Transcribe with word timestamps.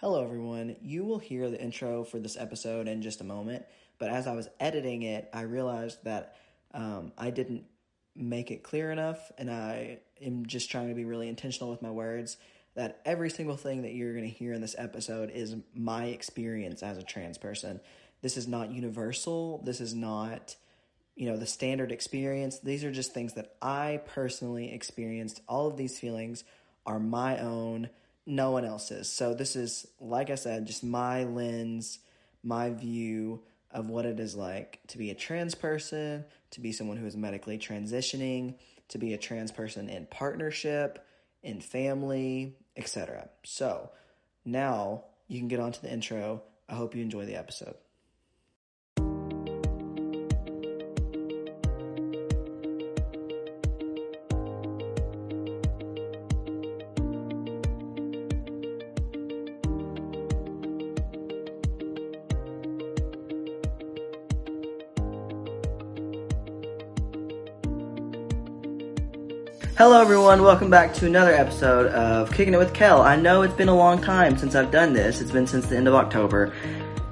Hello, 0.00 0.22
everyone. 0.22 0.76
You 0.80 1.04
will 1.04 1.18
hear 1.18 1.50
the 1.50 1.60
intro 1.60 2.04
for 2.04 2.20
this 2.20 2.36
episode 2.36 2.86
in 2.86 3.02
just 3.02 3.20
a 3.20 3.24
moment, 3.24 3.64
but 3.98 4.10
as 4.10 4.28
I 4.28 4.32
was 4.32 4.48
editing 4.60 5.02
it, 5.02 5.28
I 5.32 5.40
realized 5.40 6.04
that 6.04 6.36
um, 6.72 7.10
I 7.18 7.30
didn't 7.30 7.64
make 8.14 8.52
it 8.52 8.62
clear 8.62 8.92
enough, 8.92 9.32
and 9.38 9.50
I 9.50 9.98
am 10.24 10.46
just 10.46 10.70
trying 10.70 10.90
to 10.90 10.94
be 10.94 11.04
really 11.04 11.28
intentional 11.28 11.68
with 11.68 11.82
my 11.82 11.90
words. 11.90 12.36
That 12.76 13.00
every 13.04 13.28
single 13.28 13.56
thing 13.56 13.82
that 13.82 13.92
you're 13.92 14.12
going 14.12 14.22
to 14.22 14.30
hear 14.30 14.52
in 14.52 14.60
this 14.60 14.76
episode 14.78 15.32
is 15.34 15.56
my 15.74 16.04
experience 16.04 16.84
as 16.84 16.96
a 16.96 17.02
trans 17.02 17.36
person. 17.36 17.80
This 18.22 18.36
is 18.36 18.46
not 18.46 18.70
universal. 18.70 19.60
This 19.64 19.80
is 19.80 19.94
not, 19.94 20.54
you 21.16 21.28
know, 21.28 21.36
the 21.36 21.44
standard 21.44 21.90
experience. 21.90 22.60
These 22.60 22.84
are 22.84 22.92
just 22.92 23.14
things 23.14 23.34
that 23.34 23.56
I 23.60 24.00
personally 24.06 24.72
experienced. 24.72 25.40
All 25.48 25.66
of 25.66 25.76
these 25.76 25.98
feelings 25.98 26.44
are 26.86 27.00
my 27.00 27.38
own 27.38 27.90
no 28.28 28.50
one 28.50 28.66
else's. 28.66 29.10
So 29.10 29.32
this 29.32 29.56
is, 29.56 29.86
like 30.00 30.28
I 30.28 30.34
said, 30.34 30.66
just 30.66 30.84
my 30.84 31.24
lens, 31.24 31.98
my 32.42 32.70
view 32.70 33.40
of 33.70 33.88
what 33.88 34.04
it 34.04 34.20
is 34.20 34.36
like 34.36 34.80
to 34.88 34.98
be 34.98 35.10
a 35.10 35.14
trans 35.14 35.54
person, 35.54 36.24
to 36.50 36.60
be 36.60 36.70
someone 36.70 36.98
who 36.98 37.06
is 37.06 37.16
medically 37.16 37.58
transitioning, 37.58 38.54
to 38.88 38.98
be 38.98 39.14
a 39.14 39.18
trans 39.18 39.50
person 39.50 39.88
in 39.88 40.06
partnership, 40.06 41.04
in 41.42 41.60
family, 41.60 42.54
etc. 42.76 43.30
So 43.44 43.90
now 44.44 45.04
you 45.26 45.38
can 45.38 45.48
get 45.48 45.60
on 45.60 45.72
to 45.72 45.82
the 45.82 45.90
intro. 45.90 46.42
I 46.68 46.74
hope 46.74 46.94
you 46.94 47.02
enjoy 47.02 47.24
the 47.24 47.36
episode. 47.36 47.76
Hello, 69.78 70.00
everyone. 70.00 70.42
Welcome 70.42 70.70
back 70.70 70.92
to 70.94 71.06
another 71.06 71.30
episode 71.32 71.86
of 71.92 72.32
Kicking 72.32 72.52
It 72.52 72.56
with 72.56 72.74
Kel. 72.74 73.00
I 73.00 73.14
know 73.14 73.42
it's 73.42 73.54
been 73.54 73.68
a 73.68 73.76
long 73.76 74.02
time 74.02 74.36
since 74.36 74.56
I've 74.56 74.72
done 74.72 74.92
this. 74.92 75.20
It's 75.20 75.30
been 75.30 75.46
since 75.46 75.66
the 75.66 75.76
end 75.76 75.86
of 75.86 75.94
October. 75.94 76.52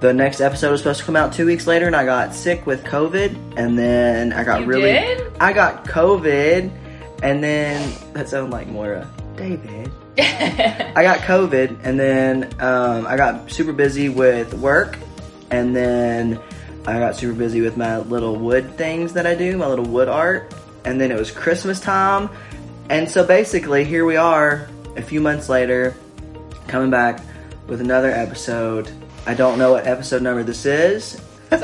The 0.01 0.13
next 0.13 0.41
episode 0.41 0.73
was 0.73 0.81
supposed 0.81 0.99
to 0.99 1.07
come 1.07 1.15
out 1.15 1.33
two 1.33 1.47
weeks 1.47 1.69
later, 1.69 1.87
and 1.87 1.95
I 1.95 2.05
got 2.05 2.35
sick 2.35 2.67
with 2.67 2.83
COVID, 2.83 3.55
and 3.57 3.79
then 3.79 4.33
I 4.33 4.43
got 4.43 4.63
You 4.63 4.67
really. 4.67 4.83
did? 4.93 5.33
I 5.39 5.53
got 5.53 5.85
COVID, 5.85 6.73
and 7.23 7.43
then 7.43 7.97
that 8.15 8.29
sounded 8.29 8.51
like 8.51 8.67
Moira. 8.67 9.09
David. 9.37 9.93
I 10.19 11.03
got 11.05 11.21
COVID, 11.21 11.79
and 11.85 12.01
then 12.01 12.53
um, 12.61 13.07
I 13.07 13.17
got 13.17 13.49
super 13.49 13.73
busy 13.73 14.09
with 14.09 14.53
work, 14.55 14.99
and 15.53 15.75
then 15.75 16.41
I 16.85 16.99
got 16.99 17.15
super 17.15 17.33
busy 17.33 17.61
with 17.61 17.77
my 17.77 17.99
little 17.99 18.35
wood 18.35 18.77
things 18.77 19.13
that 19.13 19.25
I 19.25 19.37
do, 19.37 19.57
my 19.57 19.69
little 19.69 19.85
wood 19.87 20.09
art, 20.09 20.53
and 20.85 21.01
then 21.01 21.13
it 21.13 21.19
was 21.19 21.31
Christmas 21.31 21.81
time, 21.81 22.29
and 22.89 23.11
so 23.11 23.27
basically 23.27 23.85
here 23.85 24.05
we 24.05 24.17
are, 24.17 24.69
a 24.97 25.03
few 25.03 25.21
months 25.21 25.49
later, 25.49 25.95
coming 26.69 26.91
back 26.91 27.21
with 27.67 27.81
another 27.81 28.11
episode. 28.11 28.91
I 29.27 29.35
don't 29.35 29.59
know 29.59 29.73
what 29.73 29.87
episode 29.87 30.23
number 30.23 30.43
this 30.43 30.67
is. 30.67 31.21
uh, 31.53 31.59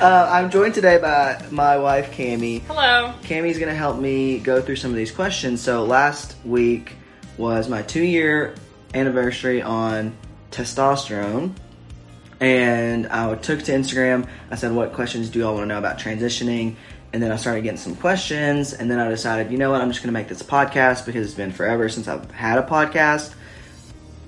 I'm 0.00 0.50
joined 0.50 0.74
today 0.74 0.98
by 0.98 1.44
my 1.50 1.76
wife 1.76 2.12
Cami. 2.12 2.62
Hello. 2.62 3.12
Cammy's 3.22 3.58
gonna 3.58 3.74
help 3.74 3.98
me 3.98 4.38
go 4.38 4.60
through 4.60 4.76
some 4.76 4.90
of 4.90 4.96
these 4.96 5.12
questions. 5.12 5.60
So 5.60 5.84
last 5.84 6.36
week 6.44 6.94
was 7.36 7.68
my 7.68 7.82
two 7.82 8.02
year 8.02 8.54
anniversary 8.94 9.62
on 9.62 10.16
testosterone. 10.50 11.52
And 12.40 13.08
I 13.08 13.34
took 13.34 13.62
to 13.64 13.72
Instagram. 13.72 14.28
I 14.50 14.54
said, 14.54 14.72
What 14.72 14.92
questions 14.92 15.30
do 15.30 15.40
y'all 15.40 15.54
want 15.54 15.64
to 15.64 15.66
know 15.66 15.78
about 15.78 15.98
transitioning? 15.98 16.76
And 17.12 17.22
then 17.22 17.32
I 17.32 17.36
started 17.36 17.62
getting 17.62 17.78
some 17.78 17.96
questions. 17.96 18.72
And 18.72 18.90
then 18.90 18.98
I 18.98 19.08
decided, 19.08 19.50
you 19.50 19.58
know 19.58 19.70
what, 19.70 19.80
I'm 19.80 19.90
just 19.90 20.02
going 20.02 20.12
to 20.12 20.18
make 20.18 20.28
this 20.28 20.40
a 20.40 20.44
podcast 20.44 21.06
because 21.06 21.26
it's 21.26 21.34
been 21.34 21.52
forever 21.52 21.88
since 21.88 22.06
I've 22.08 22.30
had 22.30 22.58
a 22.58 22.62
podcast 22.62 23.34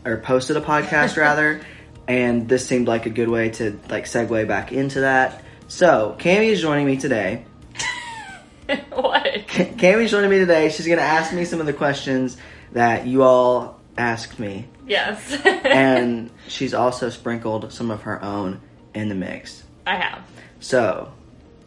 or 0.04 0.16
posted 0.18 0.56
a 0.56 0.60
podcast 0.60 1.16
rather. 1.18 1.60
And 2.08 2.48
this 2.48 2.66
seemed 2.66 2.88
like 2.88 3.06
a 3.06 3.10
good 3.10 3.28
way 3.28 3.50
to 3.50 3.78
like 3.88 4.04
segue 4.04 4.48
back 4.48 4.72
into 4.72 5.00
that. 5.00 5.44
So 5.68 6.16
Cami 6.18 6.48
is 6.48 6.60
joining 6.60 6.86
me 6.86 6.96
today. 6.96 7.44
what? 8.90 9.24
Cammy's 9.46 10.10
joining 10.10 10.30
me 10.30 10.38
today. 10.38 10.70
She's 10.70 10.86
going 10.86 10.98
to 10.98 11.04
ask 11.04 11.32
me 11.32 11.44
some 11.44 11.60
of 11.60 11.66
the 11.66 11.72
questions 11.72 12.36
that 12.72 13.06
you 13.06 13.22
all 13.22 13.80
asked 13.96 14.38
me. 14.38 14.66
Yes. 14.86 15.36
And 15.70 16.30
she's 16.48 16.74
also 16.74 17.10
sprinkled 17.10 17.72
some 17.72 17.92
of 17.92 18.02
her 18.02 18.20
own 18.24 18.60
in 18.92 19.08
the 19.08 19.14
mix. 19.14 19.62
I 19.86 19.94
have. 19.94 20.24
So, 20.58 21.12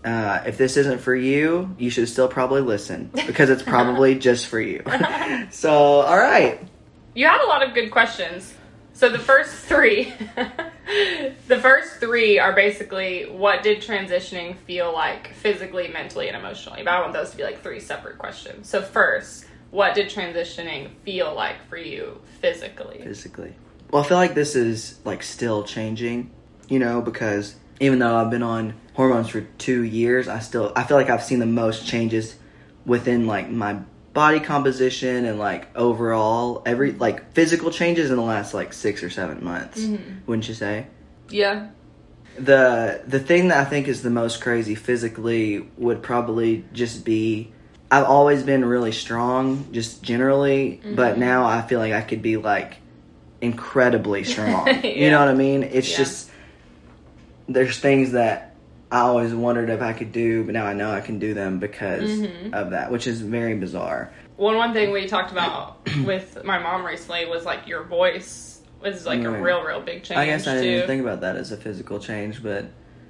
uh, 0.03 0.44
if 0.46 0.58
this 0.58 0.78
isn't 0.78 1.00
for 1.00 1.16
you, 1.16 1.75
you 1.78 1.90
should 1.90 2.09
still 2.09 2.28
probably 2.28 2.62
listen 2.62 3.09
because 3.28 3.50
it's 3.50 3.64
probably 3.64 4.16
just 4.19 4.47
for 4.47 4.59
you. 4.59 4.84
so, 5.52 5.72
all 5.72 6.18
right. 6.18 6.62
You 7.14 7.28
had 7.28 7.41
a 7.41 7.47
lot 7.47 7.64
of 7.68 7.74
good 7.74 7.91
questions. 7.91 8.53
So 8.94 9.09
the 9.09 9.19
first 9.19 9.56
three, 9.56 10.13
the 11.47 11.59
first 11.59 12.00
three 12.00 12.38
are 12.38 12.53
basically 12.53 13.24
what 13.24 13.63
did 13.63 13.81
transitioning 13.81 14.56
feel 14.56 14.94
like 14.94 15.34
physically, 15.34 15.88
mentally, 15.88 16.28
and 16.28 16.38
emotionally. 16.38 16.84
But 16.84 16.94
I 16.94 17.02
want 17.02 17.13
those 17.13 17.31
to 17.31 17.38
be 17.38 17.44
like 17.44 17.63
three 17.63 17.80
separate 17.80 18.19
questions. 18.19 18.69
So 18.69 18.81
first, 18.81 19.46
what 19.72 19.96
did 19.96 20.09
transitioning 20.09 20.92
feel 21.03 21.34
like 21.34 21.68
for 21.68 21.78
you 21.78 22.22
physically? 22.40 23.02
Physically. 23.02 23.56
Well, 23.90 24.03
I 24.03 24.08
feel 24.08 24.18
like 24.18 24.36
this 24.36 24.56
is 24.56 25.00
like 25.06 25.24
still 25.24 25.63
changing, 25.63 26.30
you 26.68 26.78
know, 26.78 27.02
because 27.02 27.56
even 27.79 28.00
though 28.00 28.16
I've 28.16 28.29
been 28.29 28.44
on 28.44 28.73
hormones 28.94 29.29
for 29.29 29.41
two 29.57 29.84
years, 29.84 30.28
I 30.28 30.39
still 30.39 30.72
I 30.75 30.84
feel 30.84 30.97
like 30.97 31.09
I've 31.09 31.23
seen 31.23 31.39
the 31.39 31.45
most 31.45 31.88
changes 31.88 32.35
within 32.85 33.28
like 33.28 33.50
my 33.50 33.79
body 34.13 34.39
composition 34.39 35.25
and 35.25 35.39
like 35.39 35.75
overall 35.75 36.62
every 36.66 36.91
like 36.91 37.33
physical 37.33 37.72
changes 37.72 38.12
in 38.12 38.17
the 38.17 38.22
last 38.22 38.53
like 38.53 38.72
six 38.73 39.01
or 39.03 39.09
seven 39.09 39.44
months. 39.44 39.79
Mm-hmm. 39.81 40.19
Wouldn't 40.28 40.47
you 40.47 40.53
say? 40.53 40.88
Yeah. 41.29 41.69
the 42.38 43.01
the 43.07 43.19
thing 43.19 43.47
that 43.50 43.57
I 43.57 43.66
think 43.66 43.88
is 43.88 44.01
the 44.03 44.09
most 44.09 44.41
crazy 44.41 44.75
physically 44.75 45.67
would 45.78 46.03
probably 46.03 46.66
just 46.73 47.03
be 47.06 47.51
I've 47.89 48.06
always 48.06 48.41
been 48.44 48.66
really 48.66 48.91
strong 48.91 49.67
just 49.72 50.01
generally, 50.03 50.79
mm-hmm. 50.83 50.95
but 50.95 51.17
now 51.19 51.45
I 51.45 51.62
feel 51.62 51.79
like 51.79 51.94
I 51.94 52.01
could 52.01 52.22
be 52.22 52.38
like 52.38 52.78
incredibly 53.41 54.23
strong. 54.33 54.67
You 54.83 55.12
know 55.12 55.19
what 55.19 55.28
I 55.29 55.33
mean? 55.33 55.63
It's 55.63 55.89
Yeah. 55.91 55.97
just 55.97 56.29
there's 57.48 57.80
things 57.80 58.12
that 58.14 58.56
I 58.92 59.00
always 59.00 59.34
wondered 59.34 59.70
if 59.70 59.81
I 59.81 59.94
could 59.94 60.12
do, 60.12 60.44
but 60.44 60.54
now 60.54 60.66
I 60.66 60.74
know 60.74 60.92
I 60.92 61.02
can 61.02 61.18
do 61.18 61.34
them 61.34 61.59
because 61.59 62.09
mm-hmm. 62.09 62.54
of 62.54 62.72
that, 62.72 62.92
which 62.92 63.08
is 63.08 63.22
very 63.22 63.56
bizarre. 63.56 64.14
One 64.36 64.56
one 64.56 64.74
thing 64.74 64.92
we 64.92 65.08
talked 65.08 65.31
about 65.31 65.80
with 66.06 66.44
my 66.44 66.59
mom 66.59 66.86
recently 66.86 67.26
was 67.26 67.46
like 67.46 67.68
your 67.68 67.84
voice 67.84 68.62
was 68.81 69.06
like 69.06 69.24
a 69.24 69.31
real, 69.31 69.64
real 69.64 69.81
big 69.81 70.04
change 70.04 70.18
I 70.18 70.26
guess 70.26 70.46
I 70.46 70.56
didn't 70.56 70.74
even 70.74 70.88
think 70.88 71.02
about 71.02 71.22
that 71.22 71.38
as 71.38 71.52
a 71.52 71.58
physical 71.58 72.00
change, 72.00 72.44
but 72.44 72.66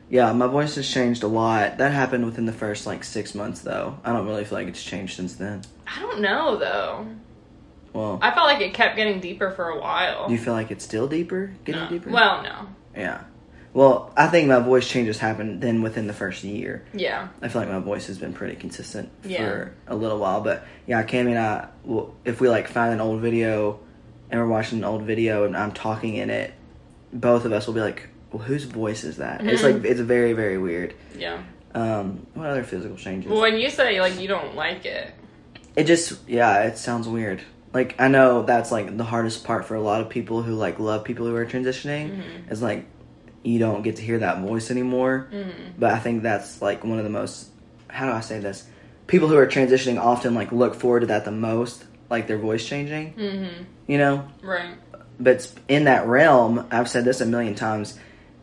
yeah, 0.10 0.32
my 0.32 0.48
voice 0.48 0.76
has 0.76 0.90
changed 0.90 1.24
a 1.24 1.28
lot. 1.28 1.80
That 1.80 1.92
happened 1.92 2.26
within 2.26 2.46
the 2.46 2.54
first 2.54 2.86
like 2.86 3.04
six 3.04 3.34
months, 3.34 3.62
though. 3.62 3.98
I 4.04 4.14
don't 4.14 4.28
really 4.28 4.46
feel 4.46 4.60
like 4.60 4.68
it's 4.68 4.84
changed 4.84 5.16
since 5.16 5.36
then. 5.36 5.64
I 5.88 6.00
don't 6.00 6.22
know 6.22 6.58
though. 6.58 7.08
Well, 7.94 8.20
I 8.22 8.32
felt 8.32 8.48
like 8.48 8.62
it 8.62 8.74
kept 8.74 8.96
getting 8.96 9.20
deeper 9.20 9.52
for 9.52 9.70
a 9.70 9.80
while. 9.80 10.28
do 10.28 10.34
you 10.34 10.40
feel 10.40 10.54
like 10.54 10.72
it's 10.72 10.84
still 10.84 11.08
deeper, 11.08 11.54
getting 11.66 11.82
No. 11.82 11.90
deeper? 11.90 12.10
Well, 12.10 12.42
no. 12.42 12.68
yeah. 12.96 13.24
Well, 13.73 14.11
I 14.16 14.28
think 14.28 14.47
my 14.47 14.59
voice 14.59 14.88
changes 14.88 15.17
happened 15.17 15.59
then 15.61 15.81
within 15.81 16.06
the 16.06 16.13
first 16.13 16.44
year. 16.44 16.84
Yeah. 16.94 17.29
I 17.41 17.47
feel 17.47 17.61
like 17.61 17.72
my 17.72 17.79
voice 17.79 18.06
has 18.07 18.19
been 18.19 18.31
pretty 18.34 18.56
consistent 18.56 19.09
Yeah. 19.23 19.38
for 19.50 19.73
a 19.88 19.95
little 19.95 20.19
while, 20.19 20.41
but 20.41 20.66
yeah, 20.85 21.01
Cammy 21.03 21.29
and 21.29 21.39
I, 21.39 21.67
will, 21.84 22.13
if 22.23 22.39
we 22.39 22.50
like 22.50 22.67
find 22.67 22.94
an 22.94 23.01
old 23.01 23.19
video 23.22 23.79
and 24.29 24.39
we're 24.39 24.47
watching 24.47 24.78
an 24.79 24.84
old 24.84 25.03
video 25.03 25.45
and 25.45 25.57
I'm 25.57 25.72
talking 25.72 26.16
in 26.16 26.29
it, 26.29 26.53
both 27.11 27.46
of 27.46 27.52
us 27.52 27.66
will 27.66 27.73
be 27.73 27.81
like, 27.81 28.09
"Well, 28.31 28.43
whose 28.43 28.64
voice 28.66 29.03
is 29.03 29.17
that?" 29.17 29.43
It's 29.46 29.61
Mhm. 29.64 29.73
like 29.81 29.85
it's 29.85 29.99
very, 29.99 30.34
very 30.34 30.58
weird. 30.59 30.93
Yeah. 31.17 31.40
Um, 31.76 32.28
what 32.35 32.47
other 32.47 32.64
physical 32.64 32.97
changes? 32.97 33.29
But 33.31 33.40
when 33.40 33.58
you 33.58 33.69
say 33.72 33.99
like 33.99 34.19
you 34.19 34.28
don't 34.28 34.55
like 34.55 34.85
it, 34.85 35.11
It 35.76 35.85
just 35.85 36.28
yeah, 36.29 36.64
it 36.66 36.78
sounds 36.78 37.08
weird. 37.08 37.41
Like 37.73 37.96
I 37.99 38.08
know 38.08 38.43
that's 38.43 38.72
like 38.72 38.96
the 38.97 39.03
hardest 39.03 39.43
part 39.43 39.66
for 39.66 39.73
a 39.73 39.81
lot 39.81 40.02
of 40.02 40.09
people 40.09 40.43
who 40.43 40.53
like 40.53 40.78
love 40.79 41.03
people 41.03 41.26
who 41.26 41.35
are 41.35 41.46
transitioning 41.47 42.17
Mhm. 42.17 42.52
is 42.52 42.61
like 42.61 42.85
you 43.43 43.59
don't 43.59 43.81
get 43.81 43.97
to 43.97 44.01
hear 44.01 44.19
that 44.19 44.40
voice 44.40 44.72
anymore. 44.72 45.28
Mhm. 45.31 45.73
But 45.78 45.91
I 45.91 45.99
think 45.99 46.23
that's 46.23 46.61
like 46.61 46.84
one 46.84 46.97
of 46.97 47.03
the 47.03 47.09
most 47.09 47.49
how 47.93 48.07
do 48.07 48.11
I 48.11 48.22
say 48.22 48.40
this? 48.40 48.66
People 49.05 49.28
who 49.28 49.37
are 49.37 49.45
transitioning 49.45 50.01
often 50.01 50.34
like 50.34 50.51
look 50.51 50.75
forward 50.75 51.01
to 51.01 51.05
that 51.07 51.25
the 51.25 51.31
most, 51.31 51.85
like 52.09 52.28
their 52.28 52.40
voice 52.40 52.66
changing, 52.66 53.13
mm-hmm. 53.13 53.63
you 53.85 53.97
know? 53.97 54.28
right? 54.41 54.75
But 55.19 55.51
in 55.67 55.84
that 55.84 56.07
realm, 56.07 56.66
I've 56.72 56.90
said 56.90 57.05
this 57.05 57.22
a 57.22 57.25
million 57.25 57.53
times 57.53 57.99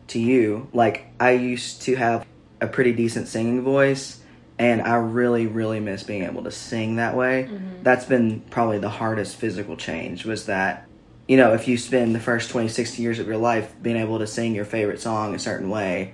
to 0.07 0.19
you, 0.19 0.69
like 0.73 1.07
I 1.19 1.31
used 1.31 1.81
to 1.83 1.95
have 1.95 2.25
a 2.61 2.67
pretty 2.67 2.93
decent 2.93 3.27
singing 3.27 3.61
voice 3.61 4.21
and 4.57 4.81
I 4.81 4.95
really 4.95 5.47
really 5.47 5.79
miss 5.79 6.03
being 6.03 6.23
able 6.23 6.43
to 6.43 6.51
sing 6.51 6.95
that 6.95 7.15
way. 7.15 7.49
Mhm. 7.51 7.83
That's 7.83 8.05
been 8.05 8.41
probably 8.51 8.77
the 8.77 8.89
hardest 8.89 9.35
physical 9.35 9.75
change 9.75 10.25
was 10.25 10.45
that 10.45 10.87
you 11.27 11.37
know, 11.37 11.53
if 11.53 11.67
you 11.67 11.77
spend 11.77 12.13
the 12.15 12.19
first 12.19 12.49
20, 12.49 12.67
60 12.67 13.01
years 13.01 13.19
of 13.19 13.27
your 13.27 13.37
life 13.37 13.73
being 13.81 13.97
able 13.97 14.19
to 14.19 14.27
sing 14.27 14.53
your 14.55 14.65
favorite 14.65 14.99
song 14.99 15.35
a 15.35 15.39
certain 15.39 15.69
way, 15.69 16.13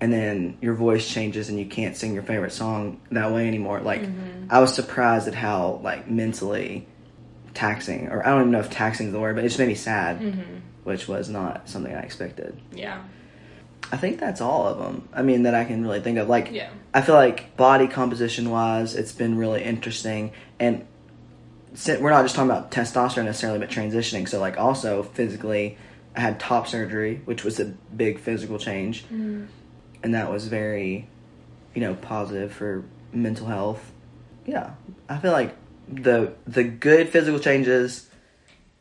and 0.00 0.12
then 0.12 0.58
your 0.60 0.74
voice 0.74 1.08
changes 1.08 1.48
and 1.48 1.58
you 1.58 1.66
can't 1.66 1.96
sing 1.96 2.14
your 2.14 2.22
favorite 2.22 2.52
song 2.52 3.00
that 3.10 3.32
way 3.32 3.46
anymore. 3.46 3.80
Like, 3.80 4.02
mm-hmm. 4.02 4.46
I 4.50 4.60
was 4.60 4.74
surprised 4.74 5.28
at 5.28 5.34
how, 5.34 5.80
like, 5.82 6.08
mentally 6.08 6.86
taxing, 7.54 8.08
or 8.08 8.26
I 8.26 8.30
don't 8.30 8.40
even 8.40 8.50
know 8.50 8.60
if 8.60 8.70
taxing 8.70 9.06
is 9.06 9.12
the 9.12 9.20
word, 9.20 9.36
but 9.36 9.44
it 9.44 9.48
just 9.48 9.58
made 9.58 9.68
me 9.68 9.74
sad, 9.74 10.20
mm-hmm. 10.20 10.58
which 10.82 11.08
was 11.08 11.28
not 11.28 11.68
something 11.68 11.94
I 11.94 12.00
expected. 12.00 12.60
Yeah. 12.72 13.02
I 13.92 13.96
think 13.96 14.18
that's 14.18 14.40
all 14.40 14.66
of 14.66 14.78
them. 14.78 15.08
I 15.12 15.22
mean, 15.22 15.44
that 15.44 15.54
I 15.54 15.64
can 15.64 15.82
really 15.82 16.00
think 16.00 16.18
of. 16.18 16.28
Like, 16.28 16.50
Yeah. 16.50 16.70
I 16.92 17.00
feel 17.00 17.14
like 17.14 17.56
body 17.56 17.86
composition 17.86 18.50
wise, 18.50 18.94
it's 18.94 19.12
been 19.12 19.36
really 19.36 19.62
interesting. 19.62 20.32
And 20.58 20.86
we're 22.00 22.10
not 22.10 22.22
just 22.22 22.34
talking 22.34 22.50
about 22.50 22.70
testosterone 22.70 23.24
necessarily, 23.24 23.58
but 23.58 23.70
transitioning. 23.70 24.28
So, 24.28 24.40
like, 24.40 24.58
also 24.58 25.02
physically, 25.02 25.76
I 26.14 26.20
had 26.20 26.38
top 26.38 26.68
surgery, 26.68 27.20
which 27.24 27.44
was 27.44 27.58
a 27.58 27.64
big 27.64 28.20
physical 28.20 28.58
change. 28.58 29.04
Mm. 29.08 29.48
And 30.02 30.14
that 30.14 30.30
was 30.30 30.46
very, 30.48 31.08
you 31.74 31.80
know, 31.80 31.94
positive 31.94 32.52
for 32.52 32.84
mental 33.12 33.46
health. 33.46 33.92
Yeah. 34.46 34.74
I 35.08 35.18
feel 35.18 35.32
like 35.32 35.56
the 35.88 36.34
the 36.46 36.64
good 36.64 37.08
physical 37.08 37.38
changes 37.38 38.08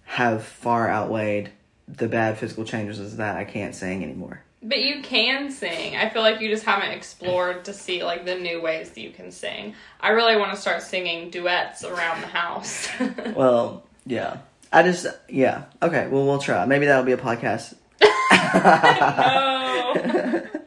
have 0.04 0.44
far 0.44 0.90
outweighed 0.90 1.52
the 1.88 2.08
bad 2.08 2.38
physical 2.38 2.64
changes 2.64 3.00
Is 3.00 3.18
that 3.18 3.36
I 3.38 3.44
can't 3.44 3.76
sing 3.76 4.04
anymore. 4.04 4.44
But 4.64 4.80
you 4.80 5.02
can 5.02 5.52
sing. 5.52 5.98
I 5.98 6.10
feel 6.10 6.22
like 6.22 6.40
you 6.40 6.50
just 6.50 6.64
haven't 6.64 6.92
explored 6.92 7.66
to 7.66 7.74
see 7.74 8.04
like 8.04 8.26
the 8.26 8.36
new 8.36 8.62
ways 8.62 8.92
that 8.92 9.02
you 9.02 9.12
can 9.12 9.32
sing. 9.32 9.76
I 10.00 10.10
really 10.10 10.38
want 10.38 10.52
to 10.56 10.58
start 10.58 10.82
singing 10.82 11.30
duets 11.30 11.84
around 11.84 12.22
the 12.22 12.28
house. 12.28 12.88
Well, 13.36 13.84
yeah. 14.06 14.38
I 14.72 14.84
just, 14.84 15.06
yeah. 15.30 15.66
Okay, 15.82 16.08
well, 16.08 16.26
we'll 16.26 16.40
try. 16.40 16.66
Maybe 16.66 16.86
that'll 16.86 17.04
be 17.04 17.12
a 17.12 17.18
podcast. 17.18 17.76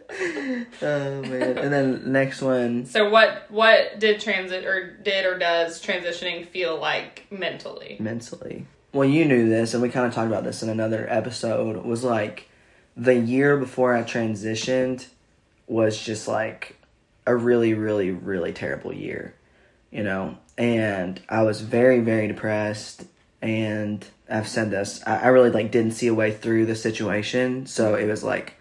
Oh, 0.83 1.23
man. 1.23 1.59
And 1.59 1.73
then 1.73 2.13
next 2.13 2.43
one. 2.43 2.87
So 2.87 3.09
what 3.11 3.51
what 3.51 3.99
did 3.99 4.21
transit 4.21 4.65
or 4.65 4.97
did 4.97 5.25
or 5.25 5.39
does 5.39 5.83
transitioning 5.83 6.47
feel 6.47 6.79
like 6.79 7.27
mentally? 7.31 7.97
mentally. 7.99 8.67
Well, 8.93 9.09
you 9.09 9.25
knew 9.25 9.49
this, 9.49 9.75
and 9.75 9.83
we 9.83 9.91
kind 9.91 10.07
of 10.07 10.15
talked 10.15 10.29
about 10.29 10.45
this 10.45 10.63
in 10.63 10.69
another 10.69 11.07
episode. 11.11 11.85
Was 11.85 12.05
like 12.05 12.49
the 12.97 13.15
year 13.15 13.57
before 13.57 13.95
I 13.95 14.03
transitioned 14.03 15.07
was 15.67 16.01
just 16.01 16.27
like 16.27 16.77
a 17.27 17.35
really, 17.35 17.75
really, 17.75 18.11
really 18.11 18.53
terrible 18.53 18.93
year, 18.93 19.35
you 19.91 20.03
know. 20.03 20.39
And 20.57 21.21
I 21.29 21.43
was 21.43 21.61
very, 21.61 22.01
very 22.01 22.29
depressed. 22.29 23.05
And 23.43 24.05
I've 24.31 24.49
said 24.49 24.71
this, 24.71 25.03
I, 25.07 25.25
I 25.25 25.27
really 25.29 25.51
like 25.51 25.71
didn't 25.71 25.93
see 25.93 26.07
a 26.07 26.15
way 26.15 26.33
through 26.33 26.67
the 26.67 26.75
situation, 26.75 27.67
so 27.67 27.95
it 27.95 28.07
was 28.07 28.25
like 28.25 28.55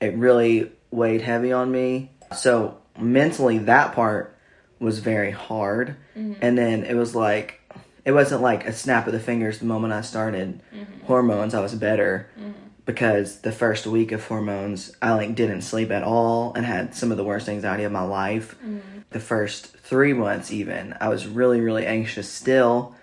it 0.00 0.14
really 0.14 0.72
weighed 0.90 1.22
heavy 1.22 1.52
on 1.52 1.70
me. 1.70 2.10
So 2.36 2.78
mentally, 2.98 3.58
that 3.58 3.94
part 3.94 4.36
was 4.80 4.98
very 4.98 5.30
hard. 5.30 5.96
Mm-hmm. 6.16 6.34
And 6.40 6.58
then 6.58 6.84
it 6.84 6.94
was 6.94 7.14
like, 7.14 7.60
it 8.04 8.12
wasn't 8.12 8.42
like 8.42 8.66
a 8.66 8.72
snap 8.72 9.06
of 9.06 9.12
the 9.12 9.20
fingers 9.20 9.58
the 9.58 9.66
moment 9.66 9.92
I 9.92 10.02
started 10.02 10.60
mm-hmm. 10.74 11.04
hormones, 11.04 11.54
I 11.54 11.60
was 11.60 11.74
better. 11.74 12.28
Mm-hmm. 12.38 12.67
Because 12.88 13.40
the 13.40 13.52
first 13.52 13.86
week 13.86 14.12
of 14.12 14.24
hormones, 14.24 14.96
I 15.02 15.12
like 15.12 15.34
didn't 15.34 15.60
sleep 15.60 15.90
at 15.90 16.02
all 16.02 16.54
and 16.54 16.64
had 16.64 16.94
some 16.94 17.10
of 17.10 17.18
the 17.18 17.22
worst 17.22 17.46
anxiety 17.46 17.84
of 17.84 17.92
my 17.92 18.02
life. 18.02 18.56
Mm-hmm. 18.64 18.78
The 19.10 19.20
first 19.20 19.76
three 19.76 20.14
months, 20.14 20.50
even, 20.50 20.96
I 20.98 21.10
was 21.10 21.26
really, 21.26 21.60
really 21.60 21.84
anxious 21.84 22.30
still. 22.30 22.94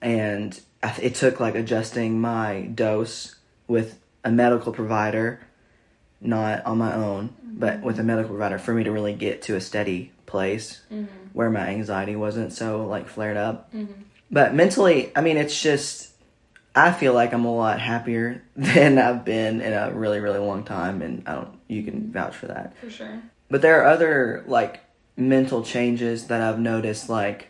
And 0.00 0.58
it 1.00 1.14
took 1.14 1.40
like 1.40 1.56
adjusting 1.56 2.22
my 2.22 2.62
dose 2.74 3.36
with 3.68 4.00
a 4.24 4.30
medical 4.30 4.72
provider 4.72 5.40
not 6.22 6.64
on 6.64 6.78
my 6.78 6.94
own, 6.94 7.36
but 7.42 7.82
with 7.82 7.96
a 7.96 7.98
mm-hmm. 7.98 8.06
medical 8.06 8.30
provider 8.30 8.58
for 8.58 8.72
me 8.72 8.84
to 8.84 8.90
really 8.90 9.12
get 9.12 9.42
to 9.42 9.56
a 9.56 9.60
steady 9.60 10.10
place 10.24 10.80
mm-hmm. 10.90 11.04
where 11.34 11.50
my 11.50 11.66
anxiety 11.68 12.16
wasn't 12.16 12.50
so 12.50 12.86
like 12.86 13.08
flared 13.08 13.36
up. 13.36 13.70
But 14.30 14.54
mentally, 14.54 15.12
I 15.14 15.20
mean, 15.20 15.36
it's 15.36 15.60
just 15.60 16.03
I 16.74 16.92
feel 16.92 17.12
like 17.14 17.32
I'm 17.32 17.44
a 17.44 17.54
lot 17.54 17.78
happier 17.80 18.42
than 18.56 18.98
I've 18.98 19.24
been 19.24 19.60
in 19.60 19.72
a 19.72 19.92
really 19.92 20.20
really 20.20 20.38
long 20.38 20.64
time, 20.64 21.02
and 21.02 21.22
I 21.28 21.34
don't. 21.34 21.58
You 21.68 21.82
can 21.82 22.12
vouch 22.12 22.34
for 22.36 22.46
that. 22.48 22.76
For 22.78 22.90
sure. 22.90 23.22
But 23.50 23.62
there 23.62 23.82
are 23.82 23.86
other 23.86 24.44
like 24.46 24.80
mental 25.16 25.62
changes 25.62 26.26
that 26.28 26.40
I've 26.40 26.58
noticed. 26.58 27.08
Like 27.08 27.48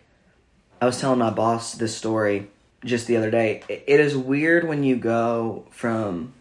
I 0.81 0.87
was 0.87 1.01
telling 1.01 1.19
my 1.19 1.31
boss 1.31 1.75
this 1.75 1.97
story 1.97 2.51
just 2.85 3.07
the 3.07 3.17
other 3.17 3.31
day. 3.31 3.63
It- 3.69 3.85
It 3.87 4.01
is 4.01 4.17
weird 4.17 4.69
when 4.69 4.83
you 4.85 4.97
go 4.97 5.67
from 5.71 6.35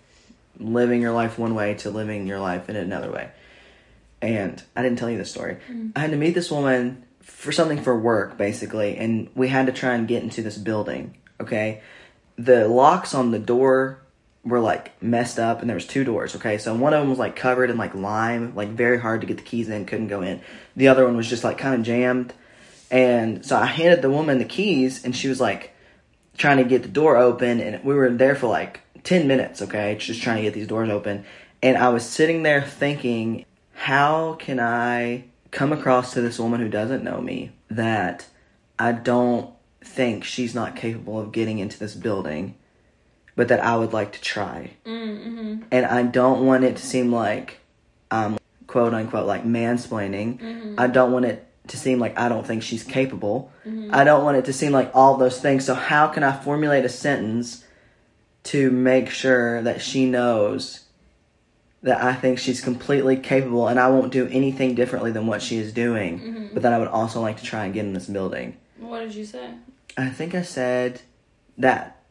living 0.60 1.02
your 1.02 1.14
life 1.14 1.40
one 1.40 1.56
way 1.56 1.74
to 1.76 1.90
living 1.90 2.28
your 2.28 2.40
life 2.40 2.70
in 2.70 2.76
another 2.76 3.12
way. 3.12 3.30
And 4.22 4.62
I 4.76 4.82
didn't 4.84 5.00
tell 5.00 5.10
you 5.10 5.18
this 5.18 5.32
story. 5.32 5.56
Mm-hmm. 5.70 5.90
I 5.96 6.00
had 6.00 6.12
to 6.12 6.18
meet 6.18 6.34
this 6.34 6.50
woman 6.52 7.04
for 7.22 7.52
something 7.52 7.82
for 7.82 7.98
work, 7.98 8.38
basically, 8.38 8.98
and 8.98 9.30
we 9.36 9.48
had 9.50 9.66
to 9.68 9.72
try 9.72 9.96
and 9.96 10.08
get 10.08 10.24
into 10.24 10.42
this 10.42 10.58
building. 10.58 11.16
Okay, 11.42 11.82
the 12.36 12.68
locks 12.68 13.14
on 13.14 13.32
the 13.32 13.40
door 13.40 14.00
were 14.44 14.60
like 14.60 15.02
messed 15.02 15.40
up, 15.40 15.62
and 15.62 15.70
there 15.70 15.76
was 15.76 15.88
two 15.88 16.04
doors. 16.04 16.36
Okay, 16.36 16.58
so 16.58 16.76
one 16.76 16.94
of 16.94 17.00
them 17.02 17.10
was 17.10 17.20
like 17.20 17.36
covered 17.36 17.70
in 17.70 17.78
like 17.78 17.96
lime, 17.96 18.56
like 18.56 18.70
very 18.70 19.00
hard 19.00 19.22
to 19.22 19.28
get 19.28 19.38
the 19.38 19.44
keys 19.44 19.70
in, 19.70 19.86
couldn't 19.86 20.08
go 20.08 20.22
in. 20.22 20.42
The 20.76 20.88
other 20.90 21.06
one 21.06 21.16
was 21.16 21.30
just 21.30 21.44
like 21.44 21.58
kind 21.58 21.76
of 21.76 21.84
jammed, 21.84 22.34
and 22.92 23.46
so 23.46 23.58
I 23.58 23.66
handed 23.66 24.02
the 24.02 24.10
woman 24.10 24.40
the 24.40 24.46
keys, 24.46 25.04
and 25.06 25.16
she 25.16 25.28
was 25.28 25.40
like 25.40 25.74
trying 26.38 26.58
to 26.58 26.64
get 26.64 26.84
the 26.84 26.90
door 26.90 27.16
open, 27.16 27.60
and 27.62 27.84
we 27.84 27.94
were 27.94 28.10
there 28.10 28.36
for 28.36 28.48
like 28.48 28.82
ten 29.04 29.28
minutes. 29.28 29.62
Okay, 29.62 29.96
just 29.98 30.22
trying 30.22 30.38
to 30.38 30.44
get 30.44 30.54
these 30.54 30.68
doors 30.68 30.90
open, 30.90 31.26
and 31.62 31.78
I 31.78 31.90
was 31.90 32.06
sitting 32.06 32.44
there 32.44 32.62
thinking, 32.62 33.46
how 33.74 34.34
can 34.34 34.60
I 34.60 35.26
come 35.52 35.72
across 35.72 36.14
to 36.14 36.22
this 36.22 36.40
woman 36.40 36.60
who 36.60 36.68
doesn't 36.68 37.04
know 37.04 37.22
me 37.22 37.52
that 37.70 38.28
I 38.78 38.92
don't 38.92 39.54
think 39.86 40.24
she's 40.24 40.56
not 40.56 40.76
capable 40.76 41.20
of 41.20 41.32
getting 41.32 41.60
into 41.60 41.78
this 41.78 41.96
building, 41.96 42.56
but 43.36 43.48
that 43.48 43.60
I 43.60 43.76
would 43.76 43.94
like 43.94 44.14
to 44.14 44.22
try. 44.22 44.72
Mm-hmm. 44.86 45.64
And 45.72 45.86
I 45.86 46.04
don't 46.04 46.46
want 46.46 46.64
it 46.64 46.78
to 46.78 46.86
seem 46.86 47.12
like 47.12 47.60
I'm 48.12 48.38
quote 48.68 48.94
unquote 48.94 49.28
like 49.28 49.46
mansplaining. 49.46 50.40
Mm-hmm. 50.40 50.76
I 50.78 50.88
don't 50.88 51.12
want 51.12 51.26
it 51.26 51.48
to 51.68 51.78
seem 51.78 52.00
like 52.00 52.18
I 52.18 52.30
don't 52.30 52.46
think 52.46 52.64
she's 52.64 52.84
capable. 52.84 53.52
Mm-hmm. 53.66 53.94
I 53.94 54.04
don't 54.04 54.24
want 54.24 54.38
it 54.38 54.46
to 54.46 54.54
seem 54.54 54.72
like 54.72 54.92
all 54.94 55.18
those 55.18 55.40
things. 55.40 55.66
So, 55.66 55.74
how 55.74 56.08
can 56.08 56.24
I 56.24 56.32
formulate 56.32 56.86
a 56.86 56.90
sentence 56.90 57.64
to 58.44 58.72
make 58.72 59.10
sure 59.10 59.62
that 59.62 59.82
she 59.82 60.06
knows 60.06 60.84
that 61.82 62.02
I 62.02 62.14
think 62.14 62.40
she's 62.40 62.62
completely 62.62 63.18
capable 63.18 63.68
and 63.68 63.80
I 63.80 63.90
won't 63.90 64.12
do 64.12 64.28
anything 64.30 64.74
differently 64.74 65.12
than 65.12 65.28
what 65.28 65.42
she 65.42 65.58
is 65.58 65.74
doing, 65.74 66.20
mm-hmm. 66.20 66.54
but 66.54 66.64
that 66.64 66.74
I 66.74 66.80
would 66.80 66.88
also 66.88 67.22
like 67.22 67.38
to 67.38 67.44
try 67.44 67.66
and 67.66 67.74
get 67.74 67.86
in 67.86 67.94
this 67.94 68.08
building? 68.08 68.58
What 68.80 69.00
did 69.00 69.16
you 69.16 69.26
say? 69.26 69.52
I 69.98 70.10
think 70.10 70.36
I 70.36 70.42
said 70.42 71.02
that. 71.58 72.04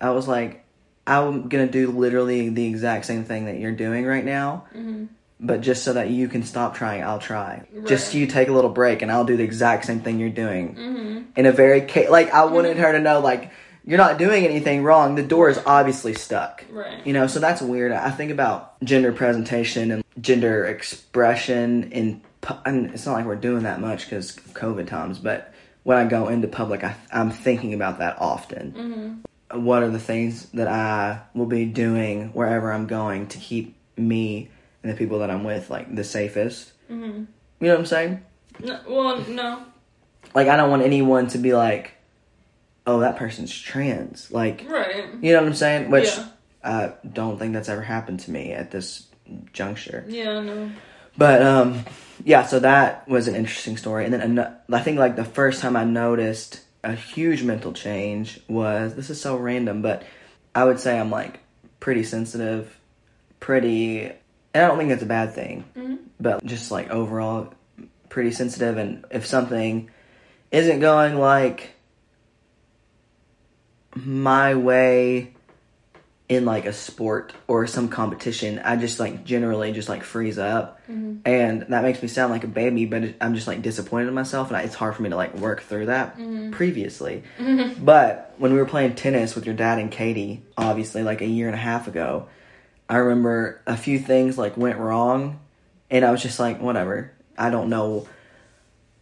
I 0.00 0.10
was 0.10 0.26
like, 0.26 0.64
I'm 1.06 1.48
gonna 1.48 1.66
do 1.66 1.90
literally 1.90 2.48
the 2.48 2.66
exact 2.66 3.04
same 3.04 3.24
thing 3.24 3.46
that 3.46 3.58
you're 3.58 3.72
doing 3.72 4.06
right 4.06 4.24
now, 4.24 4.66
mm-hmm. 4.74 5.06
but 5.40 5.60
just 5.60 5.82
so 5.82 5.94
that 5.94 6.10
you 6.10 6.28
can 6.28 6.42
stop 6.42 6.74
trying, 6.74 7.02
I'll 7.02 7.18
try. 7.18 7.64
Just 7.84 8.08
Right. 8.08 8.20
you 8.20 8.26
take 8.26 8.48
a 8.48 8.52
little 8.52 8.70
break, 8.70 9.02
and 9.02 9.10
I'll 9.10 9.24
do 9.24 9.36
the 9.36 9.44
exact 9.44 9.86
same 9.86 10.00
thing 10.00 10.18
you're 10.18 10.30
doing. 10.30 10.74
Mm-hmm. 10.74 11.20
In 11.36 11.46
a 11.46 11.52
very 11.52 11.82
ca- 11.82 12.08
like, 12.08 12.32
I 12.32 12.40
mm-hmm. 12.40 12.54
wanted 12.54 12.76
her 12.76 12.92
to 12.92 13.00
know 13.00 13.20
like 13.20 13.50
you're 13.84 13.98
not 13.98 14.18
doing 14.18 14.44
anything 14.44 14.82
wrong. 14.82 15.14
The 15.14 15.22
door 15.22 15.48
is 15.48 15.58
obviously 15.66 16.14
stuck. 16.14 16.64
Right. 16.70 17.04
You 17.06 17.12
know, 17.12 17.26
so 17.26 17.40
that's 17.40 17.62
weird. 17.62 17.92
I 17.92 18.10
think 18.10 18.30
about 18.30 18.80
gender 18.84 19.12
presentation 19.12 19.90
and 19.90 20.04
gender 20.20 20.64
expression 20.66 21.90
in. 21.92 22.22
it's 22.42 23.06
not 23.06 23.12
like 23.14 23.26
we're 23.26 23.36
doing 23.36 23.64
that 23.64 23.80
much 23.80 24.04
because 24.04 24.36
COVID 24.52 24.86
times, 24.86 25.18
but 25.18 25.49
when 25.82 25.98
I 25.98 26.04
go 26.04 26.28
into 26.28 26.48
public, 26.48 26.84
I, 26.84 26.94
I'm 27.12 27.30
thinking 27.30 27.74
about 27.74 27.98
that 27.98 28.16
often. 28.20 29.22
What 29.52 29.82
are 29.82 29.88
the 29.90 29.98
things 29.98 30.46
that 30.50 30.68
I 30.68 31.22
will 31.34 31.46
be 31.46 31.64
doing 31.64 32.28
wherever 32.28 32.72
I'm 32.72 32.86
going 32.86 33.26
to 33.28 33.38
keep 33.38 33.76
me 33.96 34.48
and 34.82 34.92
the 34.92 34.96
people 34.96 35.18
that 35.20 35.30
I'm 35.30 35.44
with 35.44 35.70
like 35.70 35.94
the 35.94 36.04
safest? 36.04 36.72
You 36.88 36.96
know 36.96 37.26
what 37.58 37.78
I'm 37.78 37.86
saying? 37.86 38.22
No, 38.60 38.80
well, 38.88 39.20
no. 39.28 39.62
Like 40.34 40.48
I 40.48 40.56
don't 40.56 40.70
want 40.70 40.82
anyone 40.82 41.28
to 41.28 41.38
be 41.38 41.52
like, 41.54 41.92
"Oh, 42.86 43.00
that 43.00 43.16
person's 43.16 43.56
trans." 43.56 44.30
Like 44.30 44.66
Right. 44.68 45.06
you 45.20 45.32
know 45.32 45.40
what 45.40 45.48
I'm 45.48 45.54
saying? 45.54 45.90
Which 45.90 46.08
Yeah. 46.16 46.26
I 46.62 46.92
don't 47.10 47.38
think 47.38 47.52
that's 47.54 47.68
ever 47.68 47.82
happened 47.82 48.20
to 48.20 48.30
me 48.30 48.52
at 48.52 48.70
this 48.70 49.06
juncture. 49.52 50.04
Yeah, 50.08 50.40
no. 50.40 50.70
But 51.16 51.42
um, 51.42 51.84
yeah, 52.24 52.44
so 52.44 52.60
that 52.60 53.08
was 53.08 53.28
an 53.28 53.34
interesting 53.34 53.76
story. 53.76 54.04
And 54.04 54.14
then 54.14 54.56
I 54.72 54.80
think 54.80 54.98
like 54.98 55.16
the 55.16 55.24
first 55.24 55.60
time 55.60 55.76
I 55.76 55.84
noticed 55.84 56.60
a 56.82 56.94
huge 56.94 57.42
mental 57.42 57.72
change 57.72 58.40
was 58.48 58.94
this 58.94 59.10
is 59.10 59.20
so 59.20 59.36
random, 59.36 59.82
but 59.82 60.02
I 60.54 60.64
would 60.64 60.80
say 60.80 60.98
I'm 60.98 61.10
like 61.10 61.40
pretty 61.78 62.04
sensitive, 62.04 62.78
pretty, 63.38 64.04
and 64.54 64.64
I 64.64 64.68
don't 64.68 64.78
think 64.78 64.90
that's 64.90 65.02
a 65.02 65.06
bad 65.06 65.34
thing, 65.34 65.64
mm-hmm. 65.76 65.96
but 66.18 66.44
just 66.44 66.70
like 66.70 66.90
overall 66.90 67.52
pretty 68.08 68.32
sensitive. 68.32 68.76
And 68.76 69.04
if 69.10 69.26
something 69.26 69.90
isn't 70.50 70.80
going 70.80 71.18
like 71.18 71.70
my 73.94 74.54
way 74.54 75.34
in 76.30 76.44
like 76.44 76.64
a 76.64 76.72
sport 76.72 77.34
or 77.48 77.66
some 77.66 77.88
competition, 77.88 78.60
I 78.60 78.76
just 78.76 79.00
like 79.00 79.24
generally 79.24 79.72
just 79.72 79.88
like 79.88 80.04
freeze 80.04 80.38
up, 80.38 80.80
mm-hmm. 80.88 81.18
and 81.24 81.62
that 81.62 81.82
makes 81.82 82.00
me 82.00 82.06
sound 82.06 82.30
like 82.30 82.44
a 82.44 82.46
baby. 82.46 82.86
But 82.86 83.02
it, 83.02 83.16
I'm 83.20 83.34
just 83.34 83.48
like 83.48 83.62
disappointed 83.62 84.06
in 84.06 84.14
myself, 84.14 84.46
and 84.46 84.56
I, 84.56 84.62
it's 84.62 84.76
hard 84.76 84.94
for 84.94 85.02
me 85.02 85.10
to 85.10 85.16
like 85.16 85.34
work 85.34 85.60
through 85.62 85.86
that 85.86 86.16
mm-hmm. 86.16 86.52
previously. 86.52 87.24
But 87.80 88.34
when 88.38 88.52
we 88.52 88.58
were 88.58 88.66
playing 88.66 88.94
tennis 88.94 89.34
with 89.34 89.46
your 89.46 89.54
dad 89.54 89.78
and 89.78 89.90
Katie, 89.90 90.44
obviously 90.56 91.02
like 91.02 91.20
a 91.20 91.26
year 91.26 91.46
and 91.46 91.54
a 91.54 91.58
half 91.58 91.88
ago, 91.88 92.28
I 92.88 92.96
remember 92.98 93.60
a 93.66 93.76
few 93.76 93.98
things 93.98 94.38
like 94.38 94.56
went 94.56 94.78
wrong, 94.78 95.40
and 95.90 96.04
I 96.04 96.12
was 96.12 96.22
just 96.22 96.38
like, 96.38 96.60
whatever. 96.60 97.12
I 97.36 97.50
don't 97.50 97.70
know 97.70 98.06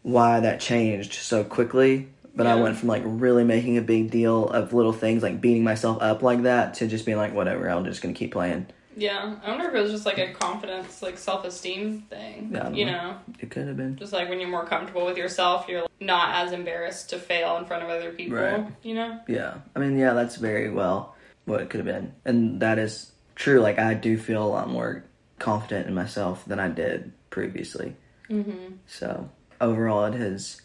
why 0.02 0.40
that 0.40 0.61
changed 0.61 1.12
so 1.12 1.44
quickly, 1.44 2.08
but 2.38 2.47
I 2.47 2.54
went 2.54 2.76
from 2.76 2.88
like 2.88 3.02
really 3.04 3.42
making 3.42 3.78
a 3.78 3.83
big 3.83 4.12
deal 4.12 4.49
of 4.49 4.73
little 4.73 4.92
things 4.92 5.25
like 5.25 5.40
beating 5.40 5.64
myself 5.64 6.00
up 6.00 6.23
like 6.23 6.45
that 6.45 6.75
to 6.75 6.87
just 6.87 7.04
being 7.04 7.18
like, 7.18 7.35
whatever. 7.35 7.68
I'm 7.68 7.85
just 7.85 8.00
gonna 8.00 8.14
keep 8.14 8.33
playing. 8.33 8.68
Yeah, 8.97 9.37
I 9.45 9.50
wonder 9.50 9.68
if 9.68 9.75
it 9.75 9.80
was 9.80 9.90
just 9.90 10.07
like 10.07 10.18
a 10.18 10.33
confidence, 10.33 11.02
like 11.02 11.18
self 11.18 11.45
esteem 11.45 12.02
thing. 12.02 12.50
Yeah, 12.52 12.71
you 12.71 12.85
know. 12.87 12.92
know, 12.92 13.16
It 13.40 13.50
could 13.50 13.66
have 13.66 13.76
been. 13.76 13.97
just 13.97 14.12
like 14.12 14.28
when 14.28 14.38
you're 14.38 14.49
more 14.49 14.64
comfortable 14.66 15.04
with 15.04 15.16
yourself, 15.16 15.66
you're 15.68 15.87
not 16.00 16.35
as 16.37 16.52
embarrassed 16.52 17.11
to 17.11 17.18
fail 17.18 17.57
in 17.57 17.64
front 17.64 17.83
of 17.83 17.90
other 17.90 18.12
people. 18.12 18.38
Right. 18.38 18.66
You 18.83 18.95
know. 18.95 19.21
Yeah. 19.26 19.54
I 19.75 19.80
mean, 19.80 19.99
yeah, 19.99 20.14
that's 20.14 20.37
very 20.37 20.71
well 20.71 21.16
what 21.45 21.61
it 21.61 21.71
could 21.71 21.78
have 21.78 21.87
been. 21.87 22.14
And 22.25 22.61
that 22.61 22.78
is 22.78 23.11
true. 23.35 23.59
Like, 23.61 23.78
I 23.78 23.95
do 23.95 24.16
feel 24.16 24.45
a 24.45 24.49
lot 24.49 24.68
more 24.68 25.04
confident 25.40 25.88
in 25.88 25.95
myself 25.95 26.45
than 26.45 26.61
I 26.61 26.68
did 26.68 27.12
previously. 27.30 27.97
Mm-hmm. 28.30 28.75
So, 28.87 29.28
overall, 29.61 30.04
it 30.07 30.14
has 30.14 30.61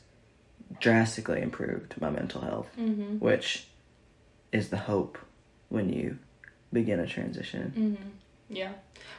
drastically 0.80 1.42
improved 1.42 2.00
my 2.01 2.10
mental 2.10 2.42
health, 2.42 2.70
Mm-hmm. 2.80 3.18
which 3.20 3.68
is 4.51 4.70
the 4.70 4.77
hope 4.77 5.18
when 5.70 5.89
you 5.89 6.18
begin 6.72 7.00
a 7.00 7.08
transition. 7.08 7.74
Mm-hmm. 7.75 8.10
Yeah. 8.50 8.74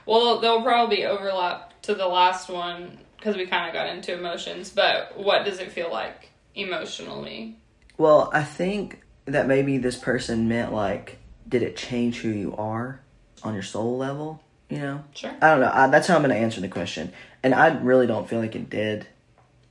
Well, 0.06 0.40
there'll 0.40 0.62
probably 0.62 1.04
overlap 1.04 1.80
to 1.82 1.94
the 1.94 2.06
last 2.06 2.49
one 2.49 2.99
because 3.16 3.37
we 3.37 3.46
kind 3.46 3.66
of 3.68 3.75
got 3.75 3.88
into 3.88 4.12
emotions. 4.12 4.70
But 4.70 5.18
what 5.18 5.44
does 5.44 5.58
it 5.58 5.73
feel 5.73 5.90
like 5.90 6.30
emotionally? 6.54 7.56
Well, 7.96 8.30
I 8.32 8.42
think 8.42 9.00
that 9.25 9.46
maybe 9.46 9.78
this 9.78 9.96
person 9.96 10.49
meant, 10.49 10.73
like, 10.73 11.18
did 11.49 11.62
it 11.62 11.76
change 11.76 12.18
who 12.18 12.28
you 12.28 12.54
are 12.56 13.00
on 13.42 13.54
your 13.54 13.62
soul 13.62 13.96
level? 13.96 14.42
You 14.68 14.78
know? 14.78 15.04
Sure. 15.14 15.32
I 15.40 15.50
don't 15.50 15.61
know. 15.61 15.70
I, 15.73 15.87
that's 15.88 16.06
how 16.06 16.16
I'm 16.16 16.23
going 16.23 16.34
to 16.34 16.40
answer 16.40 16.61
the 16.61 16.68
question. 16.68 17.12
And 17.42 17.54
I 17.54 17.68
really 17.78 18.06
don't 18.06 18.28
feel 18.28 18.40
like 18.40 18.54
it 18.54 18.68
did. 18.70 19.06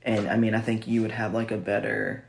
And 0.04 0.28
I 0.28 0.36
mean, 0.36 0.54
I 0.54 0.60
think 0.60 0.86
you 0.86 1.02
would 1.02 1.12
have 1.12 1.32
like 1.34 1.50
a 1.50 1.56
better 1.56 2.24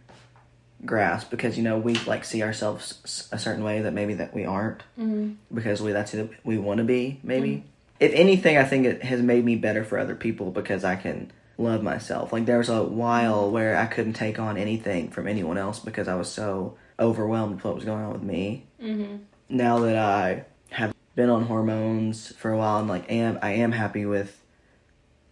grasp 0.86 1.32
because 1.32 1.58
you 1.58 1.63
know 1.63 1.77
we 1.77 1.96
like 2.05 2.24
see 2.24 2.44
ourselves 2.44 3.27
a 3.32 3.39
certain 3.39 3.63
way 3.63 3.82
that 3.82 3.91
maybe 3.94 4.13
that 4.15 4.34
we 4.36 4.46
aren't 4.46 4.82
Mm-hmm. 5.00 5.32
because 5.53 5.82
we 5.82 5.91
that's 5.94 6.12
who 6.12 6.29
we 6.44 6.58
want 6.58 6.77
to 6.79 6.84
be. 6.84 7.20
Maybe 7.24 7.63
if 8.00 8.13
anything, 8.13 8.58
I 8.58 8.63
think 8.65 8.86
it 8.86 9.03
has 9.03 9.22
made 9.22 9.44
me 9.46 9.55
better 9.55 9.84
for 9.84 9.98
other 9.98 10.15
people 10.15 10.51
because 10.51 10.84
I 10.84 10.96
can 10.96 11.32
love 11.58 11.82
myself. 11.82 12.34
Like 12.34 12.46
there 12.46 12.58
was 12.58 12.70
a 12.70 12.84
while 12.84 13.50
where 13.50 13.77
I 13.77 13.86
couldn't 13.86 14.13
take 14.13 14.38
on 14.39 14.58
anything 14.58 15.10
from 15.10 15.27
anyone 15.27 15.58
else 15.58 15.79
because 15.79 16.08
I 16.10 16.15
was 16.15 16.29
so 16.29 16.77
overwhelmed 17.00 17.55
with 17.55 17.63
what 17.65 17.75
was 17.75 17.86
going 17.86 18.03
on 18.03 18.13
with 18.13 18.24
me 18.24 18.65
Mm-hmm. 18.82 19.15
now 19.50 19.79
that 19.79 19.96
I 19.98 20.46
have 20.70 20.94
been 21.15 21.29
on 21.29 21.44
hormones 21.46 22.34
for 22.36 22.51
a 22.51 22.58
while 22.58 22.79
and 22.79 22.88
like 22.89 23.10
am 23.12 23.39
I 23.41 23.51
am 23.51 23.72
happy 23.72 24.05
with 24.05 24.41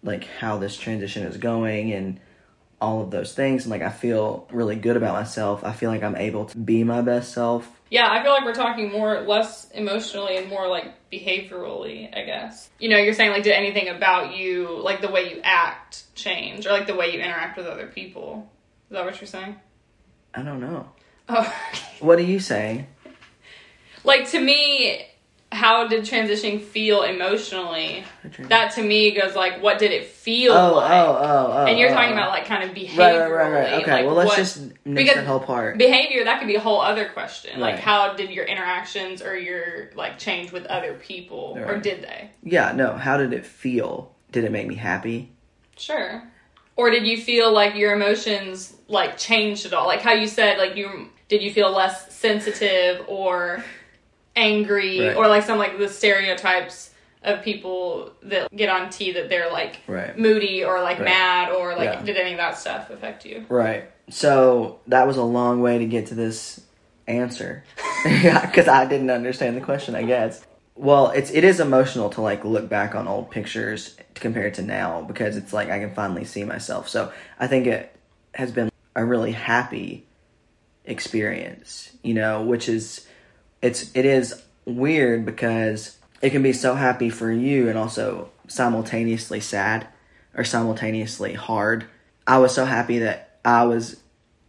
like 0.01 0.23
how 0.39 0.57
this 0.57 0.77
transition 0.77 1.23
is 1.23 1.37
going 1.37 1.91
and 1.93 2.19
all 2.83 3.01
of 3.01 3.11
those 3.11 3.33
things 3.33 3.63
and 3.63 3.71
like 3.71 3.81
I 3.81 3.89
feel 3.89 4.45
really 4.51 4.75
good 4.75 4.97
about 4.97 5.13
myself. 5.13 5.63
I 5.63 5.71
feel 5.71 5.89
like 5.89 6.03
I'm 6.03 6.17
able 6.17 6.45
to 6.47 6.57
be 6.57 6.83
my 6.83 7.01
best 7.01 7.31
self. 7.33 7.69
Yeah, 7.89 8.11
I 8.11 8.21
feel 8.21 8.33
like 8.33 8.43
we're 8.43 8.53
talking 8.53 8.91
more 8.91 9.21
less 9.21 9.69
emotionally 9.71 10.35
and 10.35 10.49
more 10.49 10.67
like 10.67 10.93
behaviorally, 11.09 12.15
I 12.15 12.25
guess. 12.25 12.69
You 12.79 12.89
know, 12.89 12.97
you're 12.97 13.13
saying 13.13 13.31
like 13.31 13.43
did 13.43 13.53
anything 13.53 13.87
about 13.87 14.35
you, 14.35 14.81
like 14.83 14.99
the 14.99 15.09
way 15.09 15.33
you 15.33 15.39
act 15.43 16.03
change 16.13 16.67
or 16.67 16.71
like 16.71 16.85
the 16.85 16.95
way 16.95 17.13
you 17.13 17.21
interact 17.21 17.55
with 17.57 17.67
other 17.67 17.87
people. 17.87 18.51
Is 18.89 18.95
that 18.95 19.05
what 19.05 19.21
you're 19.21 19.27
saying? 19.27 19.55
I 20.33 20.41
don't 20.41 20.59
know. 20.59 20.89
Oh. 21.29 21.53
What 21.99 22.19
are 22.19 22.23
you 22.23 22.41
saying? 22.41 22.87
like 24.03 24.29
to 24.31 24.41
me, 24.41 25.05
how 25.53 25.87
did 25.87 26.03
transitioning 26.03 26.61
feel 26.61 27.03
emotionally? 27.03 28.03
That 28.39 28.73
to 28.73 28.83
me 28.83 29.11
goes 29.11 29.35
like 29.35 29.61
what 29.61 29.79
did 29.79 29.91
it 29.91 30.05
feel 30.07 30.53
Oh, 30.53 30.71
oh 30.71 30.75
like? 30.77 30.91
oh, 30.91 31.17
oh, 31.21 31.51
oh. 31.53 31.65
and 31.65 31.77
you're 31.77 31.89
oh, 31.89 31.93
talking 31.93 32.11
oh. 32.11 32.13
about 32.13 32.29
like 32.29 32.45
kind 32.45 32.67
of 32.67 32.73
behavior. 32.73 33.03
Right, 33.03 33.31
right, 33.31 33.51
right, 33.51 33.71
right. 33.71 33.81
Okay, 33.83 33.91
like, 33.91 34.05
well 34.05 34.15
let's 34.15 34.29
what- 34.29 34.37
just 34.37 34.61
nix 34.85 35.13
that 35.13 35.25
whole 35.25 35.39
part. 35.39 35.77
behavior 35.77 36.23
that 36.23 36.39
could 36.39 36.47
be 36.47 36.55
a 36.55 36.59
whole 36.59 36.81
other 36.81 37.07
question 37.09 37.59
like 37.59 37.79
how 37.79 38.13
did 38.13 38.29
your 38.31 38.45
interactions 38.45 39.21
or 39.21 39.37
your 39.37 39.89
like 39.95 40.17
change 40.17 40.51
with 40.51 40.65
other 40.65 40.93
people 40.95 41.57
or 41.59 41.77
did 41.77 42.01
they 42.01 42.29
yeah, 42.43 42.71
no. 42.73 42.93
How 42.93 43.17
did 43.17 43.33
it 43.33 43.45
feel? 43.45 44.13
Did 44.31 44.43
it 44.43 44.51
make 44.51 44.67
me 44.67 44.75
happy? 44.75 45.31
sure 45.75 46.23
or 46.75 46.89
did 46.89 47.05
you 47.05 47.17
feel 47.17 47.51
like 47.51 47.75
your 47.75 47.93
emotions 47.93 48.75
like 48.87 49.17
changed 49.17 49.65
at 49.65 49.73
all 49.73 49.87
like 49.87 50.01
how 50.01 50.13
you 50.13 50.27
said 50.27 50.57
like 50.57 50.75
you 50.75 51.09
did 51.27 51.41
you 51.41 51.51
feel 51.51 51.71
less 51.71 52.13
sensitive 52.13 53.03
or 53.07 53.63
angry 54.35 54.99
Right. 55.07 55.15
or 55.15 55.27
like 55.27 55.43
some 55.43 55.57
like 55.57 55.77
the 55.77 55.89
stereotypes 55.89 56.91
of 57.23 57.41
people 57.41 58.11
that 58.23 58.53
get 58.55 58.69
on 58.69 58.89
T 58.89 59.11
that 59.13 59.29
they're 59.29 59.51
like 59.51 59.77
Right. 59.87 60.17
moody 60.17 60.63
or 60.63 60.81
like 60.81 60.97
Right. 60.99 61.05
mad 61.05 61.51
or 61.51 61.75
like 61.75 61.85
Yeah. 61.93 62.01
did 62.03 62.17
any 62.17 62.31
of 62.31 62.37
that 62.37 62.57
stuff 62.57 62.89
affect 62.89 63.25
you 63.25 63.45
Right. 63.49 63.89
So 64.09 64.79
that 64.87 65.07
was 65.07 65.17
a 65.17 65.23
long 65.23 65.61
way 65.61 65.77
to 65.77 65.85
get 65.85 66.07
to 66.07 66.15
this 66.15 66.59
answer 67.07 67.63
because 68.03 68.67
I 68.67 68.85
didn't 68.85 69.09
understand 69.09 69.55
the 69.55 69.61
question. 69.61 69.95
I 69.95 70.03
guess. 70.03 70.45
Well, 70.75 71.11
it's 71.11 71.31
it 71.31 71.43
is 71.43 71.59
emotional 71.59 72.09
to 72.11 72.21
like 72.21 72.43
look 72.43 72.67
back 72.67 72.95
on 72.95 73.07
old 73.07 73.29
pictures 73.31 73.95
compared 74.15 74.55
to 74.55 74.61
now 74.61 75.01
because 75.03 75.37
it's 75.37 75.53
like 75.53 75.69
I 75.69 75.79
can 75.79 75.93
finally 75.93 76.25
see 76.25 76.43
myself. 76.43 76.89
So 76.89 77.11
I 77.39 77.47
think 77.47 77.67
it 77.67 77.95
has 78.33 78.51
been 78.51 78.69
a 78.95 79.05
really 79.05 79.31
happy 79.31 80.05
experience, 80.85 81.91
you 82.03 82.13
know, 82.13 82.41
which 82.43 82.67
is 82.67 83.07
it's 83.63 83.89
it 83.95 84.05
is 84.05 84.43
weird 84.65 85.25
because 85.25 85.97
it 86.21 86.29
can 86.29 86.43
be 86.43 86.53
so 86.53 86.75
happy 86.75 87.09
for 87.09 87.31
you 87.31 87.69
and 87.69 87.77
also 87.77 88.29
simultaneously 88.47 89.39
sad 89.39 89.87
or 90.35 90.43
simultaneously 90.43 91.33
hard. 91.33 91.85
I 92.27 92.37
was 92.37 92.53
so 92.53 92.65
happy 92.65 92.99
that 92.99 93.39
I 93.43 93.63
was 93.63 93.99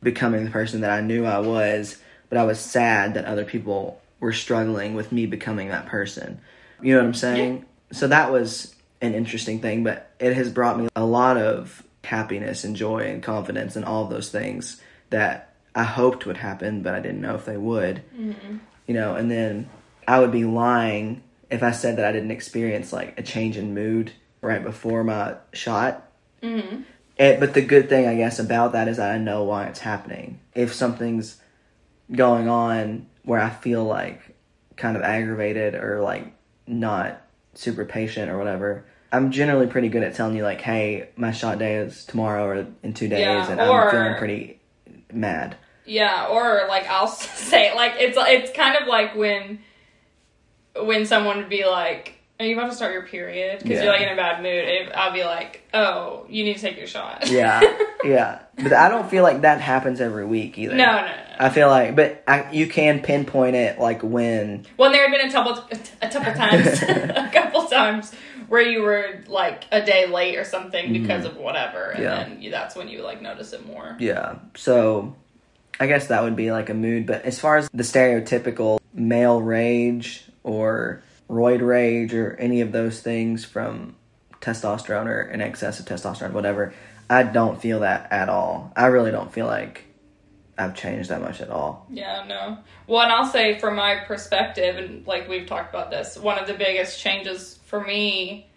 becoming 0.02 0.44
the 0.44 0.50
person 0.50 0.82
that 0.82 0.90
I 0.90 1.00
knew 1.00 1.24
I 1.24 1.38
was, 1.38 1.96
but 2.28 2.38
I 2.38 2.44
was 2.44 2.58
sad 2.60 3.14
that 3.14 3.24
other 3.24 3.44
people 3.44 4.02
were 4.20 4.32
struggling 4.32 4.94
with 4.94 5.12
me 5.12 5.26
becoming 5.26 5.68
that 5.68 5.86
person. 5.86 6.40
You 6.82 6.94
know 6.94 7.00
what 7.00 7.06
I'm 7.06 7.14
saying? 7.14 7.64
So 7.92 8.08
that 8.08 8.32
was 8.32 8.74
an 9.00 9.14
interesting 9.14 9.60
thing, 9.60 9.84
but 9.84 10.10
it 10.18 10.34
has 10.34 10.50
brought 10.50 10.78
me 10.78 10.88
a 10.96 11.04
lot 11.04 11.36
of 11.36 11.82
happiness 12.02 12.64
and 12.64 12.74
joy 12.76 13.00
and 13.10 13.22
confidence 13.22 13.76
and 13.76 13.84
all 13.84 14.06
those 14.06 14.30
things 14.30 14.80
that 15.10 15.54
I 15.74 15.84
hoped 15.84 16.26
would 16.26 16.36
happen, 16.36 16.82
but 16.82 16.94
I 16.94 17.00
didn't 17.00 17.20
know 17.20 17.34
if 17.34 17.44
they 17.44 17.56
would. 17.56 18.02
You 18.86 18.94
know, 18.94 19.14
and 19.14 19.30
then 19.30 19.68
I 20.06 20.20
would 20.20 20.32
be 20.32 20.44
lying 20.44 21.22
if 21.50 21.62
I 21.62 21.70
said 21.70 21.96
that 21.96 22.04
I 22.04 22.12
didn't 22.12 22.30
experience 22.30 22.92
like 22.92 23.18
a 23.18 23.22
change 23.22 23.56
in 23.56 23.74
mood 23.74 24.12
right 24.40 24.62
before 24.62 25.04
my 25.04 25.36
shot. 25.52 26.10
mm-hmm. 26.42 26.82
It, 27.16 27.38
but 27.38 27.54
the 27.54 27.62
good 27.62 27.88
thing, 27.88 28.08
I 28.08 28.16
guess, 28.16 28.40
about 28.40 28.72
that 28.72 28.88
is 28.88 28.96
that 28.96 29.12
I 29.14 29.18
know 29.18 29.44
why 29.44 29.66
it's 29.66 29.78
happening. 29.78 30.40
If 30.52 30.74
something's 30.74 31.40
going 32.10 32.48
on 32.48 33.06
where 33.22 33.40
I 33.40 33.50
feel 33.50 33.84
like 33.84 34.20
kind 34.76 34.96
of 34.96 35.04
aggravated 35.04 35.76
or 35.76 36.00
like 36.02 36.34
not 36.66 37.22
super 37.54 37.84
patient 37.84 38.32
or 38.32 38.36
whatever, 38.36 38.84
I'm 39.12 39.30
generally 39.30 39.68
pretty 39.68 39.90
good 39.90 40.02
at 40.02 40.14
telling 40.14 40.36
you 40.36 40.42
like, 40.42 40.60
"Hey, 40.60 41.10
my 41.14 41.30
shot 41.30 41.60
day 41.60 41.76
is 41.76 42.04
tomorrow 42.04 42.44
or 42.46 42.66
in 42.82 42.94
two 42.94 43.06
days," 43.06 43.20
Yeah, 43.20 43.48
and 43.48 43.60
or- 43.60 43.84
I'm 43.84 43.90
feeling 43.92 44.18
pretty 44.18 44.60
mad. 45.12 45.54
Yeah, 45.86 46.26
or 46.30 46.66
like 46.68 46.86
I'll 46.88 47.06
say 47.08 47.74
like 47.74 47.92
it's 47.98 48.16
it's 48.20 48.52
kind 48.56 48.76
of 48.80 48.86
like 48.88 49.14
when 49.14 49.60
when 50.80 51.06
someone 51.06 51.36
would 51.38 51.48
be 51.48 51.64
like, 51.64 52.14
"Are 52.40 52.46
you 52.46 52.58
about 52.58 52.70
to 52.70 52.76
start 52.76 52.92
your 52.92 53.06
period?" 53.06 53.58
Because 53.62 53.78
Yeah. 53.78 53.84
you're 53.84 53.92
like 53.92 54.02
in 54.02 54.08
a 54.12 54.16
bad 54.16 54.42
mood. 54.42 54.64
And 54.64 54.92
I'll 54.94 55.12
be 55.12 55.24
like, 55.24 55.62
"Oh, 55.72 56.26
you 56.28 56.44
need 56.44 56.54
to 56.54 56.60
take 56.60 56.76
your 56.76 56.86
shot." 56.86 57.28
Yeah, 57.30 57.60
yeah, 58.02 58.40
but 58.62 58.72
I 58.72 58.88
don't 58.88 59.08
feel 59.08 59.22
like 59.22 59.42
that 59.42 59.60
happens 59.60 60.00
every 60.00 60.24
week 60.26 60.58
either. 60.58 60.74
no, 60.74 60.84
no, 60.84 61.06
no. 61.06 61.12
I 61.38 61.48
feel 61.50 61.68
like, 61.68 61.96
but 61.96 62.22
I, 62.28 62.50
you 62.52 62.66
can 62.68 63.00
pinpoint 63.00 63.56
it 63.56 63.78
like 63.80 64.02
when. 64.02 64.64
When 64.76 64.92
there 64.92 65.08
had 65.08 65.16
been 65.16 65.28
a 65.28 65.32
couple 65.32 65.52
a 66.02 66.08
couple 66.08 66.32
times, 66.32 66.82
a 66.82 67.30
couple 67.32 67.66
times 67.66 68.12
where 68.48 68.62
you 68.62 68.82
were 68.82 69.22
like 69.26 69.64
a 69.72 69.84
day 69.84 70.06
late 70.06 70.36
or 70.36 70.44
something 70.44 70.92
because 70.92 71.24
of 71.24 71.36
whatever, 71.36 71.90
and 71.90 71.94
Mm-hmm. 71.94 72.02
Yeah. 72.02 72.24
then 72.24 72.42
you, 72.42 72.50
that's 72.50 72.74
when 72.76 72.88
you 72.88 73.02
like 73.02 73.20
notice 73.22 73.52
it 73.52 73.64
more. 73.66 73.96
Yeah. 74.00 74.36
So 74.56 75.14
I 75.80 75.86
guess 75.86 76.08
that 76.08 76.22
would 76.22 76.36
be 76.36 76.52
like 76.52 76.70
a 76.70 76.74
mood. 76.74 77.06
But 77.06 77.22
as 77.24 77.38
far 77.38 77.56
as 77.56 77.68
the 77.72 77.82
stereotypical 77.82 78.80
male 78.92 79.40
rage 79.40 80.24
or 80.42 81.02
roid 81.28 81.66
rage 81.66 82.14
or 82.14 82.34
any 82.36 82.60
of 82.60 82.72
those 82.72 83.00
things 83.00 83.44
from 83.44 83.96
testosterone 84.40 85.06
or 85.06 85.20
an 85.20 85.40
excess 85.40 85.80
of 85.80 85.86
testosterone, 85.86 86.32
whatever, 86.32 86.74
I 87.08 87.22
don't 87.22 87.60
feel 87.60 87.80
that 87.80 88.12
at 88.12 88.28
all. 88.28 88.72
I 88.76 88.86
really 88.86 89.10
don't 89.10 89.32
feel 89.32 89.46
like 89.46 89.84
I've 90.56 90.74
changed 90.74 91.10
that 91.10 91.20
much 91.20 91.40
at 91.40 91.50
all. 91.50 91.86
Yeah, 91.90 92.24
no. 92.26 92.58
Well, 92.86 93.02
and 93.02 93.12
I'll 93.12 93.26
say 93.26 93.58
from 93.58 93.76
my 93.76 93.96
perspective, 94.06 94.76
and 94.76 95.06
like 95.06 95.28
we've 95.28 95.46
talked 95.46 95.74
about 95.74 95.90
this, 95.90 96.16
one 96.16 96.38
of 96.38 96.46
the 96.46 96.54
biggest 96.54 97.00
changes 97.00 97.58
for 97.64 97.80
me, 97.80 98.48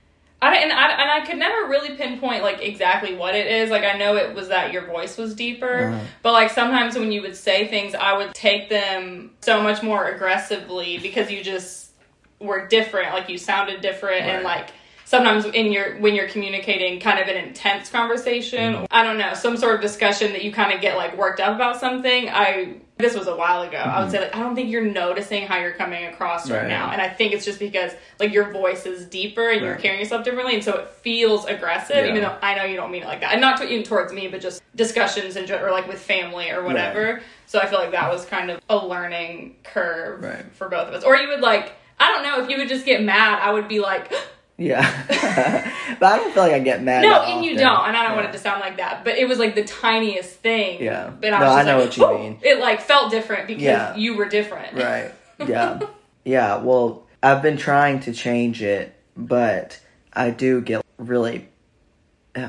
I 0.42 0.56
and 0.58 0.72
I 0.72 0.92
and 0.92 1.10
I 1.12 1.26
could 1.26 1.38
never 1.38 1.68
really 1.68 1.96
pinpoint 1.96 2.44
like 2.44 2.62
exactly 2.62 3.16
what 3.16 3.34
it 3.34 3.48
is. 3.48 3.72
Like 3.72 3.84
I 3.84 3.98
know 3.98 4.16
it 4.18 4.36
was 4.36 4.50
that 4.50 4.72
your 4.72 4.86
voice 4.86 5.18
was 5.18 5.34
deeper, 5.34 5.88
Uh-huh. 5.88 6.04
but 6.22 6.34
like 6.34 6.52
sometimes 6.52 6.96
when 6.96 7.12
you 7.12 7.22
would 7.24 7.36
say 7.36 7.68
things, 7.68 7.96
I 7.96 8.16
would 8.16 8.34
take 8.36 8.70
them 8.70 9.32
so 9.42 9.62
much 9.62 9.82
more 9.82 10.10
aggressively 10.10 11.00
because 11.00 11.32
you 11.32 11.44
just 11.44 11.92
were 12.40 12.68
different. 12.68 13.14
Like 13.14 13.30
you 13.30 13.38
sounded 13.40 13.82
different, 13.82 14.22
and 14.26 14.44
like 14.44 14.70
sometimes 15.08 15.46
in 15.46 15.72
your 15.72 15.96
when 16.00 16.14
you're 16.16 16.28
communicating 16.28 17.00
kind 17.00 17.18
of 17.18 17.30
an 17.30 17.38
intense 17.38 17.90
conversation 17.90 18.74
Mm-hmm. 18.74 18.86
i 18.92 19.04
don't 19.04 19.18
know 19.18 19.34
some 19.34 19.56
sort 19.56 19.76
of 19.76 19.82
discussion 19.82 20.34
that 20.34 20.44
you 20.44 20.52
kind 20.52 20.74
of 20.74 20.82
get 20.82 20.98
like 20.98 21.18
worked 21.18 21.40
up 21.40 21.56
about 21.56 21.80
something 21.80 22.28
i 22.30 22.76
this 22.98 23.16
was 23.16 23.28
a 23.28 23.36
while 23.36 23.62
ago 23.62 23.78
i 23.78 24.02
would 24.02 24.12
say 24.12 24.20
like 24.20 24.36
i 24.36 24.40
don't 24.40 24.54
think 24.56 24.70
you're 24.70 24.84
noticing 24.86 25.48
how 25.48 25.58
you're 25.58 25.72
coming 25.74 26.06
across 26.06 26.50
right, 26.50 26.58
Mm-hmm. 26.58 26.64
Right. 26.64 26.70
now 26.70 26.92
and 26.92 27.02
i 27.02 27.08
think 27.08 27.32
it's 27.34 27.46
just 27.46 27.58
because 27.60 27.94
like 28.20 28.34
your 28.34 28.52
voice 28.52 28.86
is 28.86 29.06
deeper 29.06 29.50
and 29.50 29.62
you're 29.62 29.76
carrying 29.76 30.00
yourself 30.02 30.26
differently 30.26 30.56
and 30.56 30.64
so 30.64 30.78
it 30.78 30.90
feels 30.90 31.46
aggressive 31.46 31.96
Yeah. 31.96 32.10
even 32.10 32.22
though 32.22 32.36
i 32.42 32.56
know 32.56 32.66
you 32.66 32.76
don't 32.76 32.92
mean 32.92 33.04
it 33.04 33.08
like 33.08 33.22
that 33.22 33.32
and 33.32 33.40
not 33.40 33.58
to, 33.60 33.64
even 33.72 33.84
towards 33.86 34.12
me 34.12 34.28
but 34.28 34.42
just 34.42 34.62
discussions 34.76 35.38
and 35.38 35.50
or 35.52 35.72
like 35.72 35.88
with 35.88 36.00
family 36.02 36.50
or 36.52 36.64
whatever 36.64 37.22
so 37.46 37.60
i 37.60 37.66
feel 37.66 37.80
like 37.80 37.92
that 37.92 38.12
was 38.12 38.26
kind 38.26 38.52
of 38.52 38.60
a 38.70 38.76
learning 38.78 39.56
curve 39.64 40.22
Right. 40.22 40.46
for 40.54 40.68
both 40.68 40.90
of 40.90 40.94
us 40.96 41.04
or 41.06 41.16
you 41.16 41.30
would 41.30 41.42
like 41.42 41.72
i 42.00 42.12
don't 42.12 42.24
know 42.24 42.44
if 42.44 42.50
you 42.50 42.58
would 42.58 42.68
just 42.70 42.86
get 42.86 43.02
mad 43.04 43.40
i 43.42 43.52
would 43.54 43.68
be 43.70 43.80
like 43.80 44.12
Yeah, 44.58 44.82
but 46.00 46.06
I 46.14 46.18
don't 46.18 46.34
feel 46.34 46.44
like 46.44 46.54
I 46.54 46.60
get 46.60 46.82
mad. 46.82 47.04
No, 47.04 47.22
and 47.22 47.46
you 47.46 47.56
don't, 47.58 47.88
and 47.88 47.96
I 47.96 48.02
don't 48.04 48.12
Yeah. 48.12 48.16
want 48.16 48.28
it 48.30 48.32
to 48.32 48.40
sound 48.40 48.60
like 48.60 48.78
that, 48.78 49.04
but 49.06 49.16
it 49.18 49.28
was 49.28 49.38
like 49.38 49.54
the 49.54 49.64
tiniest 49.64 50.32
thing. 50.40 50.82
Yeah. 50.84 51.12
But 51.22 51.34
I 51.34 51.40
No, 51.40 51.46
I 51.52 51.64
know 51.64 51.76
like, 51.78 51.86
what 51.90 51.98
you 51.98 52.06
"Oh," 52.06 52.18
mean. 52.18 52.40
It 52.42 52.60
like 52.60 52.82
felt 52.82 53.12
different 53.12 53.46
because 53.48 53.62
Yeah. 53.64 53.96
you 53.96 54.18
were 54.18 54.26
different. 54.28 54.74
Right. 54.76 55.12
Yeah. 55.48 55.80
yeah. 56.26 56.58
Well, 56.58 57.06
I've 57.22 57.44
been 57.44 57.58
trying 57.58 58.00
to 58.02 58.14
change 58.14 58.64
it, 58.64 58.96
but 59.16 59.80
I 60.12 60.32
do 60.32 60.62
get 60.62 60.84
really. 60.98 61.48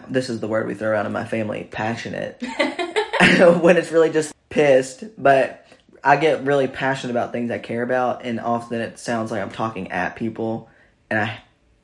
This 0.09 0.31
is 0.31 0.41
the 0.41 0.49
word 0.49 0.67
we 0.67 0.73
throw 0.75 0.89
around 0.91 1.05
in 1.07 1.13
my 1.13 1.25
family 1.27 1.69
passionate. 1.71 2.43
when 3.61 3.77
it's 3.77 3.93
really 3.93 4.11
just 4.11 4.33
pissed, 4.49 5.05
but 5.19 5.67
I 6.03 6.17
get 6.17 6.45
really 6.45 6.67
passionate 6.69 7.11
about 7.11 7.33
things 7.33 7.51
I 7.51 7.59
care 7.59 7.83
about, 7.83 8.25
and 8.25 8.41
often 8.41 8.81
it 8.81 8.99
sounds 8.99 9.31
like 9.31 9.43
I'm 9.43 9.51
talking 9.51 9.91
at 9.93 10.17
people, 10.17 10.71
and 11.11 11.19
I 11.21 11.39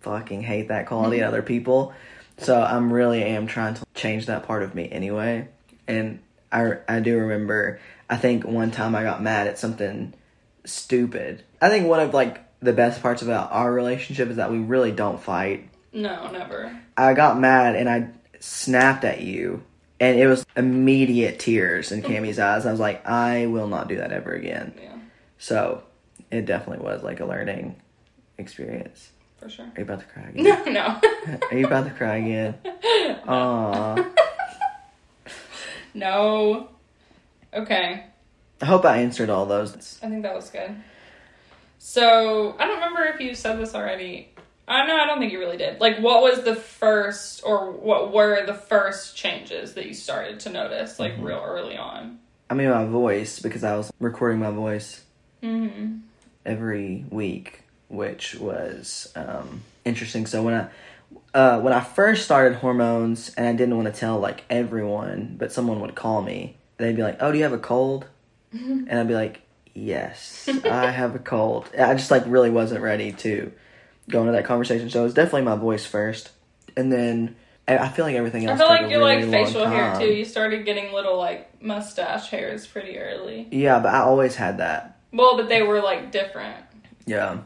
fucking 0.05 0.43
hate 0.43 0.69
that 0.69 0.87
quality 0.87 1.17
in 1.17 1.23
mm-hmm. 1.23 1.29
other 1.29 1.43
people. 1.43 1.93
So 2.39 2.61
I'm 2.63 2.93
really 2.93 3.23
am 3.23 3.47
trying 3.47 3.75
to 3.75 3.83
change 3.95 4.27
that 4.27 4.47
part 4.47 4.63
of 4.63 4.75
me 4.75 4.89
anyway. 4.91 5.49
And 5.89 6.21
I 6.53 6.79
I 6.89 7.01
do 7.01 7.19
remember 7.19 7.81
I 8.09 8.17
think 8.17 8.45
one 8.45 8.71
time 8.71 8.95
I 8.95 9.03
got 9.03 9.23
mad 9.23 9.47
at 9.47 9.59
something 9.59 10.15
stupid. 10.65 11.43
I 11.61 11.69
think 11.69 11.87
one 11.87 12.01
of 12.01 12.15
like 12.15 12.45
the 12.61 12.73
best 12.73 13.03
parts 13.03 13.23
about 13.23 13.53
our 13.53 13.73
relationship 13.73 14.29
is 14.29 14.37
that 14.37 14.51
we 14.51 14.59
really 14.59 14.93
don't 14.93 15.21
fight. 15.21 15.69
No, 15.93 16.31
never. 16.31 16.79
I 16.97 17.15
got 17.15 17.39
mad 17.39 17.77
and 17.77 17.89
I 17.89 18.09
snapped 18.41 19.05
at 19.05 19.21
you 19.21 19.63
and 20.01 20.19
it 20.19 20.27
was 20.27 20.45
immediate 20.57 21.39
tears 21.39 21.93
in 21.93 22.03
Cammy's 22.03 22.39
eyes. 22.41 22.67
I 22.67 22.71
was 22.71 22.81
like, 22.81 23.07
I 23.07 23.47
will 23.47 23.69
not 23.69 23.89
do 23.89 23.97
that 23.97 24.13
ever 24.13 24.33
again. 24.33 24.75
Yeah, 24.81 24.97
So 25.39 25.83
it 26.31 26.47
definitely 26.47 26.85
was 26.85 27.03
like 27.03 27.21
a 27.21 27.27
learning 27.27 27.77
experience. 28.39 29.11
For 29.45 29.51
sure. 29.51 29.67
Are 29.67 29.73
you 29.77 29.83
about 29.83 30.01
to 30.01 30.07
cry 30.07 30.23
again? 30.31 30.45
No, 30.73 30.73
no. 30.73 31.39
Are 31.51 31.57
you 31.59 31.67
about 31.67 31.85
to 31.85 31.91
cry 31.91 32.17
again? 32.17 32.55
Aww. 33.29 34.11
no. 35.95 36.69
Okay. 37.53 38.07
I 38.63 38.65
hope 38.65 38.85
I 38.87 38.99
answered 39.03 39.29
all 39.29 39.45
those. 39.45 39.99
I 40.03 40.09
think 40.09 40.23
that 40.23 40.35
was 40.35 40.49
good. 40.49 40.75
So 41.79 42.57
I 42.59 42.67
don't 42.67 42.77
remember 42.77 43.05
if 43.05 43.21
you 43.21 43.35
said 43.35 43.59
this 43.59 43.75
already. 43.75 44.31
I 44.67 44.87
know 44.87 44.97
I 44.97 45.05
don't 45.07 45.19
think 45.19 45.31
you 45.33 45.39
really 45.39 45.59
did. 45.59 45.79
Like, 45.79 45.99
what 45.99 46.23
was 46.23 46.43
the 46.45 46.55
first, 46.57 47.43
or 47.45 47.71
what 47.71 48.15
were 48.15 48.47
the 48.47 48.55
first 48.55 49.15
changes 49.15 49.75
that 49.75 49.85
you 49.85 49.93
started 49.93 50.41
to 50.41 50.51
notice, 50.51 50.99
like 50.99 51.13
Mm-hmm. 51.13 51.23
real 51.25 51.43
early 51.45 51.77
on? 51.77 52.19
I 52.49 52.55
mean, 52.55 52.71
my 52.71 52.87
voice, 52.87 53.41
because 53.41 53.63
I 53.63 53.77
was 53.77 53.93
recording 54.01 54.39
my 54.39 54.51
voice 54.51 55.03
Mm-hmm. 55.43 55.99
every 56.47 57.05
week, 57.11 57.61
which 57.89 58.35
was 58.37 59.13
um, 59.15 59.63
interesting. 59.85 60.27
So 60.27 60.43
when 60.43 60.55
I 60.55 60.69
uh, 61.33 61.61
when 61.61 61.73
I 61.73 61.81
first 61.81 62.25
started 62.25 62.57
hormones, 62.57 63.33
and 63.37 63.47
I 63.47 63.53
didn't 63.53 63.77
want 63.77 63.93
to 63.93 63.99
tell 63.99 64.19
like 64.19 64.45
everyone, 64.51 65.37
but 65.39 65.53
someone 65.53 65.81
would 65.81 65.95
call 65.95 66.23
me. 66.23 66.57
They'd 66.77 66.97
be 66.97 67.03
like, 67.03 67.19
"Oh, 67.21 67.33
do 67.33 67.39
you 67.39 67.45
have 67.45 67.53
a 67.53 67.59
cold?" 67.59 68.07
And 68.53 68.93
I'd 68.93 69.09
be 69.09 69.15
like, 69.15 69.43
"Yes, 69.75 70.49
I 70.65 70.91
have 70.91 71.15
a 71.15 71.19
cold." 71.19 71.69
I 71.79 71.95
just 71.95 72.11
like 72.11 72.25
really 72.27 72.51
wasn't 72.51 72.83
ready 72.83 73.13
to 73.13 73.53
go 74.09 74.21
into 74.21 74.33
that 74.33 74.45
conversation. 74.45 74.91
So 74.91 75.01
it 75.01 75.05
was 75.05 75.15
definitely 75.15 75.43
my 75.43 75.57
voice 75.57 75.85
first, 75.87 76.31
and 76.77 76.93
then 76.93 77.37
I 77.67 77.79
I 77.79 77.89
feel 77.89 78.05
like 78.05 78.15
everything 78.15 78.47
else. 78.47 78.61
I 78.61 78.63
feel 78.63 78.69
like 78.69 78.83
a 78.83 78.91
your 78.91 79.01
really 79.01 79.25
like 79.25 79.47
facial 79.47 79.67
hair 79.67 79.99
too. 79.99 80.13
You 80.13 80.25
started 80.25 80.65
getting 80.65 80.93
little 80.93 81.17
like 81.17 81.63
mustache 81.63 82.29
hairs 82.31 82.67
pretty 82.67 82.99
early. 82.99 83.49
Yeah, 83.51 83.81
but 83.81 83.93
I 83.93 84.01
always 84.01 84.37
had 84.37 84.59
that. 84.59 84.99
Well, 85.13 85.37
but 85.37 85.49
they 85.49 85.63
were 85.63 85.81
like 85.81 86.11
different. 86.11 86.65
Yeah. 87.07 87.39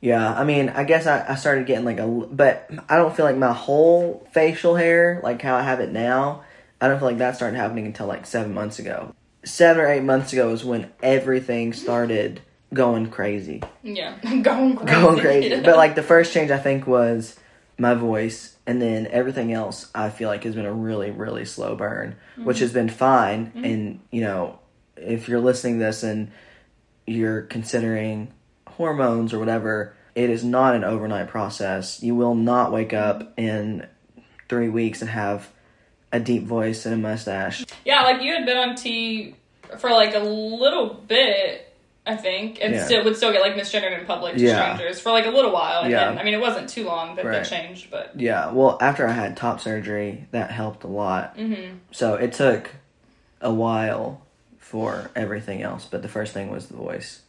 Yeah, 0.00 0.32
I 0.32 0.44
mean, 0.44 0.70
I 0.70 0.84
guess 0.84 1.06
I, 1.06 1.26
I 1.28 1.34
started 1.34 1.66
getting 1.66 1.84
like 1.84 1.98
a, 1.98 2.06
but 2.06 2.70
I 2.88 2.96
don't 2.96 3.14
feel 3.14 3.26
like 3.26 3.36
my 3.36 3.52
whole 3.52 4.26
facial 4.32 4.74
hair, 4.74 5.20
like 5.22 5.42
how 5.42 5.56
I 5.56 5.62
have 5.62 5.80
it 5.80 5.92
now, 5.92 6.42
I 6.80 6.88
don't 6.88 6.98
feel 6.98 7.08
like 7.08 7.18
that 7.18 7.36
started 7.36 7.56
happening 7.56 7.86
until 7.86 8.06
like 8.06 8.26
seven 8.26 8.54
months 8.54 8.78
ago. 8.78 9.14
Seven 9.44 9.82
or 9.82 9.88
eight 9.88 10.02
months 10.02 10.32
ago 10.32 10.50
is 10.50 10.64
when 10.64 10.90
everything 11.02 11.72
started 11.74 12.40
going 12.72 13.10
crazy. 13.10 13.62
Yeah, 13.82 14.18
going 14.42 14.76
crazy. 14.76 15.00
Going 15.00 15.20
crazy. 15.20 15.60
But 15.64 15.76
like 15.76 15.94
the 15.94 16.02
first 16.02 16.32
change 16.32 16.50
I 16.50 16.58
think 16.58 16.86
was 16.86 17.38
my 17.76 17.94
voice, 17.94 18.56
and 18.66 18.80
then 18.80 19.06
everything 19.06 19.52
else 19.52 19.90
I 19.94 20.10
feel 20.10 20.28
like 20.28 20.44
has 20.44 20.54
been 20.54 20.66
a 20.66 20.72
really, 20.72 21.10
really 21.10 21.44
slow 21.44 21.74
burn, 21.74 22.16
which 22.36 22.56
mm-hmm. 22.56 22.64
has 22.64 22.72
been 22.72 22.88
fine. 22.88 23.46
Mm-hmm. 23.46 23.64
And, 23.64 24.00
you 24.10 24.20
know, 24.22 24.58
if 24.96 25.28
you're 25.28 25.40
listening 25.40 25.78
to 25.78 25.86
this 25.86 26.02
and 26.02 26.30
you're 27.06 27.42
considering 27.42 28.32
hormones 28.76 29.32
or 29.32 29.38
whatever, 29.38 29.94
it 30.14 30.30
is 30.30 30.42
not 30.44 30.74
an 30.74 30.84
overnight 30.84 31.28
process. 31.28 32.02
You 32.02 32.14
will 32.14 32.34
not 32.34 32.72
wake 32.72 32.92
up 32.92 33.32
in 33.38 33.86
three 34.48 34.68
weeks 34.68 35.00
and 35.00 35.10
have 35.10 35.48
a 36.12 36.18
deep 36.20 36.44
voice 36.44 36.84
and 36.86 36.94
a 36.94 36.98
mustache. 36.98 37.64
yeah, 37.84 38.02
like 38.02 38.20
you 38.22 38.32
had 38.34 38.44
been 38.44 38.56
on 38.58 38.74
T 38.74 39.36
for 39.78 39.90
like 39.90 40.14
a 40.14 40.18
little 40.20 40.94
bit. 40.94 41.66
I 42.06 42.16
think, 42.16 42.58
and 42.62 42.74
Yeah. 42.74 42.84
still 42.86 43.04
would 43.04 43.14
still 43.16 43.30
get 43.30 43.42
like 43.42 43.54
misgendered 43.54 43.96
in 44.00 44.06
public 44.06 44.34
to 44.36 44.42
Yeah. 44.42 44.74
strangers 44.74 44.98
for 44.98 45.12
like 45.12 45.26
a 45.26 45.30
little 45.30 45.52
while. 45.52 45.82
And 45.82 45.90
Yeah. 45.92 46.06
then, 46.08 46.18
I 46.18 46.24
mean, 46.24 46.32
it 46.32 46.40
wasn't 46.40 46.68
too 46.70 46.84
long 46.84 47.14
that 47.16 47.24
Right. 47.26 47.44
they 47.44 47.48
changed, 47.48 47.90
but 47.90 48.18
Yeah, 48.18 48.50
well, 48.52 48.78
after 48.80 49.06
I 49.06 49.12
had 49.12 49.36
top 49.36 49.60
surgery, 49.60 50.26
that 50.32 50.50
helped 50.50 50.82
a 50.82 50.86
lot. 50.88 51.36
mm-hmm. 51.36 51.76
So 51.92 52.14
it 52.14 52.32
took 52.32 52.70
a 53.42 53.52
while 53.52 54.22
for 54.58 55.10
everything 55.14 55.62
else, 55.62 55.84
but 55.88 56.00
the 56.00 56.08
first 56.08 56.32
thing 56.32 56.50
was 56.50 56.66
the 56.68 56.76
voice. 56.76 57.20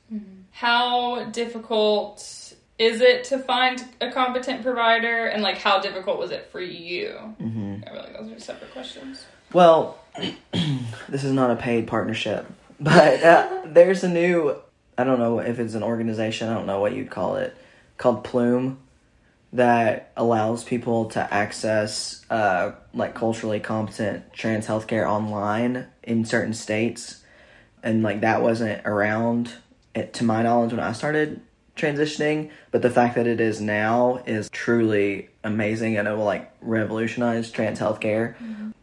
How 0.52 1.26
difficult 1.26 2.54
is 2.78 3.02
it 3.02 3.24
to 3.26 3.38
find 3.38 3.84
a 4.00 4.12
competent 4.12 4.64
provider, 4.64 5.28
and 5.28 5.44
like 5.44 5.58
how 5.58 5.80
difficult 5.80 6.18
was 6.18 6.32
it 6.32 6.50
for 6.52 6.60
you? 6.60 7.12
hmm 7.38 7.76
I 7.86 7.90
feel 7.90 8.00
like 8.00 8.18
those 8.20 8.32
are 8.32 8.40
separate 8.40 8.72
questions. 8.72 9.26
Well, 9.54 10.00
this 11.10 11.24
is 11.24 11.34
not 11.34 11.52
a 11.52 11.56
paid 11.56 11.88
partnership, 11.88 12.46
but 12.80 13.24
uh, 13.24 13.62
there's 13.66 14.04
a 14.04 14.10
new, 14.10 14.56
I 14.98 15.04
don't 15.04 15.20
know 15.20 15.40
if 15.40 15.60
it's 15.60 15.74
an 15.74 15.84
organization, 15.84 16.50
I 16.50 16.54
don't 16.54 16.66
know 16.66 16.80
what 16.80 16.94
you'd 16.94 17.10
call 17.10 17.36
it, 17.36 17.56
called 17.98 18.24
Plume 18.24 18.80
that 19.54 20.12
allows 20.16 20.64
people 20.64 21.06
to 21.06 21.34
access 21.34 22.26
uh, 22.30 22.72
like 22.94 23.14
culturally 23.14 23.60
competent 23.60 24.32
trans 24.34 24.66
healthcare 24.66 25.08
online 25.08 25.88
in 26.04 26.24
certain 26.24 26.54
states. 26.54 27.22
And 27.84 28.02
like 28.02 28.22
that 28.22 28.42
wasn't 28.42 28.86
around, 28.86 29.54
it, 29.96 30.14
to 30.14 30.24
my 30.24 30.44
knowledge, 30.44 30.72
when 30.72 30.80
I 30.80 30.92
started 30.94 31.42
transitioning. 31.76 32.52
But 32.72 32.82
the 32.82 32.90
fact 32.90 33.16
that 33.16 33.28
it 33.28 33.40
is 33.42 33.62
now 33.62 34.22
is 34.26 34.50
truly 34.50 35.30
amazing 35.44 35.98
and 35.98 36.08
it 36.08 36.12
will 36.12 36.26
like 36.26 36.52
revolutionize 36.62 37.52
trans 37.52 37.80
healthcare. 37.80 38.36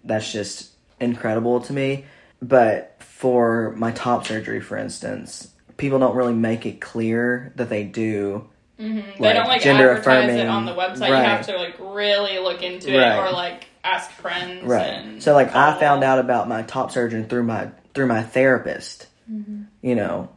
That's 0.05 0.33
just 0.33 0.71
incredible 1.01 1.61
to 1.63 1.73
me. 1.73 2.05
But 2.41 2.97
for 3.01 3.75
my 3.77 3.91
top 3.93 4.27
surgery, 4.27 4.61
for 4.61 4.77
instance, 4.77 5.51
people 5.77 5.99
don't 5.99 6.15
really 6.17 6.35
make 6.35 6.67
it 6.67 6.81
clear 6.81 7.53
that 7.57 7.69
they 7.69 7.85
do. 7.85 8.49
Mm-hmm. 8.79 8.99
Like, 8.99 9.19
they 9.19 9.33
don't 9.33 9.49
like 9.49 9.63
gender 9.63 9.91
affirming, 9.91 10.47
on 10.47 10.65
the 10.65 10.73
website. 10.73 11.01
right. 11.01 11.09
You 11.09 11.15
have 11.29 11.47
to 11.47 11.57
like 11.57 11.77
really 11.81 12.39
look 12.39 12.63
into 12.63 12.97
Right. 12.97 13.17
it 13.17 13.19
or 13.19 13.33
like 13.33 13.67
ask 13.83 14.11
friends. 14.13 14.63
Right. 14.65 14.87
And 14.87 15.23
So 15.23 15.35
like 15.35 15.55
I 15.55 15.79
found 15.81 16.05
out 16.05 16.21
about 16.21 16.49
my 16.49 16.63
top 16.63 16.93
surgeon 16.93 17.29
through 17.29 17.43
my 17.43 17.71
through 17.95 18.07
my 18.07 18.23
therapist. 18.23 19.09
Mm-hmm. 19.31 19.63
You 19.83 19.95
know, 19.97 20.29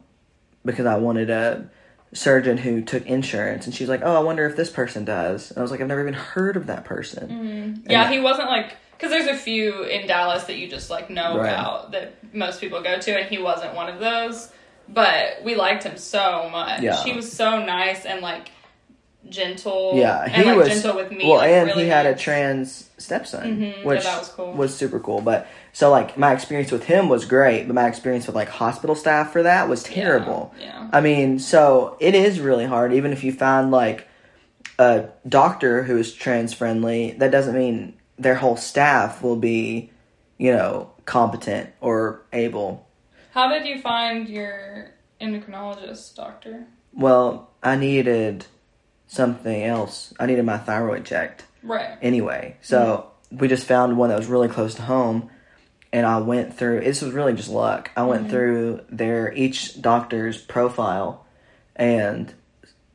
because 0.64 0.86
I 0.86 0.96
wanted 0.96 1.30
a 1.30 1.68
surgeon 2.14 2.58
who 2.58 2.82
took 2.82 3.06
insurance 3.06 3.64
and 3.66 3.74
she's 3.74 3.88
like, 3.88 4.02
"Oh, 4.04 4.14
I 4.14 4.20
wonder 4.20 4.46
if 4.46 4.56
this 4.56 4.70
person 4.70 5.04
does." 5.04 5.50
And 5.50 5.58
I 5.58 5.62
was 5.62 5.70
like, 5.70 5.80
"I've 5.80 5.86
never 5.88 6.02
even 6.02 6.14
heard 6.14 6.56
of 6.56 6.66
that 6.66 6.84
person." 6.84 7.82
Yeah, 7.88 8.04
And- 8.04 8.12
he 8.14 8.20
wasn't 8.20 8.48
like 8.48 8.76
because 8.98 9.10
there's 9.10 9.26
a 9.26 9.34
few 9.40 9.82
in 9.82 10.06
Dallas 10.06 10.44
that 10.44 10.56
you 10.56 10.68
just 10.68 10.88
like 10.90 11.10
know 11.10 11.36
Right. 11.38 11.52
about 11.52 11.90
that 11.92 12.12
most 12.34 12.60
people 12.60 12.80
go 12.82 12.98
to, 12.98 13.18
and 13.18 13.28
he 13.28 13.38
wasn't 13.38 13.74
one 13.74 13.88
of 13.88 13.98
those. 13.98 14.50
But 14.88 15.42
we 15.42 15.54
liked 15.54 15.84
him 15.84 15.96
so 15.96 16.48
much. 16.50 16.82
Yeah. 16.82 17.02
He 17.02 17.12
was 17.12 17.32
so 17.32 17.64
nice 17.64 18.04
and 18.04 18.20
like 18.20 18.50
gentle. 19.28 19.92
Yeah, 19.94 20.22
and 20.24 20.32
he 20.32 20.44
like 20.44 20.56
was 20.56 20.68
gentle 20.68 20.96
with 20.96 21.10
me. 21.10 21.24
Well, 21.26 21.36
like, 21.38 21.50
and 21.50 21.68
really 21.68 21.84
he 21.84 21.88
had 21.88 22.06
a 22.06 22.14
trans 22.14 22.90
stepson, 22.98 23.56
Mhm, 23.56 23.78
yeah, 23.78 23.84
which 23.86 24.02
that 24.04 24.18
was 24.18 24.28
cool. 24.28 24.52
was 24.52 24.74
super 24.76 25.00
cool. 25.00 25.20
But 25.20 25.46
so 25.72 25.90
like 25.90 26.18
my 26.18 26.32
experience 26.32 26.70
with 26.70 26.84
him 26.84 27.08
was 27.08 27.24
great, 27.24 27.66
but 27.66 27.74
my 27.74 27.88
experience 27.88 28.26
with 28.26 28.36
like 28.36 28.48
hospital 28.48 28.94
staff 28.94 29.32
for 29.32 29.42
that 29.42 29.68
was 29.68 29.82
terrible. 29.82 30.54
Yeah. 30.60 30.88
I 30.92 31.00
mean, 31.00 31.38
so 31.38 31.96
it 32.00 32.14
is 32.14 32.40
really 32.40 32.66
hard, 32.66 32.92
even 32.92 33.12
if 33.12 33.24
you 33.24 33.32
find 33.32 33.70
like 33.70 34.06
a 34.78 35.08
doctor 35.28 35.82
who 35.82 35.96
is 35.96 36.12
trans 36.12 36.52
friendly. 36.52 37.12
That 37.12 37.30
doesn't 37.30 37.54
mean 37.54 37.94
their 38.18 38.34
whole 38.34 38.56
staff 38.56 39.22
will 39.22 39.36
be, 39.36 39.90
you 40.38 40.52
know, 40.52 40.90
competent 41.04 41.70
or 41.80 42.22
able. 42.32 42.88
How 43.32 43.48
did 43.48 43.66
you 43.66 43.80
find 43.80 44.28
your 44.28 44.90
endocrinologist 45.20 46.14
doctor? 46.14 46.66
Well, 46.92 47.50
I 47.62 47.76
needed 47.76 48.46
something 49.06 49.62
else. 49.64 50.12
I 50.20 50.26
needed 50.26 50.44
my 50.44 50.58
thyroid 50.58 51.04
checked. 51.04 51.44
Right. 51.62 51.96
anyway. 52.02 52.56
So 52.60 53.10
mm-hmm. 53.30 53.38
we 53.38 53.48
just 53.48 53.66
found 53.66 53.96
one 53.96 54.08
that 54.08 54.18
was 54.18 54.26
really 54.26 54.48
close 54.48 54.74
to 54.74 54.82
home, 54.82 55.30
and 55.92 56.06
I 56.06 56.18
went 56.18 56.56
through. 56.56 56.80
This 56.80 57.02
was 57.02 57.12
really 57.12 57.34
just 57.34 57.48
luck. 57.48 57.90
I 57.96 58.04
went 58.04 58.22
mm-hmm. 58.22 58.30
through 58.30 58.80
their 58.88 59.32
each 59.34 59.80
doctor's 59.80 60.38
profile, 60.38 61.24
and 61.76 62.32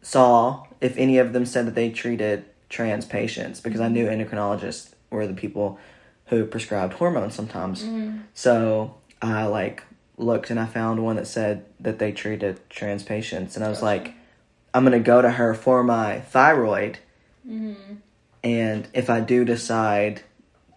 saw 0.01 0.65
if 0.79 0.97
any 0.97 1.17
of 1.17 1.33
them 1.33 1.45
said 1.45 1.67
that 1.67 1.75
they 1.75 1.89
treated 1.89 2.45
trans 2.69 3.05
patients 3.05 3.62
because 3.62 3.81
I 3.81 3.88
knew 3.88 4.07
mm-hmm. 4.07 4.21
endocrinologists 4.21 4.93
were 5.10 5.27
the 5.27 5.33
people 5.33 5.79
who 6.27 6.45
prescribed 6.45 6.93
hormones 6.93 7.36
sometimes. 7.36 7.83
Mm-hmm. 7.83 8.19
So 8.33 8.95
I 9.21 9.45
like 9.45 9.83
looked 10.17 10.49
and 10.49 10.60
I 10.60 10.65
found 10.65 11.03
one 11.03 11.15
that 11.15 11.27
said 11.27 11.65
that 11.79 11.99
they 11.99 12.12
treated 12.12 12.60
trans 12.69 13.03
patients, 13.03 13.55
and 13.55 13.63
I 13.63 13.69
was 13.69 13.81
like, 13.81 14.13
I'm 14.73 14.83
gonna 14.83 14.99
go 14.99 15.21
to 15.21 15.31
her 15.31 15.53
for 15.53 15.83
my 15.83 16.19
thyroid 16.19 16.99
and 18.43 18.88
if 18.93 19.10
I 19.10 19.19
do 19.19 19.45
decide 19.45 20.21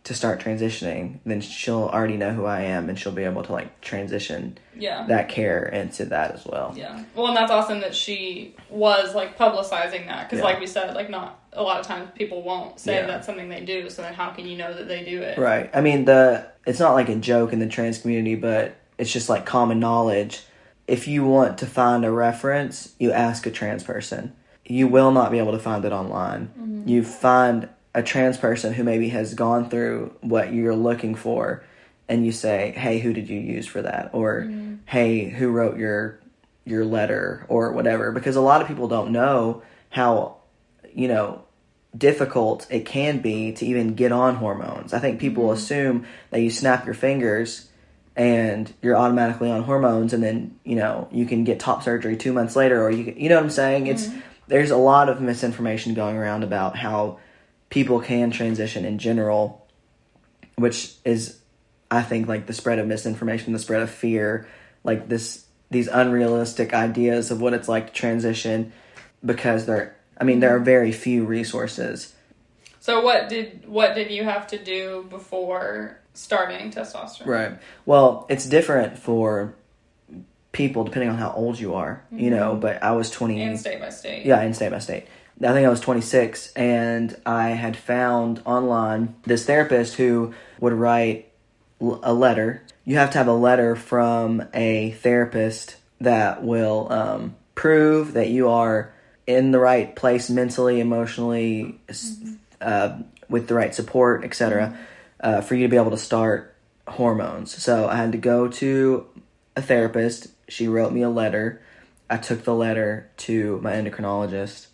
to 0.03 0.15
start 0.15 0.41
transitioning, 0.41 1.19
then 1.27 1.41
she'll 1.43 1.85
already 1.93 2.17
know 2.17 2.33
who 2.33 2.47
I 2.47 2.63
am 2.63 2.89
and 2.89 2.99
she'll 2.99 3.13
be 3.13 3.25
able 3.25 3.43
to 3.43 3.53
like 3.53 3.81
transition 3.83 4.57
Yeah. 4.75 5.05
that 5.09 5.29
care 5.29 5.67
into 5.67 6.07
that 6.07 6.33
as 6.33 6.47
well. 6.47 6.73
Yeah. 6.75 7.05
Well, 7.15 7.29
and 7.29 7.37
that's 7.37 7.51
awesome 7.53 7.81
that 7.81 7.95
she 7.95 8.57
was 8.71 9.15
like 9.15 9.37
publicizing 9.37 10.07
that 10.07 10.29
because, 10.29 10.39
Yeah. 10.39 10.45
like 10.45 10.59
we 10.59 10.67
said, 10.67 10.95
like 10.95 11.11
not 11.11 11.39
a 11.53 11.63
lot 11.63 11.81
of 11.81 11.87
times 11.87 12.09
people 12.17 12.43
won't 12.43 12.81
say 12.81 12.95
Yeah. 12.95 13.07
that's 13.07 13.27
something 13.27 13.49
they 13.51 13.61
do. 13.61 13.91
So 13.91 14.01
then, 14.03 14.15
how 14.15 14.31
can 14.31 14.47
you 14.47 14.57
know 14.57 14.73
that 14.73 14.89
they 14.89 15.05
do 15.05 15.21
it? 15.21 15.37
Right. 15.39 15.69
I 15.75 15.81
mean 15.83 16.07
the 16.07 16.47
it's 16.67 16.81
not 16.81 16.95
like 16.95 17.09
a 17.11 17.17
joke 17.17 17.53
in 17.53 17.59
the 17.59 17.67
trans 17.69 17.99
community, 17.99 18.37
but 18.37 18.77
it's 18.97 19.13
just 19.13 19.29
like 19.29 19.45
common 19.45 19.81
knowledge. 19.81 20.43
If 20.87 21.07
you 21.09 21.25
want 21.25 21.59
to 21.59 21.67
find 21.67 22.05
a 22.05 22.11
reference, 22.11 22.95
you 22.99 23.13
ask 23.13 23.47
a 23.47 23.51
trans 23.51 23.85
person. 23.85 24.33
You 24.65 24.89
will 24.89 25.11
not 25.11 25.31
be 25.31 25.39
able 25.39 25.53
to 25.53 25.59
find 25.59 25.85
it 25.85 25.93
online. 25.93 26.49
Mm-hmm. 26.59 26.89
You 26.89 27.03
find 27.05 27.69
a 27.95 28.03
trans 28.03 28.37
person 28.37 28.73
who 28.73 28.85
maybe 28.85 29.09
has 29.09 29.35
gone 29.35 29.69
through 29.69 30.15
what 30.21 30.53
you're 30.53 30.77
looking 30.77 31.15
for 31.15 31.65
and 32.09 32.25
you 32.25 32.33
say, 32.33 32.73
"Hey, 32.77 32.99
who 32.99 33.13
did 33.13 33.29
you 33.29 33.39
use 33.41 33.67
for 33.67 33.83
that?" 33.83 34.11
or 34.13 34.43
mm-hmm. 34.43 34.77
"Hey, 34.87 35.29
who 35.29 35.51
wrote 35.51 35.79
your 35.79 36.21
your 36.65 36.85
letter?" 36.85 37.45
or 37.49 37.73
whatever 37.73 38.13
because 38.13 38.37
a 38.37 38.41
lot 38.41 38.61
of 38.63 38.69
people 38.69 38.89
don't 38.89 39.13
know 39.13 39.63
how 39.91 40.37
you 40.95 41.09
know 41.09 41.43
difficult 41.97 42.67
it 42.71 42.87
can 42.87 43.19
be 43.19 43.53
to 43.53 43.67
even 43.67 43.95
get 43.95 44.13
on 44.13 44.37
hormones. 44.37 44.93
I 44.93 44.99
think 44.99 45.21
people 45.21 45.45
mm-hmm. 45.45 45.55
assume 45.55 46.07
that 46.31 46.41
you 46.41 46.51
snap 46.51 46.85
your 46.85 46.95
fingers 46.95 47.69
and 48.17 48.73
you're 48.83 48.97
automatically 48.97 49.51
on 49.51 49.63
hormones 49.63 50.13
and 50.13 50.23
then, 50.23 50.59
you 50.65 50.77
know, 50.77 51.09
you 51.11 51.27
can 51.27 51.45
get 51.45 51.59
top 51.59 51.83
surgery 51.83 52.17
2 52.17 52.33
months 52.33 52.57
later 52.57 52.83
or 52.83 52.91
you 52.91 53.15
you 53.17 53.29
know 53.29 53.37
what 53.37 53.45
I'm 53.45 53.51
saying? 53.51 53.87
It's 53.87 54.07
mm-hmm. 54.07 54.21
there's 54.49 54.71
a 54.71 54.77
lot 54.77 55.09
of 55.09 55.21
misinformation 55.21 55.95
going 55.95 56.17
around 56.17 56.45
about 56.45 56.77
how 56.77 57.19
people 57.71 58.01
can 58.01 58.31
transition 58.31 58.85
in 58.85 58.99
general 58.99 59.61
which 60.61 60.95
is 61.05 61.41
I 61.91 62.03
think 62.03 62.29
like 62.29 62.47
the 62.47 62.53
spread 62.53 62.79
of 62.79 62.87
misinformation, 62.87 63.53
the 63.53 63.59
spread 63.59 63.83
of 63.83 63.91
fear, 63.91 64.47
like 64.85 65.09
this 65.09 65.47
these 65.71 65.89
unrealistic 65.89 66.75
ideas 66.75 67.31
of 67.31 67.41
what 67.41 67.55
it's 67.55 67.69
like 67.69 67.89
to 67.89 67.93
transition 67.93 68.73
because 69.25 69.67
there 69.67 69.97
I 70.21 70.25
mean 70.25 70.41
there 70.41 70.55
are 70.55 70.61
very 70.61 70.93
few 70.93 71.25
resources. 71.25 72.15
So 72.79 73.03
what 73.03 73.29
did 73.29 73.69
what 73.69 73.95
did 73.95 74.11
you 74.11 74.25
have 74.25 74.47
to 74.49 74.63
do 74.63 75.07
before 75.11 75.99
starting 76.15 76.71
testosterone? 76.71 77.27
Right. 77.27 77.59
Well, 77.87 78.27
it's 78.29 78.47
different 78.47 78.99
for 78.99 79.55
people 80.53 80.85
depending 80.85 81.11
on 81.11 81.17
how 81.17 81.33
old 81.33 81.59
you 81.59 81.75
are, 81.75 82.05
you 82.11 82.31
know, 82.31 82.53
mm-hmm. 82.53 82.61
but 82.61 82.83
I 82.83 82.91
was 82.93 83.09
20 83.11 83.41
And 83.41 83.59
state 83.59 83.81
by 83.81 83.91
state. 83.91 84.27
Yeah, 84.27 84.43
in 84.43 84.53
state 84.53 84.73
by 84.73 84.81
state. 84.81 85.07
I 85.43 85.53
think 85.53 85.67
I 85.67 85.71
was 85.71 85.81
26, 85.81 86.53
and 86.53 87.17
I 87.25 87.51
had 87.51 87.77
found 87.77 88.43
online 88.45 89.15
this 89.25 89.47
therapist 89.47 89.95
who 89.95 90.35
would 90.61 90.75
write 90.75 91.33
a 91.81 92.13
letter. 92.13 92.63
You 92.85 92.97
have 92.97 93.11
to 93.13 93.19
have 93.19 93.29
a 93.29 93.33
letter 93.33 93.75
from 93.75 94.43
a 94.53 94.91
therapist 94.93 95.77
that 96.01 96.43
will 96.45 96.93
um, 96.93 97.37
prove 97.55 98.13
that 98.15 98.29
you 98.29 98.49
are 98.49 98.93
in 99.27 99.51
the 99.51 99.59
right 99.59 99.95
place 99.95 100.29
mentally, 100.29 100.81
emotionally, 100.81 101.79
s 101.89 102.19
uh, 102.61 102.99
with 103.29 103.47
the 103.49 103.55
right 103.55 103.75
support, 103.75 104.25
etc., 104.25 104.77
uh, 105.21 105.41
for 105.41 105.55
you 105.55 105.63
to 105.63 105.71
be 105.71 105.77
able 105.77 105.93
to 105.93 105.99
start 105.99 106.55
hormones. 106.89 107.55
So 107.63 107.89
I 107.89 107.97
had 107.97 108.13
to 108.13 108.19
go 108.19 108.49
to 108.49 109.07
a 109.57 109.63
therapist. 109.63 110.29
She 110.49 110.69
wrote 110.69 110.93
me 110.93 111.03
a 111.03 111.11
letter. 111.11 111.63
I 112.09 112.17
took 112.17 112.45
the 112.45 112.55
letter 112.55 113.09
to 113.19 113.61
my 113.63 113.73
endocrinologist, 113.73 114.67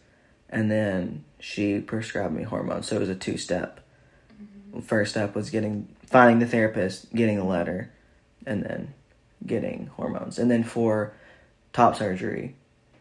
and 0.50 0.70
then 0.70 1.24
she 1.40 1.80
prescribed 1.80 2.34
me 2.34 2.42
hormones. 2.42 2.88
So 2.88 2.96
it 2.96 3.00
was 3.00 3.08
a 3.08 3.14
two 3.14 3.36
step. 3.36 3.80
Mm-hmm. 4.42 4.80
First 4.80 5.12
step 5.12 5.34
was 5.34 5.50
getting 5.50 5.88
finding 6.06 6.38
the 6.38 6.46
therapist, 6.46 7.12
getting 7.14 7.38
a 7.38 7.46
letter, 7.46 7.92
and 8.46 8.62
then 8.62 8.94
getting 9.44 9.88
hormones. 9.96 10.38
And 10.38 10.50
then 10.50 10.64
for 10.64 11.12
top 11.72 11.96
surgery, 11.96 12.54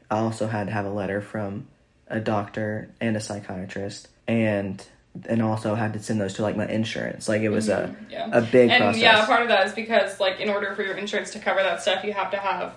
I 0.10 0.20
also 0.20 0.48
had 0.48 0.68
to 0.68 0.74
have 0.74 0.86
a 0.86 0.90
letter 0.90 1.22
from 1.22 1.68
a 2.08 2.20
doctor 2.20 2.90
and 3.00 3.16
a 3.16 3.20
psychiatrist, 3.20 4.08
and 4.28 4.86
and 5.28 5.42
also 5.42 5.76
had 5.76 5.94
to 5.94 6.00
send 6.00 6.20
those 6.20 6.34
to 6.34 6.42
like 6.42 6.58
my 6.58 6.68
insurance. 6.68 7.30
Like 7.30 7.42
it 7.42 7.50
was 7.50 7.70
a 7.70 7.78
mm-hmm. 7.78 8.12
Yeah. 8.12 8.30
a 8.32 8.42
big 8.42 8.70
and 8.70 8.84
process. 8.84 9.02
yeah, 9.02 9.26
part 9.26 9.44
of 9.44 9.48
that 9.48 9.68
is 9.68 9.74
because 9.74 10.20
like 10.20 10.40
in 10.40 10.50
order 10.50 10.76
for 10.76 10.84
your 10.84 10.96
insurance 10.96 11.32
to 11.32 11.40
cover 11.40 11.62
that 11.64 11.82
stuff, 11.82 12.04
you 12.04 12.14
have 12.14 12.32
to 12.32 12.38
have 12.38 12.76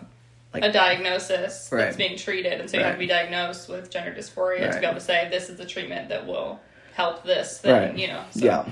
Like- 0.54 0.64
a 0.64 0.72
diagnosis 0.72 1.68
Right. 1.70 1.82
that's 1.84 1.96
being 1.96 2.16
treated, 2.16 2.60
and 2.60 2.70
so 2.70 2.78
you 2.78 2.82
have 2.84 2.94
to 2.94 2.98
be 2.98 3.06
diagnosed 3.06 3.68
with 3.68 3.90
gender 3.90 4.12
dysphoria 4.18 4.60
to 4.60 4.66
Right. 4.68 4.80
be 4.80 4.86
able 4.86 4.94
to 4.94 5.00
say 5.04 5.28
this 5.30 5.50
is 5.50 5.58
the 5.58 5.66
treatment 5.66 6.08
that 6.08 6.26
will 6.26 6.60
help 6.94 7.22
this 7.24 7.58
thing. 7.58 7.72
Right. 7.72 7.96
You 7.96 8.08
know. 8.08 8.22
So. 8.30 8.44
Yeah. 8.44 8.64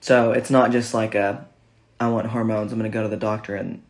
So 0.00 0.32
it's 0.32 0.50
not 0.50 0.70
just 0.72 0.94
like 0.94 1.14
a, 1.14 1.46
I 2.00 2.08
want 2.08 2.26
hormones. 2.28 2.72
I'm 2.72 2.78
going 2.78 2.90
to 2.90 2.94
go 2.94 3.02
to 3.02 3.08
the 3.08 3.16
doctor 3.16 3.54
and 3.54 3.82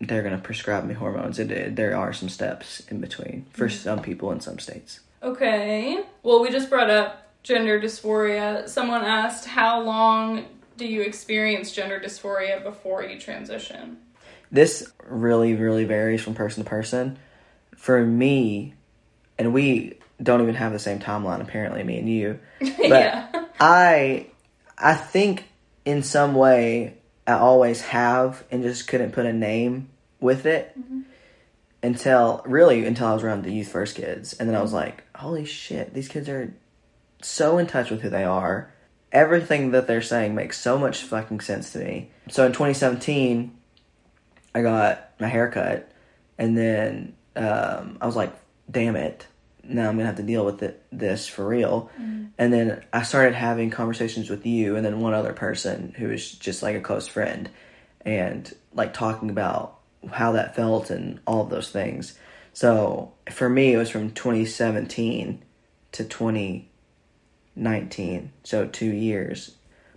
they're 0.00 0.22
going 0.22 0.36
to 0.36 0.42
prescribe 0.42 0.84
me 0.84 0.92
hormones. 0.94 1.38
It, 1.38 1.50
it- 1.50 1.76
there 1.76 1.96
are 1.96 2.12
some 2.12 2.28
steps 2.28 2.82
in 2.90 3.00
between 3.00 3.46
for 3.52 3.66
Mm-hmm. 3.66 3.76
some 3.82 4.02
people 4.02 4.30
in 4.30 4.40
some 4.40 4.58
states. 4.58 5.00
Okay. 5.22 6.02
Well, 6.22 6.40
we 6.42 6.50
just 6.50 6.68
brought 6.68 6.90
up 6.90 7.22
gender 7.42 7.80
dysphoria. 7.80 8.68
Someone 8.68 9.02
asked, 9.04 9.46
how 9.46 9.80
long 9.80 10.44
do 10.76 10.86
you 10.86 11.00
experience 11.00 11.72
gender 11.72 11.98
dysphoria 11.98 12.62
before 12.62 13.02
you 13.02 13.18
transition? 13.18 13.96
This 14.50 14.90
really, 15.04 15.54
really 15.54 15.84
varies 15.84 16.22
from 16.22 16.34
person 16.34 16.64
to 16.64 16.68
person. 16.68 17.18
For 17.76 18.04
me, 18.04 18.74
and 19.38 19.52
we 19.52 19.98
don't 20.22 20.42
even 20.42 20.54
have 20.54 20.72
the 20.72 20.78
same 20.78 20.98
timeline. 20.98 21.40
Apparently, 21.40 21.82
me 21.82 21.98
and 21.98 22.08
you. 22.08 22.38
But 22.60 22.88
yeah. 22.88 23.44
I 23.60 24.26
I 24.78 24.94
think 24.94 25.44
in 25.84 26.02
some 26.02 26.34
way 26.34 26.98
I 27.26 27.34
always 27.34 27.80
have 27.82 28.44
and 28.50 28.62
just 28.62 28.86
couldn't 28.88 29.12
put 29.12 29.26
a 29.26 29.32
name 29.32 29.88
with 30.20 30.46
it 30.46 30.78
mm-hmm. 30.78 31.02
until 31.82 32.42
really 32.46 32.86
until 32.86 33.08
I 33.08 33.14
was 33.14 33.22
around 33.22 33.44
the 33.44 33.52
youth 33.52 33.68
first 33.68 33.96
kids 33.96 34.34
and 34.34 34.48
then 34.48 34.56
I 34.56 34.62
was 34.62 34.72
like, 34.72 35.04
holy 35.14 35.44
shit, 35.44 35.94
these 35.94 36.08
kids 36.08 36.28
are 36.28 36.54
so 37.22 37.58
in 37.58 37.66
touch 37.66 37.90
with 37.90 38.02
who 38.02 38.10
they 38.10 38.24
are. 38.24 38.70
Everything 39.12 39.70
that 39.70 39.86
they're 39.86 40.02
saying 40.02 40.34
makes 40.34 40.58
so 40.58 40.78
much 40.78 41.02
fucking 41.02 41.40
sense 41.40 41.72
to 41.72 41.78
me. 41.78 42.10
So 42.28 42.44
in 42.44 42.52
2017, 42.52 43.55
I 44.56 44.62
got 44.62 45.10
my 45.20 45.28
hair 45.28 45.50
cut, 45.50 45.92
and 46.38 46.56
then 46.56 47.14
um, 47.36 47.98
I 48.00 48.06
was 48.06 48.16
like, 48.16 48.32
damn 48.70 48.96
it, 48.96 49.26
now 49.62 49.88
I'm 49.88 49.96
gonna 49.96 50.06
have 50.06 50.16
to 50.16 50.22
deal 50.22 50.44
with 50.44 50.62
it, 50.62 50.82
this 50.90 51.28
for 51.28 51.46
real. 51.46 51.90
And 52.38 52.52
then 52.52 52.84
I 52.92 53.02
started 53.02 53.34
having 53.34 53.70
conversations 53.70 54.28
with 54.30 54.46
you 54.46 54.76
and 54.76 54.84
then 54.84 55.00
one 55.00 55.14
other 55.14 55.32
person 55.32 55.94
who 55.96 56.08
was 56.08 56.32
just 56.32 56.62
like 56.62 56.76
a 56.76 56.80
close 56.80 57.08
friend 57.08 57.48
and 58.02 58.54
like 58.74 58.92
talking 58.92 59.30
about 59.30 59.78
how 60.10 60.32
that 60.32 60.54
felt 60.54 60.90
and 60.90 61.18
all 61.26 61.40
of 61.42 61.48
those 61.50 61.70
things. 61.70 62.18
So 62.52 63.12
for 63.30 63.48
me, 63.48 63.72
it 63.72 63.78
was 63.78 63.90
from 63.90 64.10
2017 64.10 65.42
to 65.92 66.04
2019, 66.04 68.32
so 68.44 68.66
two 68.66 68.92
years 68.92 69.56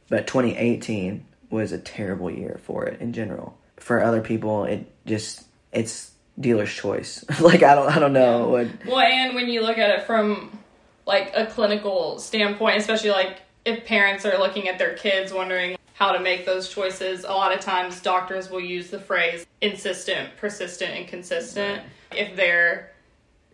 but 0.10 0.28
2018 0.28 1.26
was 1.50 1.72
a 1.72 1.78
terrible 1.78 2.30
year 2.30 2.60
for 2.64 2.86
it 2.86 3.00
in 3.00 3.14
general. 3.14 3.58
For 3.80 4.04
other 4.04 4.22
people, 4.22 4.66
it 4.66 4.92
just 5.06 5.46
it's 5.72 6.12
dealer's 6.40 6.74
choice. 6.74 7.24
like 7.42 7.64
I 7.64 7.76
don't 7.76 7.90
I 7.90 8.00
don't 8.00 8.14
know 8.14 8.48
what 8.48 8.68
Well, 8.86 9.00
and 9.00 9.36
when 9.36 9.50
you 9.50 9.62
look 9.62 9.78
at 9.78 9.90
it 9.90 10.04
from 10.04 10.58
like 11.06 11.32
a 11.36 11.46
clinical 11.46 12.20
standpoint, 12.20 12.78
especially 12.78 13.12
like 13.12 13.42
if 13.66 13.86
parents 13.86 14.26
are 14.26 14.38
looking 14.38 14.68
at 14.68 14.78
their 14.78 14.96
kids 14.96 15.34
wondering 15.34 15.76
how 15.94 16.14
to 16.14 16.20
make 16.20 16.46
those 16.46 16.70
choices, 16.70 17.26
a 17.26 17.32
lot 17.32 17.54
of 17.54 17.60
times 17.60 18.02
doctors 18.02 18.50
will 18.50 18.62
use 18.62 18.90
the 18.90 19.00
phrase 19.00 19.46
insistent, 19.62 20.30
persistent, 20.38 20.92
and 20.92 21.08
consistent. 21.08 21.84
If 22.12 22.36
they're 22.36 22.92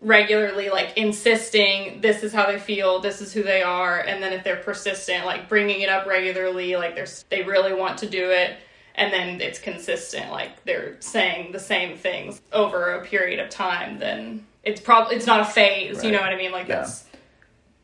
regularly 0.02 0.70
like 0.70 0.96
insisting 0.98 2.02
this 2.02 2.24
is 2.24 2.32
how 2.32 2.46
they 2.46 2.60
feel, 2.60 3.00
this 3.00 3.22
is 3.22 3.34
who 3.34 3.42
they 3.42 3.64
are, 3.64 4.00
and 4.02 4.22
then 4.22 4.32
if 4.34 4.44
they're 4.44 4.58
persistent, 4.58 5.26
like 5.26 5.50
bringing 5.50 5.82
it 5.82 5.90
up 5.90 6.06
regularly, 6.06 6.76
like 6.76 6.96
they're 6.96 7.08
they 7.30 7.42
really 7.42 7.74
want 7.74 7.98
to 8.00 8.08
do 8.08 8.30
it, 8.30 8.58
and 8.98 9.12
then 9.14 9.42
it's 9.42 9.60
consistent, 9.60 10.32
like 10.32 10.64
they're 10.66 10.96
saying 11.02 11.52
the 11.52 11.60
same 11.60 11.98
things 11.98 12.42
over 12.54 12.94
a 12.94 13.06
period 13.06 13.40
of 13.40 13.50
time, 13.50 14.00
then 14.00 14.46
it's 14.64 14.82
probably 14.82 15.16
it's 15.16 15.28
not 15.28 15.42
a 15.42 15.46
phase. 15.46 16.04
You 16.04 16.12
know 16.12 16.20
what 16.22 16.30
I 16.32 16.36
mean? 16.38 16.52
Like 16.52 16.68
Yeah. 16.68 16.78
that's 16.82 17.04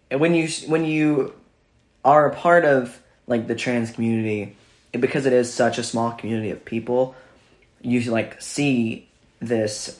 and 0.10 0.20
when 0.20 0.34
you 0.36 0.48
when 0.68 0.86
you 0.86 1.34
are 2.04 2.28
a 2.30 2.36
part 2.36 2.66
of 2.66 3.00
like 3.28 3.48
the 3.48 3.56
trans 3.56 3.92
community 3.92 4.56
it- 4.92 5.00
because 5.02 5.26
it 5.26 5.34
is 5.34 5.54
such 5.54 5.78
a 5.78 5.84
small 5.84 6.12
community 6.12 6.50
of 6.50 6.66
people 6.66 7.16
you 7.82 8.02
like 8.12 8.42
see 8.42 9.08
this 9.40 10.00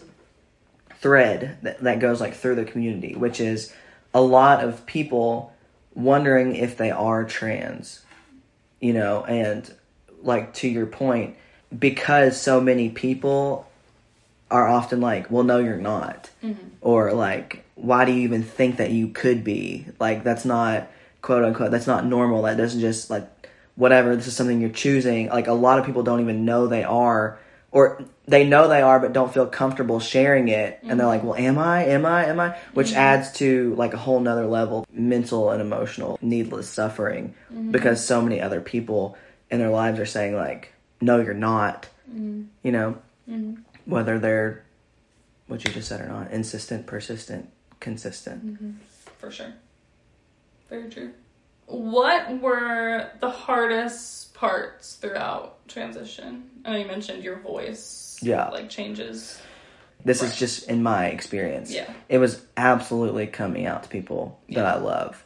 thread 1.00 1.58
that, 1.62 1.80
that 1.82 2.00
goes 2.00 2.20
like 2.22 2.34
through 2.36 2.56
the 2.56 2.66
community 2.66 3.16
which 3.16 3.40
is 3.40 3.74
a 4.14 4.22
lot 4.22 4.64
of 4.64 4.86
people 4.86 5.54
wondering 5.96 6.56
if 6.56 6.78
they 6.78 6.92
are 6.92 7.24
trans 7.24 8.02
you 8.80 8.94
know 8.94 9.24
and 9.26 9.74
like 10.24 10.54
to 10.56 10.68
your 10.68 10.86
point 10.86 11.36
because 11.78 12.40
so 12.40 12.60
many 12.60 12.90
people 12.90 13.68
are 14.50 14.68
often 14.68 15.00
like 15.02 15.32
well 15.32 15.44
no 15.44 15.60
you're 15.60 15.78
not. 15.78 16.30
Mm-hmm. 16.44 16.68
Or 16.82 17.14
like 17.14 17.64
why 17.76 18.06
do 18.06 18.12
you 18.12 18.22
even 18.22 18.44
think 18.44 18.78
that 18.78 18.92
you 18.92 19.08
could 19.08 19.44
be? 19.44 19.88
Like 20.00 20.24
that's 20.24 20.46
not 20.46 20.90
quote 21.22 21.44
unquote 21.44 21.72
that's 21.72 21.88
not 21.88 22.06
normal. 22.06 22.44
That 22.44 22.58
doesn't 22.58 22.82
just 22.82 23.10
like 23.10 23.50
whatever 23.76 24.16
this 24.16 24.28
is 24.28 24.36
something 24.36 24.60
you're 24.62 24.70
choosing. 24.70 25.30
Like 25.30 25.48
a 25.48 25.54
lot 25.54 25.80
of 25.80 25.86
people 25.86 26.04
don't 26.04 26.22
even 26.22 26.46
know 26.46 26.68
they 26.68 26.84
are 26.84 27.40
or 27.72 28.04
they 28.28 28.46
know 28.46 28.68
they 28.68 28.82
are 28.82 29.00
but 29.00 29.14
don't 29.14 29.34
feel 29.34 29.48
comfortable 29.48 30.00
sharing 30.00 30.50
it. 30.50 30.80
And 30.84 31.00
they're 31.00 31.08
like 31.08 31.22
mm-hmm. 31.22 31.30
well 31.30 31.40
am 31.40 31.58
i 31.58 31.86
am 31.86 32.06
i 32.06 32.26
am 32.26 32.40
i? 32.40 32.58
Which 32.74 32.90
mm-hmm. 32.90 33.00
adds 33.00 33.32
to 33.34 33.74
like 33.76 33.94
a 33.94 33.98
whole 33.98 34.20
nother 34.20 34.46
level 34.46 34.86
mental 34.92 35.52
and 35.52 35.62
emotional 35.62 36.20
needless 36.22 36.70
suffering 36.70 37.34
because 37.72 38.06
so 38.06 38.22
many 38.22 38.42
other 38.42 38.60
people 38.60 39.18
in 39.52 39.60
their 39.60 39.70
lives 39.70 40.00
are 40.00 40.06
saying 40.06 40.36
like 40.36 40.74
no 41.02 41.20
you're 41.20 41.34
not 41.34 41.88
mm-hmm. 42.10 42.44
you 42.64 42.72
know 42.72 42.98
mm-hmm. 43.30 43.62
whether 43.86 44.18
they're 44.18 44.64
what 45.48 45.64
you 45.66 45.72
just 45.74 45.90
said 45.90 46.02
or 46.02 46.08
not 46.08 46.32
insistent 46.32 46.88
persistent 46.88 47.50
consistent 47.80 48.46
mm-hmm. 48.46 48.72
for 49.20 49.30
sure. 49.30 49.54
Very 50.70 50.90
true. 50.90 51.12
What 51.66 52.40
were 52.42 53.10
the 53.20 53.30
hardest 53.30 54.34
parts 54.34 54.96
throughout 54.96 55.68
transition? 55.68 56.50
I 56.64 56.72
know 56.72 56.78
you 56.78 56.86
mentioned 56.86 57.24
your 57.24 57.40
voice. 57.40 58.18
Yeah. 58.22 58.48
Like 58.50 58.70
changes. 58.70 59.40
this 60.06 60.24
is 60.24 60.38
just 60.38 60.68
in 60.70 60.82
my 60.82 61.08
experience 61.08 61.72
Yeah. 61.72 61.92
it 62.10 62.18
was 62.18 62.42
absolutely 62.58 63.28
coming 63.28 63.66
out 63.66 63.84
to 63.84 63.90
people 63.90 64.40
that 64.50 64.64
Yeah. 64.64 64.74
i 64.74 64.78
love 64.78 65.24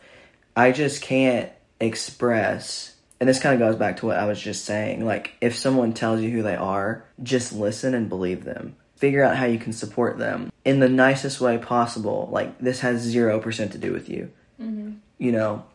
i 0.55 0.71
just 0.71 1.01
can't 1.01 1.49
express 1.79 2.94
and 3.19 3.29
this 3.29 3.39
kind 3.39 3.53
of 3.53 3.59
goes 3.59 3.77
back 3.77 3.97
to 3.97 4.05
what 4.05 4.17
i 4.17 4.25
was 4.25 4.39
just 4.39 4.65
saying 4.65 5.05
like 5.05 5.33
if 5.41 5.55
someone 5.55 5.93
tells 5.93 6.21
you 6.21 6.29
who 6.29 6.43
they 6.43 6.55
are 6.55 7.05
just 7.21 7.53
listen 7.53 7.93
and 7.93 8.09
believe 8.09 8.43
them. 8.43 8.75
Figure 8.95 9.23
out 9.23 9.35
how 9.35 9.45
you 9.45 9.59
can 9.59 9.73
support 9.73 10.17
them 10.17 10.51
in 10.63 10.79
the 10.79 10.89
nicest 10.89 11.41
way 11.41 11.57
possible 11.57 12.29
like 12.31 12.57
this 12.59 12.79
has 12.79 13.13
0% 13.13 13.71
to 13.71 13.77
do 13.77 13.91
with 13.91 14.09
you. 14.09 14.31
Mm-hmm. 14.59 14.93
You 15.17 15.31
know? 15.31 15.65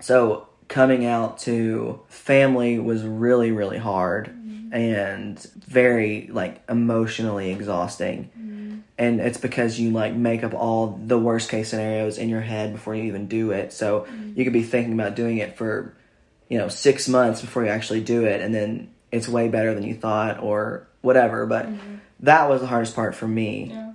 So 0.00 0.48
coming 0.68 1.04
out 1.04 1.38
to 1.38 2.00
family 2.08 2.78
was 2.78 3.02
really 3.02 3.50
really 3.50 3.78
hard 3.78 4.28
mm-hmm. 4.28 4.72
and 4.72 5.38
very 5.66 6.28
like 6.30 6.62
emotionally 6.68 7.50
exhausting. 7.50 8.30
Mm-hmm. 8.38 8.78
And 8.98 9.20
it's 9.20 9.38
because 9.38 9.80
you 9.80 9.90
like 9.90 10.14
make 10.14 10.44
up 10.44 10.52
all 10.52 10.98
the 11.02 11.18
worst 11.18 11.48
case 11.48 11.70
scenarios 11.70 12.18
in 12.18 12.28
your 12.28 12.42
head 12.42 12.72
before 12.72 12.94
you 12.94 13.04
even 13.04 13.26
do 13.26 13.52
it. 13.52 13.72
So 13.72 14.06
you 14.34 14.44
could 14.44 14.52
be 14.52 14.62
thinking 14.62 14.92
about 14.92 15.16
doing 15.16 15.38
it 15.38 15.56
for 15.56 15.94
you 16.50 16.58
know 16.58 16.68
six 16.68 17.08
months 17.08 17.40
before 17.40 17.64
you 17.64 17.70
actually 17.70 18.02
do 18.02 18.24
it 18.24 18.42
and 18.42 18.54
then 18.54 18.90
it's 19.10 19.26
way 19.28 19.48
better 19.48 19.72
than 19.74 19.82
you 19.84 19.94
thought 19.94 20.40
or 20.42 20.86
whatever 21.00 21.46
but 21.46 21.66
that 22.20 22.50
was 22.50 22.60
the 22.60 22.66
hardest 22.66 22.94
part 22.94 23.14
for 23.14 23.26
me 23.26 23.70
Yeah. 23.72 23.92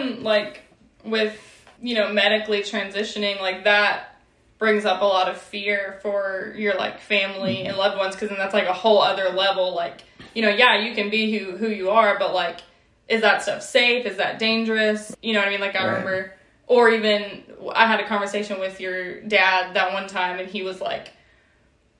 And 0.00 0.22
like 0.22 0.60
with, 1.04 1.34
you 1.80 1.94
know, 1.94 2.12
medically 2.12 2.62
transitioning, 2.62 3.40
like 3.40 3.64
that 3.64 4.18
brings 4.58 4.84
up 4.84 5.00
a 5.02 5.04
lot 5.04 5.28
of 5.28 5.36
fear 5.38 5.98
for 6.02 6.52
your 6.56 6.74
like 6.76 7.00
family 7.00 7.56
Mm-hmm. 7.58 7.68
and 7.68 7.76
loved 7.78 7.96
ones 7.96 8.14
because 8.14 8.28
then 8.30 8.38
that's 8.38 8.54
like 8.54 8.66
a 8.66 8.72
whole 8.72 9.00
other 9.00 9.30
level. 9.30 9.74
Like, 9.74 10.02
you 10.34 10.42
know, 10.42 10.48
yeah, 10.48 10.80
you 10.84 10.94
can 10.94 11.10
be 11.10 11.36
who 11.38 11.56
who 11.56 11.68
you 11.68 11.90
are, 11.90 12.18
but 12.18 12.34
like, 12.34 12.60
is 13.08 13.20
that 13.22 13.42
stuff 13.42 13.62
safe? 13.62 14.04
Is 14.06 14.16
that 14.18 14.38
dangerous? 14.38 15.14
You 15.22 15.32
know 15.34 15.38
what 15.40 15.48
I 15.48 15.50
mean? 15.52 15.60
Like 15.60 15.76
I 15.76 15.84
Right. 15.86 15.90
remember, 15.98 16.32
or 16.66 16.90
even 16.90 17.42
I 17.74 17.86
had 17.86 18.00
a 18.00 18.06
conversation 18.08 18.58
with 18.60 18.80
your 18.80 19.20
dad 19.22 19.74
that 19.74 19.92
one 19.92 20.08
time, 20.08 20.38
and 20.40 20.48
he 20.48 20.62
was 20.62 20.80
like, 20.80 21.12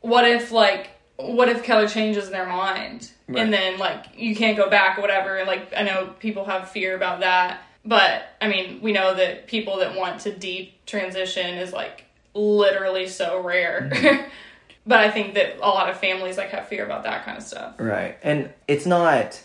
"What 0.02 0.28
if 0.28 0.52
like." 0.52 0.90
What 1.16 1.48
if 1.48 1.62
Keller 1.62 1.86
changes 1.86 2.30
their 2.30 2.46
mind 2.46 3.08
Right. 3.28 3.40
and 3.42 3.52
then 3.52 3.78
like 3.78 4.06
you 4.16 4.34
can't 4.34 4.56
go 4.56 4.68
back 4.68 4.98
or 4.98 5.02
whatever? 5.02 5.36
And, 5.36 5.46
Like 5.46 5.72
I 5.76 5.82
know 5.82 6.14
people 6.18 6.44
have 6.46 6.70
fear 6.70 6.96
about 6.96 7.20
that, 7.20 7.60
but 7.84 8.24
I 8.40 8.48
mean 8.48 8.80
we 8.82 8.92
know 8.92 9.14
that 9.14 9.46
people 9.46 9.76
that 9.80 9.94
want 9.94 10.22
to 10.22 10.32
detransition 10.32 11.58
is 11.60 11.72
like 11.72 12.06
literally 12.34 13.06
so 13.06 13.40
rare. 13.40 13.90
Mm-hmm. 13.92 14.28
but 14.86 14.98
I 14.98 15.10
think 15.12 15.34
that 15.34 15.58
a 15.58 15.68
lot 15.68 15.90
of 15.90 15.98
families 16.00 16.36
like 16.38 16.48
have 16.50 16.66
fear 16.66 16.84
about 16.84 17.04
that 17.04 17.24
kind 17.24 17.38
of 17.38 17.44
stuff. 17.44 17.74
right 17.78 18.16
and 18.24 18.52
it's 18.66 18.86
not 18.86 19.40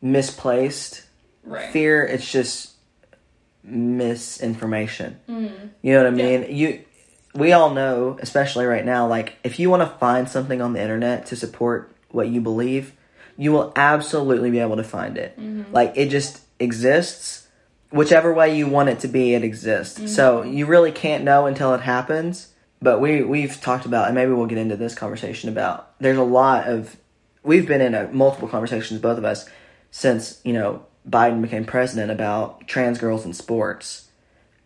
misplaced 0.00 1.02
Right. 1.44 1.70
fear 1.72 2.04
it's 2.04 2.30
just 2.30 2.70
misinformation 3.62 5.18
mm-hmm. 5.28 5.66
you 5.82 5.92
know 5.92 5.98
what 6.04 6.06
i 6.06 6.10
mean 6.10 6.46
you 6.56 6.84
we 7.34 7.52
all 7.52 7.70
know 7.70 8.18
especially 8.20 8.66
right 8.66 8.84
now 8.84 9.06
like 9.06 9.36
if 9.44 9.58
you 9.58 9.70
want 9.70 9.82
to 9.82 9.98
find 9.98 10.28
something 10.28 10.60
on 10.60 10.72
the 10.72 10.80
internet 10.80 11.26
to 11.26 11.36
support 11.36 11.94
what 12.10 12.28
you 12.28 12.40
believe 12.40 12.92
you 13.36 13.52
will 13.52 13.72
absolutely 13.74 14.50
be 14.50 14.58
able 14.58 14.76
to 14.76 14.84
find 14.84 15.16
it. 15.16 15.34
Mm-hmm. 15.40 15.72
Like 15.72 15.94
it 15.96 16.10
just 16.10 16.42
exists. 16.58 17.48
Whichever 17.88 18.34
way 18.34 18.54
you 18.54 18.66
want 18.66 18.90
it 18.90 19.00
to 19.00 19.08
be 19.08 19.32
it 19.32 19.42
exists. 19.42 19.96
Mm-hmm. 19.96 20.08
So 20.08 20.42
you 20.42 20.66
really 20.66 20.92
can't 20.92 21.24
know 21.24 21.46
until 21.46 21.74
it 21.74 21.80
happens 21.80 22.48
but 22.82 23.00
we 23.00 23.22
we've 23.22 23.60
talked 23.60 23.86
about 23.86 24.06
and 24.06 24.14
maybe 24.14 24.32
we'll 24.32 24.46
get 24.46 24.58
into 24.58 24.76
this 24.76 24.94
conversation 24.94 25.48
about 25.48 25.92
there's 26.00 26.16
a 26.16 26.22
lot 26.22 26.66
of 26.66 26.96
we've 27.42 27.66
been 27.66 27.80
in 27.80 27.94
a, 27.94 28.08
multiple 28.08 28.48
conversations 28.48 29.00
both 29.00 29.18
of 29.18 29.24
us 29.24 29.46
since 29.90 30.40
you 30.44 30.52
know 30.52 30.84
Biden 31.08 31.42
became 31.42 31.64
president 31.64 32.10
about 32.10 32.66
trans 32.66 32.98
girls 32.98 33.24
in 33.24 33.32
sports. 33.32 34.08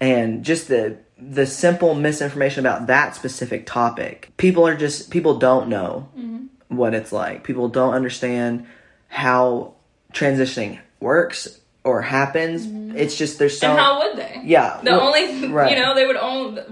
And 0.01 0.45
just 0.45 0.69
the 0.69 0.99
the 1.19 1.47
simple 1.47 1.95
misinformation 1.95 2.65
about 2.67 2.89
that 2.89 3.15
specific 3.15 3.67
topic 3.67 4.33
people 4.37 4.67
are 4.67 4.77
just 4.77 5.11
people 5.11 5.39
don't 5.39 5.69
know 5.69 6.09
mm-hmm. 6.17 6.47
what 6.75 6.95
it's 6.95 7.13
like 7.13 7.45
people 7.45 7.69
don't 7.69 7.95
understand 7.95 8.67
how 9.09 9.75
transitioning 10.13 10.79
works 11.01 11.61
or 11.85 12.03
happens 12.03 12.67
mm-hmm. 12.67 12.97
it's 12.97 13.17
just 13.17 13.39
there's 13.39 13.59
so 13.59 13.71
and 13.71 13.79
how 13.79 14.01
would 14.01 14.17
they? 14.17 14.41
yeah 14.45 14.81
The 14.83 14.91
well, 14.91 15.01
only 15.03 15.49
right. 15.49 15.71
you 15.71 15.83
know 15.83 15.95
they 15.95 16.07
would 16.07 16.17
only 16.17 16.63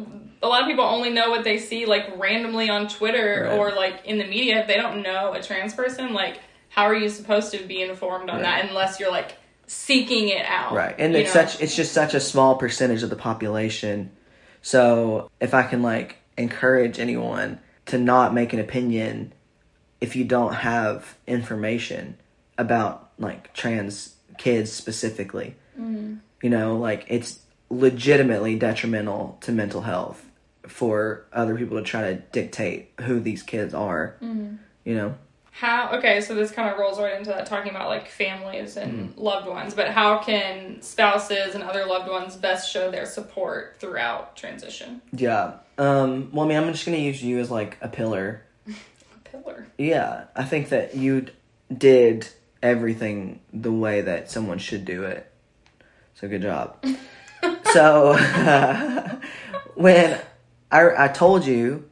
a 0.42 0.48
lot 0.48 0.62
of 0.62 0.66
people 0.66 0.84
only 0.84 1.10
know 1.10 1.30
what 1.30 1.44
they 1.44 1.58
see 1.58 1.86
like 1.86 2.18
randomly 2.18 2.68
on 2.68 2.88
Twitter 2.88 3.46
Right. 3.48 3.58
or 3.58 3.70
like 3.70 4.04
in 4.04 4.18
the 4.18 4.26
media 4.26 4.60
if 4.60 4.66
they 4.66 4.76
don't 4.76 5.02
know 5.02 5.34
a 5.34 5.42
trans 5.42 5.72
person 5.72 6.12
like 6.14 6.40
how 6.68 6.84
are 6.84 6.96
you 6.96 7.08
supposed 7.08 7.52
to 7.52 7.58
be 7.58 7.80
informed 7.82 8.28
on 8.28 8.42
that 8.42 8.68
unless 8.68 8.98
you're 8.98 9.10
like 9.10 9.36
seeking 9.68 10.30
it 10.30 10.44
out 10.44 10.74
Right. 10.74 10.94
And 10.98 11.14
it's 11.14 11.32
know? 11.32 11.44
such 11.46 11.60
it's 11.60 11.76
just 11.76 11.92
such 11.92 12.14
a 12.14 12.20
small 12.20 12.56
percentage 12.56 13.04
of 13.04 13.10
the 13.10 13.16
population. 13.16 14.10
So 14.62 15.30
if 15.40 15.52
I 15.54 15.64
can 15.64 15.82
like 15.82 16.18
encourage 16.38 16.98
anyone 16.98 17.58
to 17.86 17.98
not 17.98 18.32
make 18.32 18.52
an 18.52 18.60
opinion 18.60 19.32
if 20.00 20.16
you 20.16 20.24
don't 20.24 20.54
have 20.54 21.16
information 21.26 22.16
about 22.58 23.10
like 23.18 23.52
trans 23.54 24.16
kids 24.38 24.72
specifically. 24.72 25.54
Mm-hmm. 25.78 26.16
You 26.42 26.50
know, 26.50 26.76
like 26.76 27.04
it's 27.08 27.40
legitimately 27.70 28.58
detrimental 28.58 29.38
to 29.42 29.52
mental 29.52 29.82
health 29.82 30.24
for 30.66 31.26
other 31.32 31.56
people 31.56 31.76
to 31.78 31.84
try 31.84 32.02
to 32.02 32.14
dictate 32.14 32.92
who 33.02 33.20
these 33.20 33.42
kids 33.42 33.74
are. 33.74 34.16
Mm-hmm. 34.22 34.56
You 34.84 34.94
know? 34.94 35.14
How 35.54 35.92
okay, 35.98 36.22
so 36.22 36.34
this 36.34 36.50
kind 36.50 36.70
of 36.70 36.78
rolls 36.78 36.98
right 36.98 37.14
into 37.16 37.28
that 37.30 37.44
talking 37.46 37.70
about 37.70 37.88
like 37.88 38.08
families 38.08 38.76
and 38.76 38.92
Mm-hmm. 39.10 39.20
loved 39.20 39.46
ones, 39.46 39.74
but 39.74 39.88
how 39.90 40.18
can 40.18 40.80
spouses 40.80 41.54
and 41.54 41.62
other 41.62 41.84
loved 41.84 42.10
ones 42.10 42.36
best 42.36 42.72
show 42.72 42.90
their 42.90 43.04
support 43.06 43.76
throughout 43.78 44.34
transition? 44.34 45.02
Yeah. 45.12 45.54
Um, 45.78 46.30
well, 46.32 46.46
I 46.46 46.48
mean, 46.48 46.58
I'm 46.58 46.72
just 46.72 46.84
gonna 46.86 46.96
use 46.98 47.22
you 47.22 47.38
as 47.38 47.50
like 47.50 47.76
a 47.82 47.88
pillar 47.88 48.42
pillar. 49.24 49.66
Yeah, 49.78 50.24
I 50.34 50.44
think 50.44 50.70
that 50.70 50.96
you 50.96 51.26
did 51.76 52.28
everything 52.62 53.40
the 53.52 53.72
way 53.72 54.00
that 54.00 54.30
someone 54.30 54.58
should 54.58 54.84
do 54.84 55.04
it. 55.04 55.30
So 56.14 56.28
good 56.28 56.42
job. 56.42 56.82
so 57.72 58.14
when 59.74 60.18
I 60.70 61.04
I 61.04 61.08
told 61.08 61.44
you, 61.44 61.88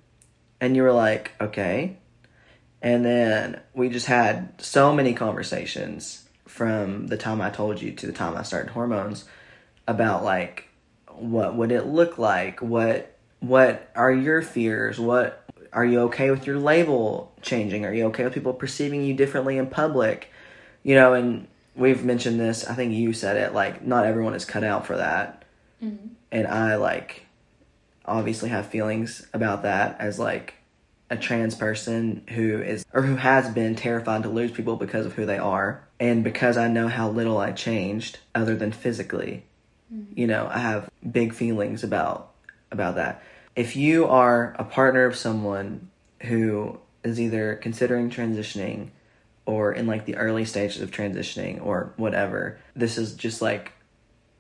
and 0.61 0.75
you 0.77 0.83
were 0.83 0.93
like, 0.93 1.33
okay, 1.41 1.97
and 2.83 3.05
then 3.05 3.61
we 3.75 3.89
just 3.89 4.07
had 4.07 4.53
so 4.61 4.93
many 4.93 5.15
conversations 5.15 6.25
from 6.47 7.07
the 7.07 7.17
time 7.17 7.41
I 7.41 7.51
told 7.51 7.81
you 7.81 7.93
to 7.93 8.07
the 8.07 8.13
time 8.13 8.37
I 8.37 8.43
started 8.43 8.71
hormones 8.71 9.25
about 9.87 10.25
like 10.25 10.69
what 11.15 11.55
would 11.55 11.73
it 11.73 11.87
look 11.87 12.19
like? 12.19 12.61
What 12.61 13.17
what 13.41 13.91
are 13.95 14.13
your 14.13 14.43
fears? 14.43 14.99
What 14.99 15.45
are 15.73 15.85
you 15.85 16.01
okay 16.03 16.31
with 16.31 16.47
your 16.47 16.59
label 16.59 17.33
changing? 17.43 17.85
Are 17.85 17.95
you 17.95 18.07
okay 18.07 18.25
with 18.25 18.35
people 18.35 18.55
perceiving 18.55 19.05
you 19.05 19.15
differently 19.15 19.59
in 19.59 19.67
public? 19.67 20.31
You 20.83 20.95
know 20.95 21.15
and 21.15 21.47
we've 21.75 22.05
mentioned 22.05 22.39
this 22.39 22.67
i 22.67 22.75
think 22.75 22.93
you 22.93 23.13
said 23.13 23.37
it 23.37 23.55
like 23.55 23.85
not 23.85 24.05
everyone 24.05 24.35
is 24.35 24.45
cut 24.45 24.65
out 24.65 24.87
for 24.87 24.97
that. 24.97 25.45
Mm-hmm. 25.83 26.09
and 26.31 26.47
i 26.47 26.77
like 26.77 27.25
obviously 28.05 28.51
have 28.51 28.67
feelings 28.67 29.27
about 29.33 29.63
that 29.63 29.99
as 29.99 30.19
like 30.19 30.55
a 31.11 31.17
trans 31.17 31.55
person 31.55 32.23
who 32.31 32.63
is 32.63 32.85
or 32.93 33.03
who 33.03 33.17
has 33.17 33.51
been 33.51 33.75
terrified 33.75 34.23
to 34.23 34.29
lose 34.29 34.53
people 34.53 34.77
because 34.77 35.07
of 35.07 35.15
who 35.15 35.27
they 35.27 35.39
are. 35.39 35.87
And 35.99 36.25
because 36.25 36.57
i 36.57 36.69
know 36.69 36.89
how 36.89 37.11
little 37.11 37.39
i 37.39 37.53
changed 37.53 38.19
other 38.35 38.57
than 38.57 38.73
physically 38.73 39.45
mm-hmm. 39.93 40.19
you 40.19 40.27
know 40.27 40.49
i 40.51 40.59
have 40.59 40.91
big 41.11 41.35
feelings 41.35 41.85
about 41.85 42.33
about 42.71 42.95
that. 42.95 43.23
If 43.57 43.75
you 43.77 44.07
are 44.07 44.55
a 44.59 44.65
partner 44.65 45.05
of 45.05 45.17
someone 45.17 45.91
who 46.23 46.79
is 47.03 47.21
either 47.21 47.57
considering 47.57 48.09
transitioning 48.09 48.91
or 49.45 49.73
in 49.73 49.87
like 49.87 50.05
the 50.05 50.17
early 50.17 50.45
stages 50.45 50.81
of 50.81 50.91
transitioning 50.91 51.65
or 51.65 51.93
whatever 51.97 52.59
this 52.77 52.97
is 52.97 53.15
just 53.15 53.43
like 53.43 53.73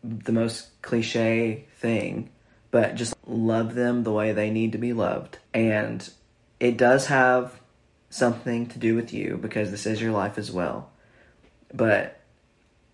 the 0.05 0.33
most 0.33 0.69
cliche 0.83 1.65
thing 1.79 2.31
but 2.71 2.95
just 2.95 3.15
love 3.27 3.75
them 3.75 4.05
the 4.05 4.13
way 4.13 4.33
they 4.33 4.51
need 4.51 4.73
to 4.73 4.79
be 4.79 4.93
loved. 4.93 5.39
And 5.53 6.09
it 6.61 6.77
does 6.77 7.07
have 7.07 7.59
something 8.11 8.67
to 8.67 8.79
do 8.79 8.95
with 8.95 9.13
you 9.13 9.39
because 9.41 9.71
this 9.71 9.87
is 9.87 10.01
your 10.01 10.13
life 10.13 10.39
as 10.39 10.53
well. 10.53 10.91
But 11.73 12.21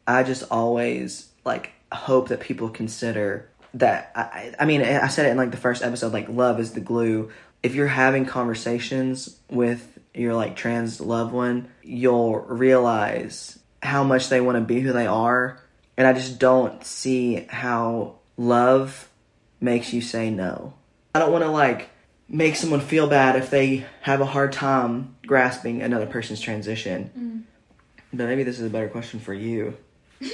i 0.06 0.22
just 0.22 0.44
always 0.50 1.28
like 1.44 1.72
hope 1.92 2.28
that 2.28 2.40
people 2.40 2.68
consider 2.68 3.48
that 3.74 4.12
I, 4.14 4.54
I 4.58 4.64
mean 4.64 4.82
i 4.82 5.08
said 5.08 5.26
it 5.26 5.30
in 5.30 5.36
like 5.36 5.50
the 5.50 5.56
first 5.56 5.82
episode 5.82 6.12
like 6.12 6.28
love 6.28 6.60
is 6.60 6.72
the 6.72 6.80
glue. 6.80 7.30
If 7.62 7.74
you're 7.74 7.88
having 7.88 8.26
conversations 8.26 9.38
with 9.50 9.98
your 10.14 10.34
like 10.34 10.56
trans 10.56 11.00
loved 11.00 11.32
one 11.32 11.68
you'll 11.82 12.36
realize 12.36 13.58
how 13.82 14.04
much 14.04 14.28
they 14.28 14.40
want 14.40 14.56
to 14.56 14.64
be 14.64 14.80
who 14.80 14.92
they 14.92 15.06
are. 15.06 15.60
And 15.96 16.06
i 16.06 16.12
just 16.12 16.38
don't 16.38 16.84
see 16.84 17.46
how 17.48 18.16
love 18.36 19.08
makes 19.60 19.92
you 19.92 20.00
say 20.00 20.30
no. 20.30 20.74
I 21.14 21.18
don't 21.18 21.32
want 21.32 21.44
to 21.44 21.50
like 21.50 21.90
make 22.28 22.56
someone 22.56 22.80
feel 22.80 23.06
bad 23.06 23.36
if 23.36 23.50
they 23.50 23.86
have 24.02 24.20
a 24.20 24.24
hard 24.26 24.52
time 24.52 25.16
grasping 25.26 25.82
another 25.82 26.06
person's 26.06 26.40
transition. 26.40 27.10
Mm. 27.16 27.42
But 28.12 28.26
maybe 28.26 28.42
this 28.42 28.58
is 28.58 28.66
a 28.66 28.70
better 28.70 28.88
question 28.88 29.20
for 29.20 29.34
you. 29.34 29.76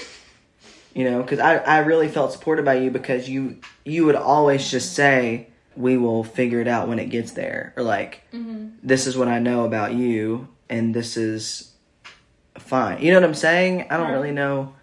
You 0.94 1.10
know 1.10 1.22
because 1.22 1.38
I, 1.38 1.56
I 1.56 1.78
really 1.78 2.08
felt 2.08 2.32
supported 2.32 2.66
by 2.66 2.74
you 2.74 2.90
because 2.90 3.26
you 3.26 3.60
you 3.82 4.04
would 4.04 4.14
always 4.14 4.70
just 4.70 4.92
say 4.92 5.48
we 5.74 5.96
will 5.96 6.22
figure 6.22 6.60
it 6.60 6.68
out 6.68 6.86
when 6.86 6.98
it 6.98 7.06
gets 7.06 7.32
there. 7.32 7.72
Or 7.78 7.82
like 7.82 8.20
mm-hmm. 8.30 8.68
this 8.82 9.06
is 9.06 9.16
what 9.16 9.26
i 9.26 9.38
know 9.38 9.64
about 9.64 9.94
you 9.94 10.48
and 10.68 10.94
this 10.94 11.16
is 11.16 11.72
fine. 12.58 13.00
You 13.02 13.10
know 13.10 13.20
what 13.20 13.26
i'm 13.26 13.34
saying? 13.34 13.86
I 13.88 13.96
don't 13.96 14.08
Right. 14.08 14.12
really 14.12 14.32
know. 14.32 14.74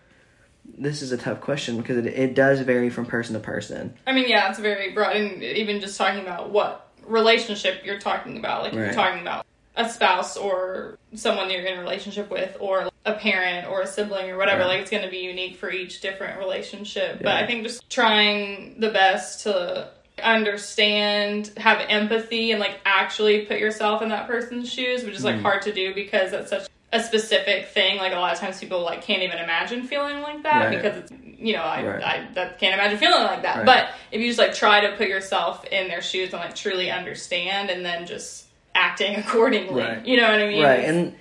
This 0.66 1.04
is 1.04 1.12
a 1.12 1.18
tough 1.18 1.42
question 1.42 1.78
because 1.78 1.98
it, 1.98 2.08
it 2.08 2.34
does 2.34 2.60
vary 2.62 2.90
from 2.90 3.06
person 3.06 3.34
to 3.34 3.40
person. 3.40 3.94
I 4.08 4.14
mean, 4.14 4.28
yeah, 4.28 4.50
it's 4.50 4.58
very 4.58 4.92
broad, 4.92 5.16
and 5.16 5.44
even 5.44 5.80
just 5.80 5.96
talking 5.96 6.22
about 6.22 6.50
what 6.50 6.89
relationship 7.10 7.82
you're 7.86 8.00
talking 8.00 8.38
about, 8.38 8.64
like 8.64 8.74
Right. 8.74 8.86
you're 8.86 8.94
talking 8.94 9.22
about 9.22 9.46
a 9.76 9.90
spouse 9.90 10.38
or 10.38 10.98
someone 11.16 11.50
you're 11.50 11.62
in 11.64 11.78
a 11.78 11.82
relationship 11.82 12.30
with, 12.30 12.56
or 12.60 12.90
a 13.06 13.14
parent 13.14 13.68
or 13.68 13.82
a 13.82 13.88
sibling 13.88 14.30
or 14.30 14.38
whatever, 14.38 14.62
Right. 14.62 14.68
like 14.68 14.80
it's 14.82 14.92
going 14.92 15.04
to 15.04 15.10
be 15.10 15.20
unique 15.20 15.56
for 15.58 15.72
each 15.72 16.02
different 16.02 16.38
relationship. 16.40 17.20
But 17.24 17.36
I 17.36 17.48
think 17.48 17.64
just 17.64 17.90
trying 17.90 18.80
the 18.80 18.90
best 18.90 19.44
to 19.44 19.90
understand, 20.22 21.52
have 21.58 21.80
empathy, 21.90 22.52
and 22.52 22.60
like 22.60 22.80
actually 22.86 23.46
put 23.46 23.60
yourself 23.60 24.02
in 24.02 24.10
that 24.10 24.28
person's 24.28 24.72
shoes, 24.72 25.04
which 25.04 25.16
is 25.16 25.24
like 25.24 25.36
Mm. 25.38 25.42
hard 25.44 25.62
to 25.64 25.72
do 25.74 25.94
because 25.94 26.32
that's 26.32 26.50
such 26.50 26.68
a 26.92 27.02
specific 27.02 27.68
thing. 27.70 27.98
Like 27.98 28.14
a 28.14 28.18
lot 28.20 28.34
of 28.34 28.40
times 28.40 28.60
people 28.60 28.82
like 28.82 29.02
can't 29.02 29.24
even 29.24 29.38
imagine 29.38 29.84
feeling 29.84 30.22
like 30.22 30.44
that 30.44 30.66
Right. 30.66 30.82
because 30.82 30.98
it's 30.98 31.12
you 31.40 31.54
know 31.54 31.62
I, 31.64 31.86
Right. 31.86 32.04
I 32.04 32.28
that 32.36 32.60
can't 32.60 32.74
imagine 32.74 32.98
feeling 32.98 33.24
like 33.24 33.42
that. 33.44 33.58
Right. 33.58 33.66
But 33.66 33.90
if 34.12 34.22
you 34.22 34.28
just 34.28 34.40
like 34.40 34.54
try 34.54 34.82
to 34.82 34.96
put 34.98 35.08
yourself 35.08 35.66
in 35.66 35.88
their 35.88 36.02
shoes 36.02 36.34
and 36.34 36.42
like 36.42 36.56
truly 36.56 36.92
understand, 36.92 37.70
and 37.70 37.86
then 37.86 38.06
just 38.06 38.46
acting 38.76 39.16
accordingly, 39.24 39.82
Right. 39.84 40.06
you 40.06 40.18
know 40.18 40.30
what 40.30 40.40
I 40.40 40.48
mean? 40.48 40.64
right 40.64 40.86
and 40.86 41.16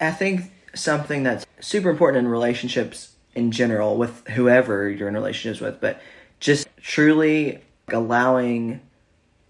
i 0.00 0.10
think 0.10 0.50
something 0.74 1.22
that's 1.24 1.44
super 1.60 1.90
important 1.90 2.24
in 2.24 2.30
relationships 2.30 3.14
in 3.34 3.50
general 3.50 3.96
with 3.96 4.26
whoever 4.28 4.88
you're 4.88 5.08
in 5.08 5.14
relationships 5.14 5.60
with 5.60 5.80
but 5.80 6.00
just 6.40 6.66
truly 6.80 7.60
allowing 7.88 8.80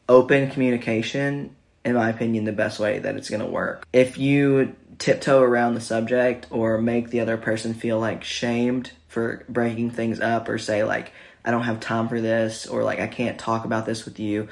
open 0.09 0.51
communication 0.51 1.55
in 1.85 1.95
my 1.95 2.11
opinion 2.11 2.45
the 2.45 2.53
best 2.53 2.79
way 2.81 2.99
that 2.99 3.17
it's 3.17 3.31
going 3.31 3.41
to 3.41 3.47
work 3.47 3.87
if 3.93 4.19
you 4.19 4.75
tiptoe 4.99 5.41
around 5.41 5.75
the 5.75 5.81
subject 5.81 6.47
or 6.51 6.79
make 6.79 7.11
the 7.11 7.21
other 7.21 7.37
person 7.37 7.75
feel 7.75 7.99
like 7.99 8.25
shamed 8.25 8.91
for 9.13 9.45
breaking 9.49 9.91
things 9.91 10.21
up 10.21 10.49
or 10.49 10.59
say 10.59 10.85
like 10.85 11.13
i 11.45 11.51
don't 11.51 11.63
have 11.63 11.81
time 11.81 12.09
for 12.09 12.21
this 12.21 12.67
or 12.67 12.83
like 12.83 12.99
i 12.99 13.07
can't 13.07 13.39
talk 13.39 13.65
about 13.65 13.87
this 13.87 14.05
with 14.05 14.19
you. 14.19 14.49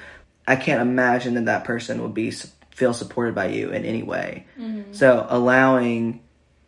I 0.51 0.57
can't 0.57 0.83
imagine 0.83 1.35
that 1.35 1.45
that 1.45 1.65
person 1.65 2.03
would 2.03 2.13
be 2.13 2.33
feel 2.73 2.93
supported 2.93 3.37
by 3.37 3.49
you 3.49 3.71
in 3.71 3.85
any 3.85 4.03
way. 4.03 4.47
Mm-hmm. 4.59 4.93
So 4.93 5.25
allowing 5.29 6.23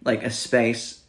like 0.04 0.22
a 0.22 0.30
space 0.30 1.02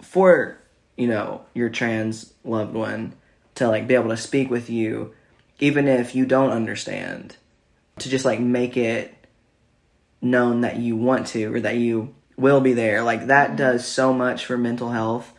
for 0.00 0.58
you 0.96 1.06
know 1.06 1.44
your 1.54 1.68
trans 1.68 2.32
loved 2.42 2.74
one 2.74 3.14
to 3.54 3.68
like 3.68 3.86
be 3.86 3.94
able 3.94 4.10
to 4.10 4.16
speak 4.16 4.50
with 4.50 4.68
you 4.68 5.14
even 5.60 5.86
if 5.86 6.14
you 6.14 6.26
don't 6.26 6.50
understand 6.50 7.36
to 7.98 8.08
just 8.08 8.24
like 8.24 8.40
make 8.40 8.76
it 8.76 9.14
known 10.20 10.62
that 10.62 10.76
you 10.76 10.96
want 10.96 11.28
to 11.28 11.54
or 11.54 11.60
that 11.60 11.76
you 11.76 12.14
will 12.36 12.60
be 12.60 12.72
there 12.72 13.02
like 13.02 13.26
that 13.26 13.48
mm-hmm. 13.48 13.56
does 13.56 13.86
so 13.86 14.12
much 14.12 14.44
for 14.44 14.56
mental 14.56 14.90
health 14.90 15.32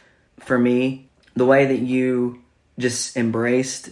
for 0.45 0.57
me 0.57 1.09
the 1.35 1.45
way 1.45 1.65
that 1.65 1.79
you 1.79 2.41
just 2.77 3.17
embraced 3.17 3.89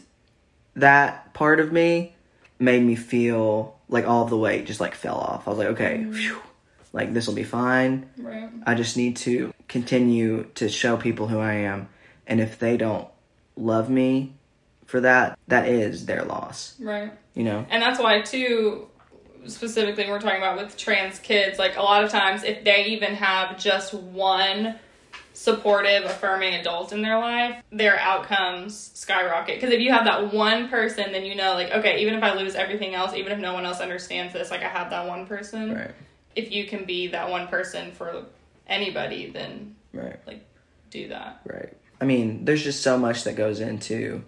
that 0.75 1.33
part 1.33 1.59
of 1.59 1.71
me 1.71 2.13
made 2.59 2.81
me 2.83 2.95
feel 2.95 3.75
like 3.89 4.05
all 4.07 4.25
the 4.25 4.37
weight 4.37 4.65
just 4.65 4.79
like 4.79 4.95
fell 4.95 5.17
off 5.17 5.47
i 5.47 5.49
was 5.49 5.59
like 5.59 5.67
okay 5.69 5.97
mm-hmm. 5.97 6.13
phew, 6.13 6.37
like 6.93 7.13
this 7.13 7.27
will 7.27 7.35
be 7.35 7.43
fine 7.43 8.09
right. 8.17 8.49
I 8.65 8.75
just 8.75 8.95
need 8.95 9.17
to 9.17 9.53
continue 9.67 10.43
to 10.55 10.69
show 10.69 10.97
people 10.97 11.27
who 11.27 11.39
I 11.39 11.53
am. 11.53 11.87
And 12.27 12.39
if 12.39 12.59
they 12.59 12.77
don't 12.77 13.07
love 13.55 13.89
me 13.89 14.33
for 14.85 15.01
that, 15.01 15.39
that 15.47 15.67
is 15.67 16.05
their 16.05 16.23
loss, 16.23 16.75
Right. 16.79 17.11
you 17.33 17.43
know? 17.43 17.65
And 17.69 17.81
that's 17.81 17.99
why, 17.99 18.21
too, 18.21 18.89
specifically, 19.47 20.09
we're 20.09 20.19
talking 20.19 20.37
about 20.37 20.57
with 20.57 20.77
trans 20.77 21.19
kids, 21.19 21.57
like 21.57 21.77
a 21.77 21.81
lot 21.81 22.03
of 22.03 22.11
times, 22.11 22.43
if 22.43 22.63
they 22.63 22.85
even 22.87 23.15
have 23.15 23.57
just 23.57 23.93
one 23.93 24.75
supportive, 25.41 26.05
affirming 26.05 26.53
adult 26.53 26.93
in 26.93 27.01
their 27.01 27.17
life, 27.17 27.63
their 27.71 27.97
outcomes 27.99 28.91
skyrocket. 28.93 29.55
Because 29.59 29.73
if 29.73 29.79
you 29.79 29.91
have 29.91 30.05
that 30.05 30.31
one 30.31 30.69
person, 30.69 31.11
then 31.11 31.25
you 31.25 31.33
know, 31.33 31.53
like, 31.55 31.71
okay, 31.71 31.99
even 32.01 32.13
if 32.13 32.21
I 32.21 32.35
lose 32.35 32.53
everything 32.53 32.93
else, 32.93 33.15
even 33.15 33.31
if 33.31 33.39
no 33.39 33.51
one 33.55 33.65
else 33.65 33.79
understands 33.79 34.33
this, 34.33 34.51
like, 34.51 34.61
I 34.61 34.69
have 34.69 34.91
that 34.91 35.07
one 35.07 35.25
person. 35.25 35.73
Right, 35.73 35.91
If 36.35 36.51
you 36.51 36.67
can 36.67 36.85
be 36.85 37.07
that 37.07 37.27
one 37.27 37.47
person 37.47 37.91
for 37.91 38.25
anybody, 38.67 39.31
then, 39.31 39.75
right, 39.93 40.19
like, 40.27 40.45
do 40.91 41.07
that. 41.07 41.41
right. 41.45 41.75
I 41.99 42.05
mean, 42.05 42.45
there's 42.45 42.63
just 42.63 42.83
so 42.83 42.99
much 42.99 43.23
that 43.23 43.35
goes 43.35 43.61
into, 43.61 44.23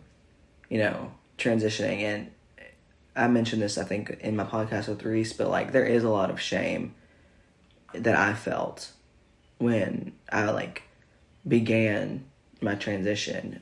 you 0.68 0.80
know, 0.80 1.12
transitioning. 1.38 2.02
And 2.02 2.32
I 3.16 3.28
mentioned 3.28 3.62
this, 3.62 3.78
I 3.78 3.84
think, 3.84 4.10
in 4.22 4.36
my 4.36 4.46
podcast 4.46 4.88
with 4.88 5.04
Reese, 5.04 5.34
but 5.34 5.50
like, 5.50 5.74
there 5.74 5.86
is 5.86 6.04
a 6.04 6.10
lot 6.10 6.32
of 6.32 6.42
shame 6.42 6.96
that 7.94 8.16
I 8.16 8.34
felt 8.34 8.92
when 9.60 10.14
I 10.32 10.50
like 10.50 10.84
began 11.48 12.26
my 12.62 12.76
transition 12.76 13.62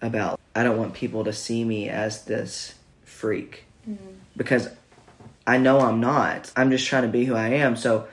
about 0.00 0.40
I 0.54 0.62
don't 0.62 0.78
want 0.78 0.94
people 0.94 1.24
to 1.24 1.32
see 1.32 1.64
me 1.64 1.88
as 1.88 2.24
this 2.24 2.74
freak 3.04 3.64
mm-hmm. 3.88 4.12
because 4.36 4.68
I 5.46 5.58
know 5.58 5.80
I'm 5.80 6.00
not. 6.00 6.50
I'm 6.56 6.70
just 6.70 6.86
trying 6.86 7.02
to 7.02 7.08
be 7.08 7.24
who 7.24 7.34
I 7.34 7.48
am. 7.48 7.76
So 7.76 8.08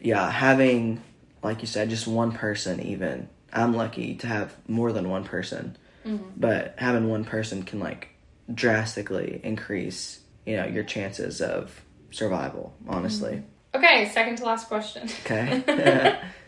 yeah, 0.00 0.30
having 0.30 1.02
like 1.42 1.60
you 1.60 1.66
said 1.66 1.90
just 1.90 2.06
one 2.06 2.32
person 2.32 2.80
even. 2.80 3.28
I'm 3.52 3.74
lucky 3.74 4.14
to 4.16 4.26
have 4.26 4.54
more 4.66 4.92
than 4.92 5.10
one 5.10 5.24
person. 5.24 5.76
Mm-hmm. 6.06 6.30
But 6.36 6.74
having 6.78 7.08
one 7.08 7.24
person 7.24 7.62
can 7.62 7.80
like 7.80 8.08
drastically 8.52 9.40
increase, 9.42 10.20
you 10.46 10.56
know, 10.56 10.66
your 10.66 10.84
chances 10.84 11.40
of 11.40 11.82
survival, 12.10 12.74
honestly. 12.88 13.32
Mm-hmm. 13.32 13.46
Okay, 13.74 14.08
second 14.10 14.36
to 14.36 14.44
last 14.44 14.68
question. 14.68 15.08
Okay. 15.24 16.18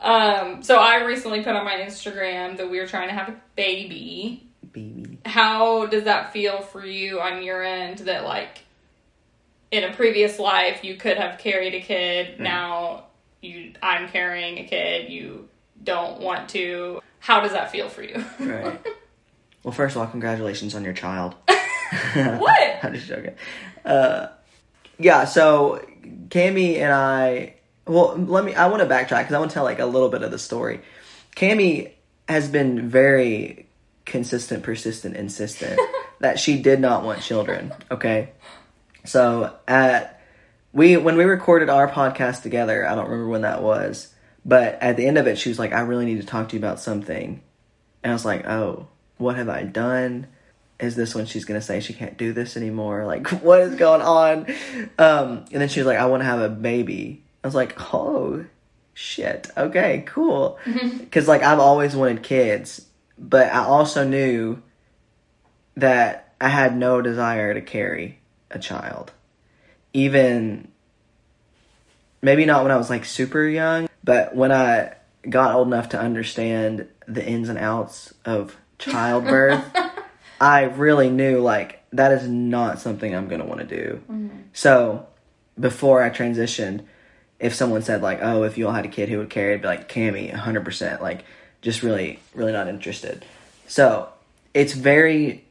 Um, 0.00 0.62
so 0.62 0.76
I 0.78 1.04
recently 1.04 1.42
put 1.42 1.54
on 1.54 1.64
my 1.64 1.76
Instagram 1.76 2.56
that 2.56 2.70
we 2.70 2.80
were 2.80 2.86
trying 2.86 3.08
to 3.08 3.14
have 3.14 3.28
a 3.28 3.36
baby. 3.56 4.46
Baby. 4.72 5.18
How 5.24 5.86
does 5.86 6.04
that 6.04 6.32
feel 6.32 6.60
for 6.60 6.84
you 6.84 7.20
on 7.20 7.42
your 7.42 7.62
end 7.62 7.98
that 8.00 8.24
like 8.24 8.64
in 9.70 9.84
a 9.84 9.94
previous 9.94 10.38
life 10.38 10.82
you 10.82 10.96
could 10.96 11.16
have 11.16 11.38
carried 11.38 11.74
a 11.74 11.80
kid, 11.80 12.40
now 12.40 13.04
you 13.40 13.72
I'm 13.82 14.08
carrying 14.08 14.58
a 14.58 14.64
kid, 14.64 15.10
you 15.10 15.48
don't 15.82 16.20
want 16.20 16.48
to. 16.50 17.00
How 17.20 17.40
does 17.40 17.52
that 17.52 17.70
feel 17.70 17.88
for 17.88 18.02
you? 18.02 18.24
Right. 18.40 18.80
Well, 19.62 19.72
first 19.72 19.94
of 19.94 20.02
all, 20.02 20.08
congratulations 20.08 20.74
on 20.74 20.82
your 20.82 20.94
child. 20.94 21.36
What? 22.14 22.78
I'm 22.82 22.94
just 22.94 23.06
joking. 23.06 23.34
Uh, 23.84 24.28
yeah. 24.98 25.24
So 25.24 25.84
Cami 26.28 26.78
and 26.78 26.92
I. 26.92 27.54
Well, 27.86 28.16
let 28.16 28.44
me. 28.44 28.54
I 28.54 28.68
want 28.68 28.82
to 28.82 28.88
backtrack 28.88 29.22
because 29.22 29.32
I 29.32 29.38
want 29.38 29.50
to 29.50 29.54
tell 29.54 29.64
like 29.64 29.80
a 29.80 29.86
little 29.86 30.08
bit 30.08 30.22
of 30.22 30.30
the 30.30 30.38
story. 30.38 30.80
Cami 31.36 31.92
has 32.28 32.48
been 32.48 32.88
very 32.88 33.66
consistent, 34.04 34.62
persistent, 34.62 35.16
insistent 35.16 35.80
that 36.20 36.38
she 36.38 36.60
did 36.60 36.80
not 36.80 37.04
want 37.04 37.20
children. 37.22 37.72
Okay. 37.90 38.30
So 39.04 39.54
at 39.66 40.20
we 40.72 40.96
when 40.96 41.16
we 41.16 41.24
recorded 41.24 41.68
our 41.68 41.88
podcast 41.88 42.42
together, 42.42 42.86
I 42.86 42.94
don't 42.94 43.08
remember 43.08 43.28
when 43.28 43.42
that 43.42 43.62
was, 43.62 44.14
but 44.44 44.78
at 44.80 44.96
the 44.96 45.06
end 45.06 45.18
of 45.18 45.26
it, 45.26 45.38
she 45.38 45.48
was 45.48 45.58
like, 45.58 45.72
"I 45.72 45.80
really 45.80 46.04
need 46.04 46.20
to 46.20 46.26
talk 46.26 46.50
to 46.50 46.56
you 46.56 46.60
about 46.60 46.80
something," 46.80 47.42
and 48.02 48.10
I 48.10 48.14
was 48.14 48.24
like, 48.24 48.46
"Oh, 48.46 48.88
what 49.18 49.36
have 49.36 49.48
I 49.48 49.64
done?" 49.64 50.28
is 50.82 50.96
this 50.96 51.14
when 51.14 51.26
she's 51.26 51.44
gonna 51.44 51.62
say 51.62 51.80
she 51.80 51.94
can't 51.94 52.18
do 52.18 52.32
this 52.32 52.56
anymore? 52.56 53.06
Like, 53.06 53.28
what 53.42 53.60
is 53.60 53.76
going 53.76 54.02
on? 54.02 54.46
Um, 54.98 55.44
and 55.52 55.62
then 55.62 55.68
she 55.68 55.80
was 55.80 55.86
like, 55.86 55.98
I 55.98 56.06
want 56.06 56.20
to 56.20 56.24
have 56.24 56.40
a 56.40 56.48
baby. 56.48 57.22
I 57.42 57.46
was 57.46 57.54
like, 57.54 57.74
oh, 57.94 58.44
shit. 58.94 59.50
Okay, 59.56 60.04
cool. 60.06 60.58
Because 60.98 61.28
like 61.28 61.42
I've 61.42 61.58
always 61.58 61.94
wanted 61.94 62.22
kids, 62.22 62.86
but 63.18 63.52
I 63.52 63.64
also 63.64 64.06
knew 64.06 64.62
that 65.76 66.34
I 66.40 66.48
had 66.48 66.76
no 66.76 67.02
desire 67.02 67.52
to 67.54 67.60
carry 67.60 68.20
a 68.50 68.58
child, 68.58 69.12
even 69.92 70.68
maybe 72.22 72.46
not 72.46 72.62
when 72.62 72.72
I 72.72 72.76
was 72.76 72.88
like 72.88 73.04
super 73.04 73.44
young, 73.44 73.88
but 74.02 74.34
when 74.34 74.52
I 74.52 74.94
got 75.28 75.54
old 75.54 75.68
enough 75.68 75.90
to 75.90 76.00
understand 76.00 76.88
the 77.06 77.24
ins 77.24 77.48
and 77.48 77.58
outs 77.58 78.14
of 78.24 78.56
childbirth. 78.78 79.64
I 80.40 80.62
really 80.64 81.08
knew 81.08 81.40
like 81.40 81.84
that 81.92 82.12
is 82.12 82.26
not 82.28 82.80
something 82.80 83.14
I'm 83.14 83.28
gonna 83.28 83.44
want 83.44 83.60
to 83.60 83.66
do. 83.66 84.02
Mm-hmm. 84.10 84.38
So 84.52 85.06
before 85.58 86.02
I 86.02 86.10
transitioned, 86.10 86.84
if 87.42 87.54
someone 87.54 87.82
said 87.82 88.00
like, 88.00 88.20
"Oh, 88.22 88.44
if 88.44 88.56
you 88.56 88.68
all 88.68 88.72
had 88.72 88.86
a 88.86 88.88
kid 88.88 89.10
who 89.10 89.18
would 89.18 89.28
carry," 89.28 89.52
I'd 89.52 89.60
be 89.60 89.66
like, 89.66 89.92
"Cami, 89.92 90.30
100 90.30 90.64
percent." 90.64 91.02
Like, 91.02 91.24
just 91.60 91.82
really, 91.82 92.20
really 92.34 92.52
not 92.52 92.68
interested. 92.68 93.24
So 93.66 94.08
it's 94.54 94.72
very, 94.72 95.44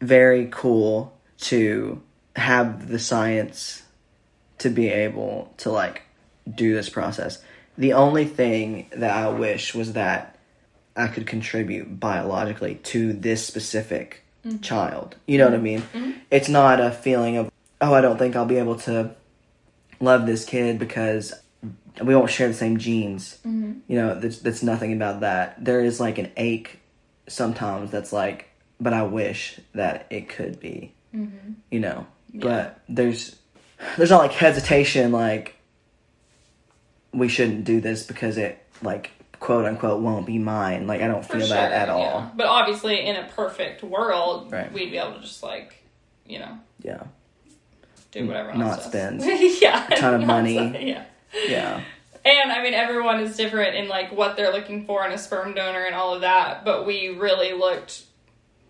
very 0.00 0.48
cool 0.50 1.16
to 1.42 2.00
have 2.34 2.88
the 2.88 2.98
science 2.98 3.82
to 4.58 4.70
be 4.70 4.88
able 4.88 5.52
to 5.58 5.70
like 5.70 6.02
do 6.52 6.74
this 6.74 6.88
process. 6.88 7.42
The 7.76 7.92
only 7.92 8.24
thing 8.24 8.88
that 8.96 9.10
I 9.10 9.28
wish 9.28 9.74
was 9.74 9.92
that 9.92 10.36
I 10.96 11.06
could 11.08 11.26
contribute 11.26 12.00
biologically 12.00 12.76
to 12.76 13.12
this 13.12 13.46
specific 13.46 14.24
mm-hmm. 14.44 14.58
child. 14.58 15.14
You 15.26 15.38
know 15.38 15.44
what 15.44 15.54
I 15.54 15.58
mean? 15.58 15.82
Mm-hmm. 15.82 16.10
It's 16.30 16.48
not 16.48 16.80
a 16.80 16.90
feeling 16.90 17.36
of, 17.36 17.50
oh, 17.80 17.94
I 17.94 18.00
don't 18.00 18.18
think 18.18 18.34
I'll 18.34 18.46
be 18.46 18.56
able 18.56 18.76
to 18.80 19.14
love 20.00 20.26
this 20.26 20.44
kid 20.44 20.78
because 20.78 21.32
we 22.02 22.14
won't 22.14 22.30
share 22.30 22.48
the 22.48 22.54
same 22.54 22.78
genes. 22.78 23.38
Mm-hmm. 23.46 23.80
You 23.88 23.96
know, 23.96 24.14
that's, 24.20 24.38
that's 24.38 24.62
nothing 24.62 24.92
about 24.92 25.20
that. 25.20 25.62
There 25.64 25.80
is 25.80 25.98
like 26.00 26.18
an 26.18 26.30
ache 26.36 26.78
sometimes 27.26 27.90
that's 27.90 28.12
like, 28.12 28.48
but 28.80 28.92
I 28.92 29.02
wish 29.02 29.58
that 29.74 30.06
it 30.10 30.28
could 30.28 30.60
be. 30.60 30.92
Mm-hmm. 31.14 31.52
You 31.70 31.80
know, 31.80 32.06
but 32.34 32.80
there's 32.88 33.34
there's 33.96 34.10
not 34.10 34.18
like 34.18 34.32
hesitation 34.32 35.10
like 35.12 35.56
we 37.12 37.28
shouldn't 37.28 37.64
do 37.64 37.80
this 37.80 38.04
because 38.06 38.36
it 38.36 38.62
like 38.82 39.10
quote 39.40 39.64
unquote 39.64 40.02
won't 40.02 40.26
be 40.26 40.38
mine. 40.38 40.86
Like 40.86 41.00
I 41.00 41.08
don't 41.08 41.24
For 41.24 41.38
feel 41.38 41.48
that 41.48 41.70
sure, 41.70 41.78
at 41.78 41.88
all. 41.88 42.30
But 42.36 42.46
obviously, 42.46 43.04
in 43.04 43.16
a 43.16 43.24
perfect 43.34 43.82
world, 43.82 44.52
Right. 44.52 44.70
we'd 44.72 44.90
be 44.90 44.98
able 44.98 45.14
to 45.14 45.20
just 45.20 45.42
like, 45.42 45.82
you 46.26 46.38
know, 46.38 46.58
Yeah. 46.82 47.04
Do 48.10 48.26
whatever. 48.26 48.54
not 48.54 48.82
spend 48.82 49.22
yeah, 49.60 49.86
a 49.90 49.96
ton 49.96 50.14
of 50.20 50.26
money. 50.26 50.54
spend- 50.54 50.88
Yeah. 50.88 51.04
Yeah. 51.46 51.80
And 52.24 52.52
I 52.52 52.62
mean, 52.62 52.74
everyone 52.74 53.20
is 53.20 53.36
different 53.36 53.76
in 53.76 53.88
like 53.88 54.12
what 54.12 54.36
they're 54.36 54.52
looking 54.52 54.84
for 54.86 55.04
in 55.06 55.12
a 55.12 55.18
sperm 55.18 55.54
donor 55.54 55.84
and 55.84 55.94
all 55.94 56.14
of 56.14 56.22
that. 56.22 56.64
But 56.64 56.86
we 56.86 57.08
really 57.08 57.52
looked 57.52 58.02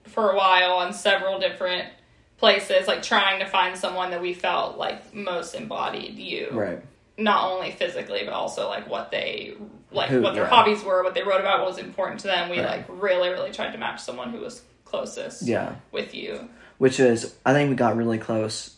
for 0.07 0.31
a 0.31 0.37
while 0.37 0.73
on 0.75 0.93
several 0.93 1.39
different 1.41 1.89
places, 2.37 2.87
like 2.87 3.03
trying 3.03 3.41
to 3.41 3.47
find 3.47 3.77
someone 3.77 4.11
that 4.11 4.21
we 4.23 4.33
felt 4.35 4.77
like 4.79 5.13
most 5.15 5.55
embodied 5.55 6.17
you, 6.19 6.49
Right. 6.53 6.81
not 7.17 7.51
only 7.51 7.73
physically 7.73 8.23
but 8.25 8.33
also 8.33 8.69
like 8.69 8.89
what 8.89 9.11
they 9.11 9.55
like 9.91 10.11
Who- 10.11 10.23
what 10.23 10.35
their 10.35 10.45
yeah. 10.45 10.51
hobbies 10.51 10.83
were, 10.85 11.03
what 11.03 11.15
they 11.15 11.23
wrote 11.23 11.41
about, 11.41 11.61
what 11.61 11.69
was 11.69 11.79
important 11.79 12.21
to 12.21 12.27
them. 12.29 12.51
We 12.51 12.59
Right. 12.61 12.67
like 12.69 12.85
really, 12.89 13.29
really 13.31 13.51
tried 13.51 13.73
to 13.73 13.79
match 13.79 14.01
someone 14.01 14.31
who 14.31 14.39
was 14.41 14.63
closest 14.85 15.43
Yeah. 15.43 15.73
with 15.91 16.15
you. 16.15 16.49
Which 16.79 17.01
is 17.01 17.35
I 17.45 17.53
think 17.55 17.71
we 17.71 17.77
got 17.77 17.97
really 17.97 18.19
close, 18.19 18.75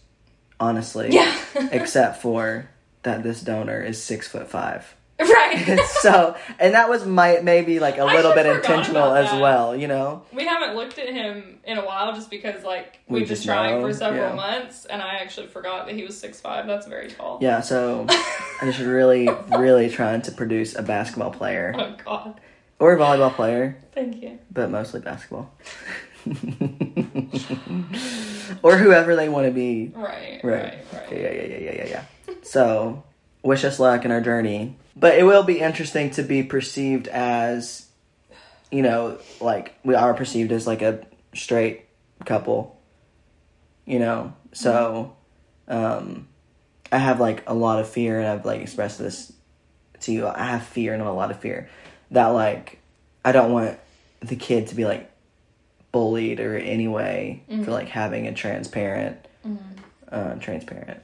honestly. 0.60 1.08
Yeah. 1.10 1.34
except 1.72 2.22
for 2.22 2.68
that 3.02 3.22
this 3.24 3.40
donor 3.40 3.80
is 3.82 4.00
six 4.02 4.28
foot 4.28 4.48
five. 4.48 4.94
right. 5.18 5.78
so 6.00 6.34
and 6.58 6.72
that 6.74 6.88
was 6.88 7.04
my 7.04 7.40
maybe 7.42 7.78
like 7.80 7.98
a 7.98 8.02
I 8.02 8.14
little 8.14 8.32
bit 8.34 8.46
intentional 8.46 9.12
as 9.14 9.30
well, 9.40 9.74
you 9.76 9.86
know? 9.88 10.22
We 10.32 10.46
haven't 10.46 10.76
looked 10.76 10.98
at 10.98 11.08
him 11.10 11.58
in 11.64 11.76
a 11.76 11.84
while 11.84 12.14
just 12.14 12.30
because 12.30 12.62
like 12.64 13.00
We 13.08 13.20
we've 13.20 13.28
been 13.28 13.36
just 13.36 13.44
trying 13.46 13.80
know, 13.80 13.86
for 13.88 13.92
several 13.92 14.30
yeah. 14.30 14.34
months 14.34 14.86
and 14.86 15.02
I 15.02 15.16
actually 15.16 15.48
forgot 15.48 15.86
that 15.86 15.94
he 15.94 16.04
was 16.04 16.18
six 16.18 16.40
five. 16.40 16.66
That's 16.66 16.86
very 16.86 17.08
tall. 17.10 17.38
Yeah, 17.42 17.60
so 17.60 18.06
I 18.08 18.60
just 18.64 18.78
really, 18.80 19.28
really 19.58 19.90
trying 19.90 20.22
to 20.22 20.32
produce 20.32 20.74
a 20.74 20.82
basketball 20.82 21.32
player 21.32 21.74
Oh 21.76 21.96
god. 22.04 22.40
or 22.78 22.94
a 22.94 22.98
volleyball 22.98 23.32
player, 23.34 23.76
Thank 23.94 24.22
you. 24.22 24.38
but 24.50 24.70
mostly 24.70 25.00
basketball. 25.00 25.50
or 28.62 28.76
whoever 28.76 29.16
they 29.16 29.28
want 29.28 29.46
to 29.46 29.52
be. 29.52 29.92
Right. 29.94 30.40
Right. 30.42 30.78
Right. 30.92 31.12
Yeah, 31.12 31.18
yeah, 31.18 31.30
yeah, 31.30 31.58
yeah, 31.58 31.72
yeah, 31.72 31.86
yeah. 31.86 32.04
So, 32.42 33.04
wish 33.42 33.64
us 33.64 33.78
luck 33.78 34.04
in 34.04 34.10
our 34.10 34.20
journey. 34.20 34.76
But 34.96 35.18
it 35.18 35.22
will 35.22 35.42
be 35.44 35.60
interesting 35.60 36.10
to 36.12 36.22
be 36.22 36.42
perceived 36.42 37.06
as, 37.08 37.86
you 38.70 38.82
know, 38.82 39.18
like 39.40 39.74
we 39.84 39.94
are 39.94 40.14
perceived 40.14 40.50
as 40.50 40.66
like 40.66 40.82
a 40.82 41.06
straight 41.34 41.86
couple. 42.24 42.80
You 43.86 43.98
know, 43.98 44.34
so 44.52 45.16
um, 45.68 46.28
I 46.92 46.98
have 46.98 47.20
like 47.20 47.44
a 47.46 47.54
lot 47.54 47.80
of 47.80 47.88
fear, 47.88 48.18
and 48.18 48.28
I've 48.28 48.44
like 48.44 48.60
expressed 48.60 48.98
this 48.98 49.32
to 50.00 50.12
you. 50.12 50.26
I 50.26 50.44
have 50.44 50.64
fear 50.64 50.92
and 50.92 51.02
a 51.02 51.12
lot 51.12 51.30
of 51.30 51.40
fear 51.40 51.68
that 52.10 52.28
like 52.28 52.78
I 53.24 53.32
don't 53.32 53.52
want 53.52 53.78
the 54.20 54.36
kid 54.36 54.68
to 54.68 54.74
be 54.74 54.84
like 54.84 55.09
bullied 55.92 56.40
or 56.40 56.56
any 56.56 56.88
way 56.88 57.42
for 57.64 57.70
like 57.70 57.88
having 57.88 58.26
a 58.26 58.32
transparent, 58.32 59.16
uh, 60.10 60.34
transparent 60.36 61.00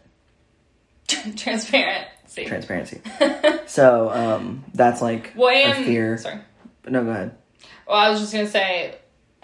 Transparent. 1.36 2.06
See. 2.26 2.44
transparency. 2.44 3.00
so 3.66 4.10
um, 4.10 4.64
that's 4.74 5.00
like 5.00 5.32
well, 5.36 5.48
a 5.70 5.84
fear. 5.84 6.18
sorry. 6.18 6.40
No, 6.88 7.04
go 7.04 7.10
ahead. 7.10 7.36
Well, 7.86 7.96
I 7.96 8.10
was 8.10 8.18
just 8.20 8.32
gonna 8.32 8.48
say, 8.48 8.96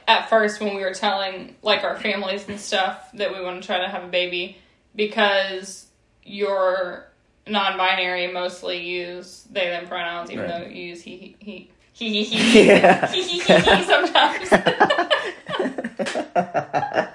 at 0.09 0.28
first 0.28 0.61
when 0.61 0.74
we 0.74 0.82
were 0.82 0.93
telling 0.95 1.55
like 1.62 1.84
our 1.84 1.97
families 1.97 2.49
and 2.49 2.59
stuff 2.59 3.09
that 3.14 3.32
we 3.32 3.40
want 3.43 3.62
to 3.62 3.66
try 3.66 3.78
to 3.78 3.88
have 3.88 4.03
a 4.03 4.09
baby, 4.09 4.59
because 4.97 5.86
you're 6.24 7.07
non-binary, 7.47 8.32
mostly 8.32 8.78
use 8.84 9.47
they 9.51 9.66
them 9.70 9.86
pronouns, 9.86 10.30
even 10.30 10.45
Right. 10.45 10.64
though 10.64 10.68
you 10.70 10.82
use 10.88 11.03
he 11.03 11.36
he 11.38 11.70
he 11.93 12.24
he 12.24 12.24
he 12.24 12.36
he 12.51 12.66
Yeah. 12.66 13.07
he 13.12 13.22
he 13.22 13.38
he 13.38 13.55
he 13.55 13.84
sometimes. 13.84 14.51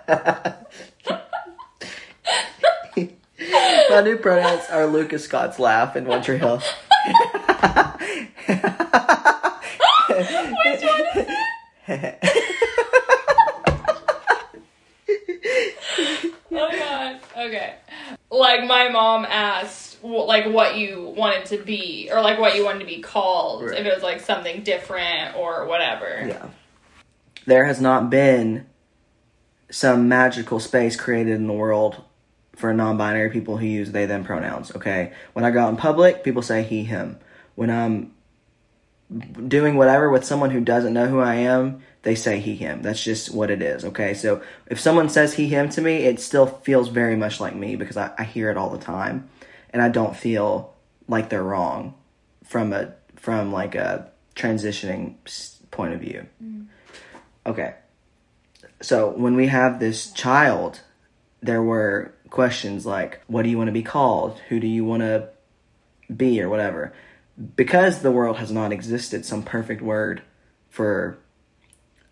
My 3.89 4.01
new 4.03 4.17
pronouns 4.17 4.63
are 4.69 4.85
Lucas 4.87 5.23
Scott's 5.25 5.59
laugh 5.59 5.95
and 5.95 6.07
One 6.07 6.21
Tree 6.21 6.37
Hill. 6.37 6.57
Which 10.07 10.31
one 10.81 11.01
is 11.13 11.27
it? 11.87 12.19
Oh 16.51 16.69
god. 16.71 17.19
Okay. 17.37 17.75
Like 18.31 18.65
my 18.65 18.89
mom 18.89 19.25
asked, 19.25 20.03
like 20.03 20.47
what 20.51 20.75
you 20.75 21.13
wanted 21.15 21.45
to 21.47 21.57
be, 21.63 22.09
or 22.11 22.21
like 22.21 22.39
what 22.39 22.55
you 22.55 22.65
wanted 22.65 22.79
to 22.79 22.85
be 22.85 22.99
called, 23.01 23.63
Right. 23.63 23.77
if 23.79 23.85
it 23.85 23.93
was 23.93 24.03
like 24.03 24.19
something 24.21 24.63
different 24.63 25.35
or 25.35 25.65
whatever. 25.65 26.23
Yeah. 26.27 26.47
There 27.45 27.65
has 27.65 27.79
not 27.79 28.09
been 28.09 28.65
some 29.69 30.07
magical 30.07 30.59
space 30.59 30.95
created 30.95 31.35
in 31.35 31.47
the 31.47 31.53
world 31.53 32.03
for 32.55 32.73
non-binary 32.73 33.29
people 33.29 33.57
who 33.57 33.65
use 33.65 33.91
they 33.91 34.05
them 34.05 34.23
pronouns. 34.23 34.75
Okay, 34.75 35.13
when 35.33 35.45
I 35.45 35.51
go 35.51 35.59
out 35.59 35.69
in 35.69 35.77
public, 35.77 36.23
people 36.23 36.41
say 36.41 36.63
he 36.63 36.83
him. 36.83 37.19
When 37.55 37.69
I'm 37.69 38.13
doing 39.47 39.77
whatever 39.77 40.09
with 40.09 40.25
someone 40.25 40.49
who 40.49 40.59
doesn't 40.59 40.93
know 40.93 41.07
who 41.07 41.19
I 41.19 41.35
am, 41.35 41.81
they 42.01 42.15
say 42.15 42.39
he 42.39 42.55
him. 42.55 42.81
That's 42.81 43.03
just 43.03 43.33
what 43.33 43.51
it 43.51 43.61
is. 43.61 43.85
Okay, 43.85 44.13
so 44.13 44.41
if 44.67 44.79
someone 44.79 45.09
says 45.09 45.33
he 45.33 45.47
him 45.47 45.69
to 45.69 45.81
me, 45.81 46.05
it 46.05 46.19
still 46.19 46.47
feels 46.47 46.89
very 46.89 47.15
much 47.15 47.39
like 47.39 47.55
me 47.55 47.75
because 47.75 47.97
I, 47.97 48.11
I 48.17 48.23
hear 48.23 48.49
it 48.49 48.57
all 48.57 48.69
the 48.69 48.77
time, 48.77 49.29
and 49.71 49.81
I 49.81 49.89
don't 49.89 50.15
feel 50.15 50.73
like 51.07 51.29
they're 51.29 51.43
wrong 51.43 51.93
from 52.43 52.73
a 52.73 52.93
from 53.15 53.51
like 53.51 53.75
a 53.75 54.11
transitioning 54.35 55.15
point 55.71 55.93
of 55.93 55.99
view. 55.99 56.25
Mm. 56.43 56.67
Okay. 57.45 57.75
So 58.81 59.09
when 59.09 59.35
we 59.35 59.47
have 59.47 59.79
this 59.79 60.11
child, 60.11 60.81
there 61.41 61.63
were 61.63 62.13
questions 62.29 62.85
like, 62.85 63.21
what 63.27 63.43
do 63.43 63.49
you 63.49 63.57
want 63.57 63.67
to 63.67 63.73
be 63.73 63.83
called? 63.83 64.39
Who 64.49 64.59
do 64.59 64.67
you 64.67 64.83
want 64.83 65.01
to 65.01 65.29
be 66.15 66.41
or 66.41 66.49
whatever? 66.49 66.93
Because 67.55 68.01
the 68.01 68.11
world 68.11 68.37
has 68.37 68.51
not 68.51 68.71
existed 68.71 69.25
some 69.25 69.43
perfect 69.43 69.81
word 69.81 70.21
for 70.69 71.17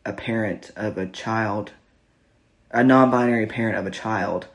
a 0.06 0.14
parent 0.14 0.72
of 0.76 0.98
a 0.98 1.08
child, 1.08 1.72
a 2.72 2.84
non-binary 2.84 3.48
parent 3.48 3.78
of 3.78 3.86
a 3.86 3.92
child, 3.92 4.48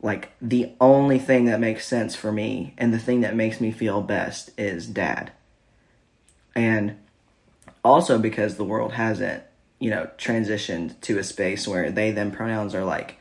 like 0.00 0.30
the 0.40 0.72
only 0.80 1.18
thing 1.18 1.46
that 1.46 1.60
makes 1.60 1.86
sense 1.86 2.14
for 2.14 2.30
me 2.30 2.74
and 2.78 2.92
the 2.92 2.98
thing 2.98 3.22
that 3.22 3.34
makes 3.34 3.60
me 3.60 3.70
feel 3.70 4.00
best 4.00 4.50
is 4.58 4.86
dad. 4.86 5.32
And 6.54 6.98
also 7.84 8.18
because 8.18 8.56
the 8.56 8.64
world 8.64 8.92
hasn't, 8.92 9.42
you 9.78 9.90
know, 9.90 10.08
transitioned 10.18 11.00
to 11.02 11.18
a 11.18 11.24
space 11.24 11.68
where 11.68 11.90
they 11.90 12.10
them 12.10 12.30
pronouns 12.30 12.74
are 12.74 12.84
like 12.84 13.16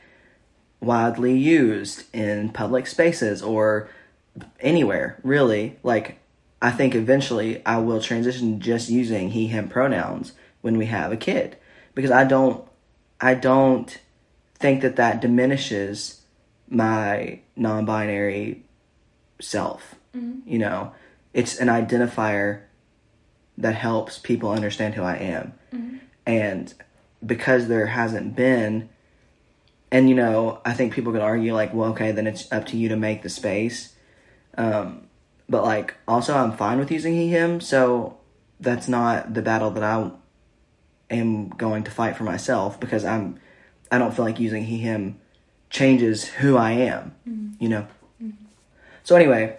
widely 0.80 1.38
used 1.38 2.04
in 2.14 2.50
public 2.50 2.88
spaces 2.88 3.42
or 3.42 3.90
anywhere, 4.60 5.20
really. 5.24 5.78
Like 5.84 6.20
I 6.62 6.72
think 6.72 6.96
eventually 6.96 7.64
I 7.66 7.78
will 7.78 8.02
transition 8.02 8.60
just 8.60 8.90
using 8.90 9.32
he 9.32 9.48
him 9.48 9.70
pronouns 9.70 10.34
when 10.62 10.78
we 10.78 10.88
have 10.88 11.12
a 11.12 11.18
kid 11.18 11.58
because 11.94 12.12
I 12.12 12.24
don't 12.24 12.68
I 13.20 13.34
don't 13.34 13.98
think 14.56 14.82
that 14.82 14.96
that 14.96 15.22
diminishes 15.22 16.22
my 16.70 17.40
non-binary 17.56 18.64
self. 19.40 19.96
Mm-hmm. 20.16 20.50
You 20.50 20.60
know, 20.60 20.92
it's 21.34 21.58
an 21.58 21.68
identifier 21.68 22.62
that 23.58 23.76
helps 23.76 24.18
people 24.18 24.52
understand 24.52 24.96
who 24.96 25.04
I 25.04 25.16
am. 25.16 25.54
Mm-hmm. 25.74 25.98
And 26.28 26.72
because 27.26 27.68
there 27.68 27.88
hasn't 27.88 28.36
been 28.36 28.90
and 29.92 30.10
you 30.10 30.16
know, 30.16 30.62
I 30.66 30.74
think 30.74 30.94
people 30.94 31.14
could 31.14 31.22
argue 31.22 31.54
like, 31.54 31.74
well, 31.74 31.92
okay, 31.92 32.12
then 32.12 32.28
it's 32.28 32.52
up 32.52 32.66
to 32.68 32.78
you 32.78 32.90
to 32.90 32.98
make 32.98 33.22
the 33.22 33.30
space. 33.30 33.96
Um, 34.58 35.08
but 35.48 35.64
like, 35.64 35.96
also, 36.08 36.36
I'm 36.36 36.52
fine 36.58 36.78
with 36.78 36.92
using 36.92 37.14
he 37.14 37.30
him, 37.30 37.62
so 37.62 38.18
that's 38.60 38.88
not 38.88 39.34
the 39.34 39.42
battle 39.42 39.72
that 39.72 39.84
I 39.84 40.12
am 41.10 41.50
going 41.50 41.84
to 41.86 41.92
fight 41.92 42.18
for 42.18 42.24
myself 42.24 42.80
because 42.80 43.06
I'm, 43.06 43.40
I 43.92 43.98
don't 43.98 44.14
feel 44.14 44.26
like 44.26 44.40
using 44.40 44.66
he 44.66 44.80
him 44.80 45.20
changes 45.70 46.26
who 46.26 46.58
I 46.58 46.72
am, 46.72 47.16
you 47.60 47.70
know. 47.70 47.88
So 49.04 49.16
anyway, 49.16 49.58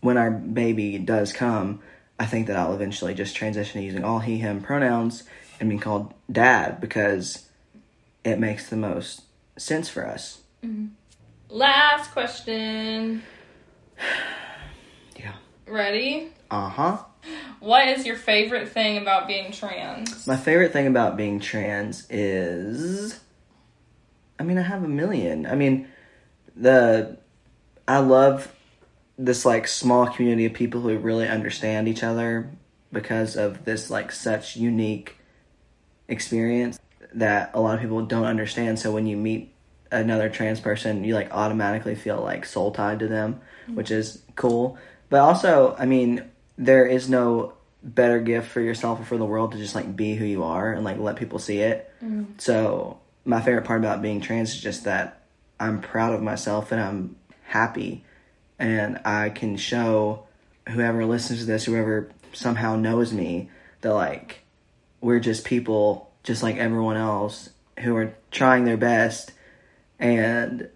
when 0.00 0.16
our 0.16 0.32
baby 0.32 0.98
does 0.98 1.32
come, 1.32 1.80
I 2.18 2.26
think 2.26 2.48
that 2.48 2.56
I'll 2.56 2.74
eventually 2.74 3.14
just 3.14 3.36
transition 3.36 3.80
to 3.80 3.86
using 3.86 4.02
all 4.02 4.18
he 4.18 4.38
him 4.38 4.62
pronouns 4.62 5.22
and 5.60 5.68
being 5.68 5.80
called 5.80 6.14
dad 6.30 6.80
because 6.80 7.48
it 8.24 8.38
makes 8.38 8.68
the 8.68 8.76
most 8.76 9.22
sense 9.56 9.88
for 9.88 10.06
us. 10.06 10.42
Last 11.48 12.12
question. 12.12 13.22
Yeah. 15.16 15.34
Ready? 15.66 16.30
Uh 16.48 16.68
huh. 16.68 16.98
What 17.58 17.88
is 17.88 18.06
your 18.06 18.14
favorite 18.14 18.68
thing 18.68 18.98
about 18.98 19.26
being 19.26 19.50
trans? 19.50 20.28
My 20.28 20.36
favorite 20.36 20.72
thing 20.72 20.86
about 20.86 21.16
being 21.16 21.40
trans 21.40 22.06
is 22.08 23.18
I 24.38 24.44
mean, 24.44 24.58
I 24.58 24.62
have 24.62 24.84
a 24.84 24.88
million. 24.88 25.46
I 25.46 25.56
mean, 25.56 25.88
the 26.54 27.18
I 27.86 27.98
love 27.98 28.54
this 29.18 29.44
like 29.44 29.66
small 29.66 30.06
community 30.06 30.46
of 30.46 30.52
people 30.52 30.82
who 30.82 30.96
really 30.98 31.26
understand 31.26 31.88
each 31.88 32.04
other 32.04 32.50
because 32.92 33.36
of 33.36 33.64
this 33.64 33.90
like 33.90 34.12
such 34.12 34.56
unique 34.56 35.17
experience 36.08 36.78
that 37.14 37.50
a 37.54 37.60
lot 37.60 37.74
of 37.74 37.80
people 37.80 38.04
don't 38.04 38.24
understand. 38.24 38.78
So 38.78 38.92
when 38.92 39.06
you 39.06 39.16
meet 39.16 39.54
another 39.90 40.28
trans 40.28 40.60
person, 40.60 41.04
you 41.04 41.14
like 41.14 41.30
automatically 41.32 41.94
feel 41.94 42.20
like 42.22 42.44
soul 42.44 42.70
tied 42.72 42.98
to 43.00 43.08
them, 43.08 43.40
mm-hmm. 43.64 43.76
which 43.76 43.90
is 43.90 44.22
cool. 44.36 44.78
But 45.10 45.20
also, 45.20 45.74
I 45.78 45.86
mean, 45.86 46.24
there 46.56 46.86
is 46.86 47.08
no 47.08 47.54
better 47.82 48.20
gift 48.20 48.48
for 48.48 48.60
yourself 48.60 49.00
or 49.00 49.04
for 49.04 49.16
the 49.16 49.24
world 49.24 49.52
to 49.52 49.58
just 49.58 49.74
like 49.74 49.94
be 49.96 50.14
who 50.14 50.24
you 50.24 50.42
are 50.42 50.72
and 50.72 50.84
like 50.84 50.98
let 50.98 51.16
people 51.16 51.38
see 51.38 51.60
it. 51.60 51.90
Mm-hmm. 52.02 52.32
So 52.38 52.98
my 53.24 53.40
favorite 53.40 53.64
part 53.64 53.80
about 53.80 54.02
being 54.02 54.20
trans 54.20 54.54
is 54.54 54.60
just 54.60 54.84
that 54.84 55.22
I'm 55.60 55.80
proud 55.80 56.12
of 56.14 56.22
myself 56.22 56.72
and 56.72 56.80
I'm 56.80 57.16
happy 57.44 58.04
and 58.58 59.00
I 59.04 59.30
can 59.30 59.56
show 59.56 60.26
whoever 60.68 61.04
listens 61.06 61.40
to 61.40 61.44
this, 61.46 61.64
whoever 61.64 62.10
somehow 62.32 62.76
knows 62.76 63.12
me, 63.12 63.50
that 63.80 63.94
like 63.94 64.44
we're 65.00 65.20
just 65.20 65.44
people 65.44 66.10
just 66.22 66.42
like 66.42 66.56
everyone 66.56 66.96
else 66.96 67.50
who 67.80 67.96
are 67.96 68.14
trying 68.30 68.64
their 68.64 68.76
best 68.76 69.32
and 69.98 70.68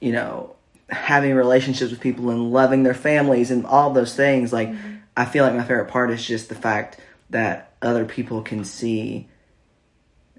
you 0.00 0.12
know 0.12 0.54
having 0.90 1.34
relationships 1.34 1.90
with 1.90 2.00
people 2.00 2.30
and 2.30 2.50
loving 2.50 2.82
their 2.82 2.94
families 2.94 3.50
and 3.50 3.66
all 3.66 3.92
those 3.92 4.14
things. 4.14 4.52
Like 4.52 4.70
mm-hmm. 4.70 4.96
i 5.16 5.24
feel 5.24 5.44
like 5.44 5.54
my 5.54 5.62
favorite 5.62 5.88
part 5.88 6.10
is 6.10 6.26
just 6.26 6.48
the 6.48 6.54
fact 6.54 6.98
that 7.30 7.72
other 7.82 8.04
people 8.04 8.42
can 8.42 8.64
see 8.64 9.28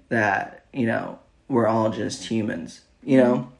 that 0.08 0.64
you 0.72 0.86
know 0.86 1.18
we're 1.48 1.66
all 1.66 1.90
just 1.90 2.24
humans 2.24 2.80
you 3.02 3.16
know? 3.16 3.34
Mm-hmm. 3.34 3.50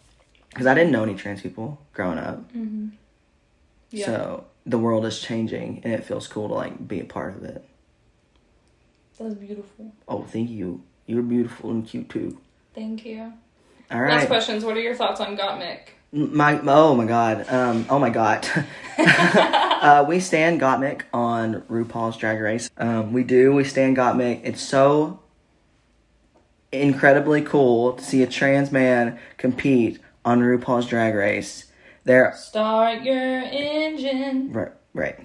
Because 0.51 0.67
i 0.67 0.75
didn't 0.75 0.93
know 0.93 1.05
any 1.05 1.15
trans 1.15 1.41
people 1.41 1.81
growing 1.93 2.19
up. 2.19 2.53
Mm-hmm. 2.53 2.89
Yeah. 3.91 4.07
so 4.07 4.45
the 4.67 4.79
world 4.79 5.05
is 5.05 5.21
changing 5.21 5.81
and 5.85 5.93
it 5.93 6.05
feels 6.05 6.29
cool 6.29 6.49
to 6.49 6.55
like 6.55 6.87
be 6.87 7.01
a 7.01 7.05
part 7.05 7.37
of 7.37 7.45
it 7.45 7.65
That's 9.21 9.35
beautiful. 9.35 9.93
oh 10.09 10.23
thank 10.25 10.51
you 10.51 10.83
you're 11.07 11.23
beautiful 11.23 11.71
and 11.71 11.87
cute 11.87 12.09
too 12.09 12.39
Thank 12.75 13.05
you. 13.05 13.33
All 13.91 14.01
right. 14.01 14.13
Last 14.15 14.29
questions. 14.29 14.65
What 14.65 14.77
are 14.77 14.81
your 14.81 14.95
thoughts 14.95 15.21
on 15.21 15.37
Gottmik? 15.37 15.81
My 16.13 16.61
oh 16.65 16.95
my 16.95 17.05
god. 17.05 17.45
Um 17.49 17.85
oh 17.91 17.99
my 17.99 18.11
god. 18.11 18.47
uh 18.99 20.05
we 20.09 20.21
stand 20.21 20.61
Gottmik 20.61 21.03
on 21.13 21.63
RuPaul's 21.63 22.17
Drag 22.17 22.41
Race. 22.41 22.71
Um 22.79 23.13
we 23.13 23.25
do. 23.25 23.53
We 23.53 23.65
stand 23.65 23.97
Gottmik. 23.97 24.43
It's 24.45 24.63
so 24.63 25.19
incredibly 26.73 27.43
cool 27.43 27.95
to 27.95 28.05
see 28.05 28.23
a 28.23 28.27
trans 28.29 28.71
man 28.71 29.19
compete 29.37 29.99
on 30.25 30.41
RuPaul's 30.41 30.87
Drag 30.87 31.15
Race. 31.17 31.67
There 32.05 32.33
Start 32.37 33.03
your 33.03 33.43
engine. 33.43 34.53
right 34.53 34.73
right. 34.95 35.19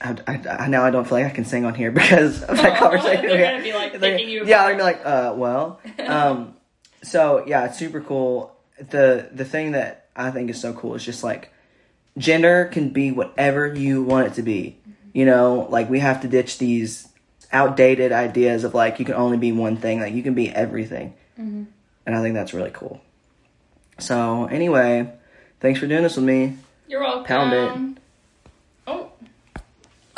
I, 0.00 0.16
I, 0.26 0.48
I 0.64 0.68
now 0.68 0.84
I 0.84 0.90
don't 0.90 1.04
feel 1.06 1.18
like 1.18 1.26
I 1.26 1.30
can 1.30 1.44
sing 1.44 1.64
on 1.64 1.74
here 1.74 1.90
because 1.92 2.42
of 2.42 2.56
that 2.58 2.78
conversation. 2.78 3.26
They're 3.26 3.62
be, 3.62 3.72
like, 3.72 3.92
They're- 4.00 4.16
picking 4.16 4.28
you 4.30 4.44
yeah, 4.44 4.62
apart. 4.62 4.76
they're 4.78 4.78
gonna 4.78 4.78
be 4.78 4.98
like, 4.98 5.06
uh, 5.06 5.34
well, 5.36 5.80
um, 6.06 6.54
so 7.02 7.44
yeah, 7.46 7.64
it's 7.66 7.78
super 7.78 8.00
cool. 8.00 8.54
The 8.78 9.28
the 9.32 9.44
thing 9.44 9.72
that 9.72 10.06
I 10.14 10.30
think 10.30 10.50
is 10.50 10.60
so 10.60 10.72
cool 10.72 10.94
is 10.94 11.04
just 11.04 11.24
like 11.24 11.52
gender 12.16 12.66
can 12.66 12.90
be 12.90 13.10
whatever 13.10 13.74
you 13.74 14.02
want 14.02 14.28
it 14.28 14.34
to 14.34 14.42
be. 14.42 14.78
You 15.12 15.24
know, 15.26 15.66
like 15.70 15.90
we 15.90 15.98
have 15.98 16.22
to 16.22 16.28
ditch 16.28 16.58
these 16.58 17.08
outdated 17.52 18.12
ideas 18.12 18.62
of 18.64 18.74
like 18.74 18.98
you 19.00 19.04
can 19.04 19.14
only 19.14 19.36
be 19.38 19.50
one 19.52 19.76
thing. 19.78 20.00
Like 20.00 20.14
you 20.14 20.22
can 20.22 20.34
be 20.34 20.48
everything, 20.50 21.14
Mm-hmm. 21.40 21.64
and 22.06 22.14
I 22.16 22.22
think 22.22 22.34
that's 22.34 22.54
really 22.54 22.70
cool. 22.72 23.00
So 23.98 24.44
anyway, 24.46 25.12
thanks 25.60 25.80
for 25.80 25.86
doing 25.86 26.02
this 26.04 26.16
with 26.16 26.24
me. 26.24 26.56
You're 26.86 27.00
welcome. 27.00 27.24
Pound 27.24 27.52
it. 27.96 28.02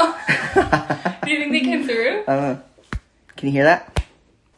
Oh. 0.02 1.16
Do 1.24 1.30
you 1.30 1.38
think 1.38 1.52
they 1.52 1.60
came 1.60 1.84
through? 1.86 2.24
Uh, 2.26 2.56
can 3.36 3.48
you 3.48 3.52
hear 3.52 3.64
that? 3.64 4.02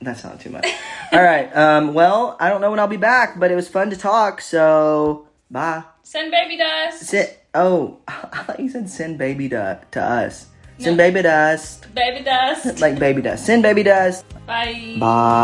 That's 0.01 0.25
not 0.25 0.41
too 0.41 0.51
much. 0.51 0.67
All 1.13 1.23
right. 1.23 1.55
Um, 1.57 1.95
well, 1.95 2.37
I 2.41 2.49
don't 2.49 2.61
know 2.61 2.71
when 2.71 2.81
I'll 2.81 2.89
be 2.89 2.97
back, 2.97 3.39
but 3.39 3.51
it 3.51 3.55
was 3.57 3.69
fun 3.69 3.91
to 3.91 3.97
talk. 3.97 4.41
So 4.41 5.27
bye. 5.51 5.83
Send 6.03 6.31
baby 6.31 6.57
dust. 6.57 7.05
Send. 7.07 7.31
Oh, 7.55 7.99
I 8.09 8.43
thought 8.45 8.61
you 8.61 8.69
said 8.71 8.89
send 8.89 9.19
baby 9.19 9.49
to 9.51 9.81
to 9.93 10.03
us. 10.03 10.47
Send 10.79 10.97
No. 10.97 11.05
baby 11.05 11.23
dust, 11.23 11.95
Baby 11.95 12.25
dust. 12.25 12.81
like 12.81 12.99
baby 12.99 13.23
dust. 13.23 13.47
Send 13.47 13.63
baby 13.63 13.83
dust. 13.85 14.25
Bye. 14.47 14.97
Bye. 14.99 15.43